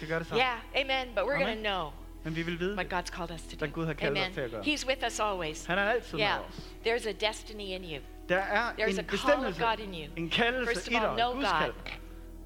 det 0.00 0.26
samme. 0.26 0.42
Yeah, 0.42 0.58
amen. 0.76 1.14
But 1.14 1.24
we're 1.24 1.42
going 1.44 1.56
to 1.56 1.62
know 1.62 1.90
Men 2.24 2.36
vi 2.36 2.42
vil 2.42 2.60
vide 2.60 2.74
what. 2.76 2.86
God's 2.92 3.10
called 3.16 3.30
us 3.34 3.42
to 3.42 3.66
do. 3.66 3.70
Gud 3.72 3.86
har 3.86 3.92
kaldt 3.92 4.18
os 4.18 4.24
Amen. 4.24 4.34
til 4.34 4.40
at 4.40 4.50
gøre. 4.50 4.62
He's 4.62 4.86
with 4.86 5.06
us 5.06 5.20
always. 5.20 5.64
Han 5.66 5.78
er 5.78 5.82
altid 5.82 6.18
med 6.18 6.26
Yeah, 6.26 6.40
os. 6.40 6.54
there's 6.86 7.08
a 7.08 7.12
destiny 7.28 7.60
in 7.60 7.84
you. 7.84 8.00
Er 8.38 8.74
There's 8.78 8.98
a 8.98 9.00
en 9.00 9.06
call 9.06 9.46
of 9.46 9.54
bestemmelse, 9.54 9.58
God 9.60 9.78
in 9.78 9.94
you. 9.94 10.28
First 10.64 10.88
of 10.88 10.94
all, 10.94 11.16
know 11.16 11.32
God. 11.40 11.72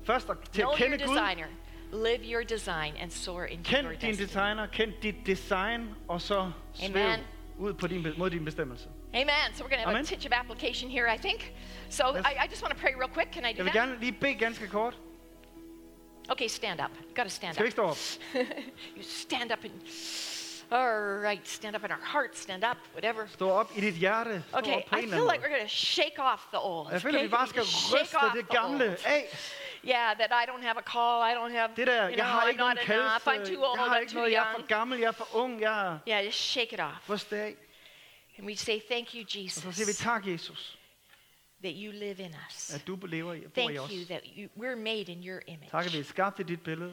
Først 0.04 0.30
at- 0.30 0.36
til 0.52 0.62
Know 0.62 0.72
at 0.72 0.78
your 0.80 0.88
kende 0.88 1.04
Gud. 1.04 1.14
designer. 1.14 1.46
Live 1.92 2.20
your 2.24 2.42
design 2.42 2.94
and 3.00 3.10
soar 3.10 3.44
into 3.44 3.70
your 3.72 3.82
Kend 3.82 4.00
din 4.00 4.08
destiny. 4.10 4.26
designer, 4.28 4.66
kend 4.66 4.92
dit 5.02 5.14
design, 5.26 5.88
og 6.08 6.20
så 6.20 6.50
svæv 6.74 6.96
Amen. 7.06 7.20
ud 7.58 7.72
på 7.74 7.86
din, 7.86 8.06
mod 8.18 8.30
din 8.30 8.44
bestemmelse. 8.44 8.88
Amen. 9.14 9.28
So 9.54 9.64
we're 9.64 9.68
going 9.68 9.70
to 9.70 9.76
have 9.76 9.88
Amen. 9.88 10.00
a 10.02 10.04
titch 10.04 10.26
of 10.26 10.32
application 10.32 10.90
here, 10.90 11.14
I 11.14 11.18
think. 11.18 11.52
So 11.90 12.16
Yes. 12.16 12.24
I, 12.26 12.44
I 12.44 12.48
just 12.50 12.62
want 12.62 12.74
to 12.74 12.80
pray 12.80 12.92
real 12.94 13.08
quick. 13.14 13.28
Can 13.32 13.44
I 13.44 13.52
do 13.52 13.56
Jeg 13.56 13.64
vil 13.64 13.72
that? 13.72 13.88
gerne 13.88 14.00
lige 14.00 14.12
bede 14.12 14.34
ganske 14.34 14.66
kort. 14.68 14.98
Okay, 16.28 16.48
stand 16.48 16.80
up. 16.80 16.90
You've 16.90 17.14
got 17.14 17.24
to 17.24 17.30
stand 17.30 17.54
Skal 17.54 17.62
up. 17.62 17.66
ikke 17.66 17.72
stå 17.72 17.82
op? 17.82 17.96
you 18.96 19.02
stand 19.02 19.52
up 19.52 19.64
and. 19.64 19.72
All 20.70 21.20
right, 21.22 21.48
stand 21.48 21.76
up 21.76 21.84
in 21.84 21.90
our 21.90 22.00
hearts, 22.02 22.40
stand 22.40 22.64
up, 22.64 22.76
whatever. 22.92 23.26
Stå 23.28 23.50
op 23.50 23.70
i 23.76 23.80
dit 23.80 23.94
hjerte. 23.94 24.42
Stå 24.48 24.58
Okay, 24.58 24.74
op 24.76 24.82
på 24.90 24.96
en 24.96 25.04
I 25.04 25.10
feel 25.10 25.24
like 25.32 25.40
we're 25.44 25.48
going 25.56 25.62
to 25.70 25.76
shake 25.76 26.18
off 26.18 26.42
the 26.52 26.58
old. 26.60 26.92
Jeg 26.92 27.02
føler, 27.02 27.18
okay? 27.18 27.26
vi 27.26 27.30
bare 27.30 27.46
skal 27.48 27.62
ryste 27.62 28.16
det 28.22 28.32
the 28.46 28.56
gamle 28.56 28.96
af. 29.06 29.24
Yeah, 29.84 30.16
that 30.18 30.30
I 30.42 30.50
don't 30.50 30.62
have 30.62 30.78
a 30.78 30.82
call, 30.82 31.22
I 31.30 31.34
don't 31.38 31.52
have. 31.58 31.70
Det 31.76 31.86
der, 31.86 32.02
you 32.02 32.08
jeg 32.08 32.14
know, 32.16 32.26
har 32.26 32.40
I'm 32.44 32.48
ikke 32.48 32.58
not 32.60 32.72
enough, 32.72 32.86
kaldelse. 32.86 33.30
I'm 33.30 33.54
too 33.54 33.64
old, 33.64 33.78
Jeg 33.78 33.84
har 33.88 33.96
I'm 33.96 34.00
ikke 34.00 34.12
too 34.12 34.18
noget, 34.18 34.32
jeg 34.32 34.42
er 34.42 34.46
young. 34.52 34.60
for 34.60 34.66
gammel, 34.66 34.98
jeg 34.98 35.06
er 35.08 35.12
for 35.12 35.28
ung, 35.34 35.60
jeg 35.60 35.86
er... 35.86 35.98
Yeah, 36.08 36.26
just 36.26 36.38
shake 36.38 36.72
it 36.74 36.80
off. 36.80 37.10
Ryst 37.10 37.30
det 37.30 37.36
af. 37.36 37.54
And 38.38 38.46
we 38.46 38.56
say, 38.56 38.80
Thank 38.90 39.14
you, 39.14 39.22
Og 39.44 39.50
så 39.50 39.72
siger 39.72 39.86
vi 39.86 39.92
tak, 39.92 40.26
Jesus, 40.26 40.78
that 41.62 41.74
you 41.76 41.92
live 41.92 42.18
in 42.22 42.34
us. 42.48 42.74
at 42.74 42.86
du 42.86 42.98
lever 43.02 43.34
i, 43.34 43.40
bor 43.40 43.48
Thank 43.54 43.70
i 43.74 43.78
os. 43.78 43.90
you 43.90 44.04
that 44.04 44.22
you, 44.36 44.48
we're 44.64 44.76
made 44.76 45.12
in 45.12 45.22
your 45.28 45.40
image. 45.46 45.70
Tak, 45.70 45.86
at 45.86 45.92
vi 45.92 45.98
er 45.98 46.04
skabt 46.04 46.40
i 46.40 46.42
dit 46.42 46.60
billede. 46.62 46.92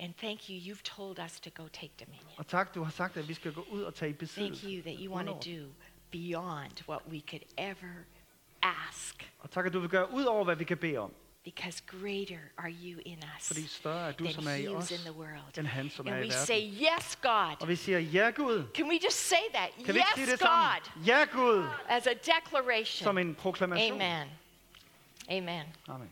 And 0.00 0.14
thank 0.16 0.48
you, 0.50 0.56
you've 0.56 0.82
told 0.96 1.18
us 1.18 1.40
to 1.40 1.50
go 1.50 1.68
take 1.68 1.92
dominion. 2.00 2.32
Og 2.36 2.46
tak, 2.46 2.74
du 2.74 2.82
har 2.82 2.90
sagt, 2.90 3.16
at 3.16 3.28
vi 3.28 3.34
skal 3.34 3.52
gå 3.52 3.66
ud 3.70 3.82
og 3.82 3.94
tage 3.94 4.10
i 4.22 4.26
Thank 4.26 4.64
you 4.64 4.82
that 4.82 4.96
you 5.00 5.14
want 5.14 5.28
to 5.28 5.34
do 5.34 5.72
beyond 6.10 6.82
what 6.88 7.02
we 7.10 7.20
could 7.30 7.42
ever 7.56 8.04
ask. 8.62 9.30
Og 9.38 9.50
tak, 9.50 9.66
at 9.66 9.72
du 9.72 9.80
vil 9.80 9.90
gøre 9.90 10.12
ud 10.12 10.24
over, 10.24 10.44
hvad 10.44 10.56
vi 10.56 10.64
kan 10.64 10.78
bede 10.78 10.96
om. 10.96 11.12
Because 11.44 11.82
greater 11.86 12.38
are 12.58 12.70
you 12.70 13.00
in 13.04 13.18
us 13.38 13.46
Fordi 13.46 13.66
større 13.66 14.08
er 14.08 14.12
du, 14.12 14.24
than 14.24 14.34
som 14.34 14.46
er 14.46 14.54
i 14.54 14.60
he 14.60 14.68
os, 14.68 14.90
who's 14.92 14.94
in 14.94 15.00
the 15.00 15.12
world. 15.12 15.58
end 15.58 15.66
han, 15.66 15.90
som 15.90 16.06
er 16.06 16.12
And 16.14 16.24
i 16.24 16.28
we 16.28 16.32
say. 16.32 16.60
Yes, 16.72 17.16
God. 17.22 17.56
Og 17.60 17.68
vi 17.68 17.76
siger, 17.76 17.98
ja 17.98 18.30
Gud. 18.30 18.64
Can 18.74 18.86
we 18.88 18.98
just 19.04 19.28
say 19.28 19.36
that? 19.54 19.70
Kan 19.84 19.94
vi 19.94 19.98
ikke 19.98 20.08
sige 20.14 20.24
Yes, 20.24 20.30
det 20.30 20.40
God. 20.40 20.46
sammen? 20.48 21.06
Ja 21.06 21.24
Gud. 21.32 21.66
As 21.88 22.06
a 22.06 22.12
declaration. 22.12 23.04
Som 23.04 23.18
en 23.18 23.34
proklamation. 23.34 24.00
Amen. 24.02 24.28
Amen. 25.30 25.66
Amen. 25.88 26.08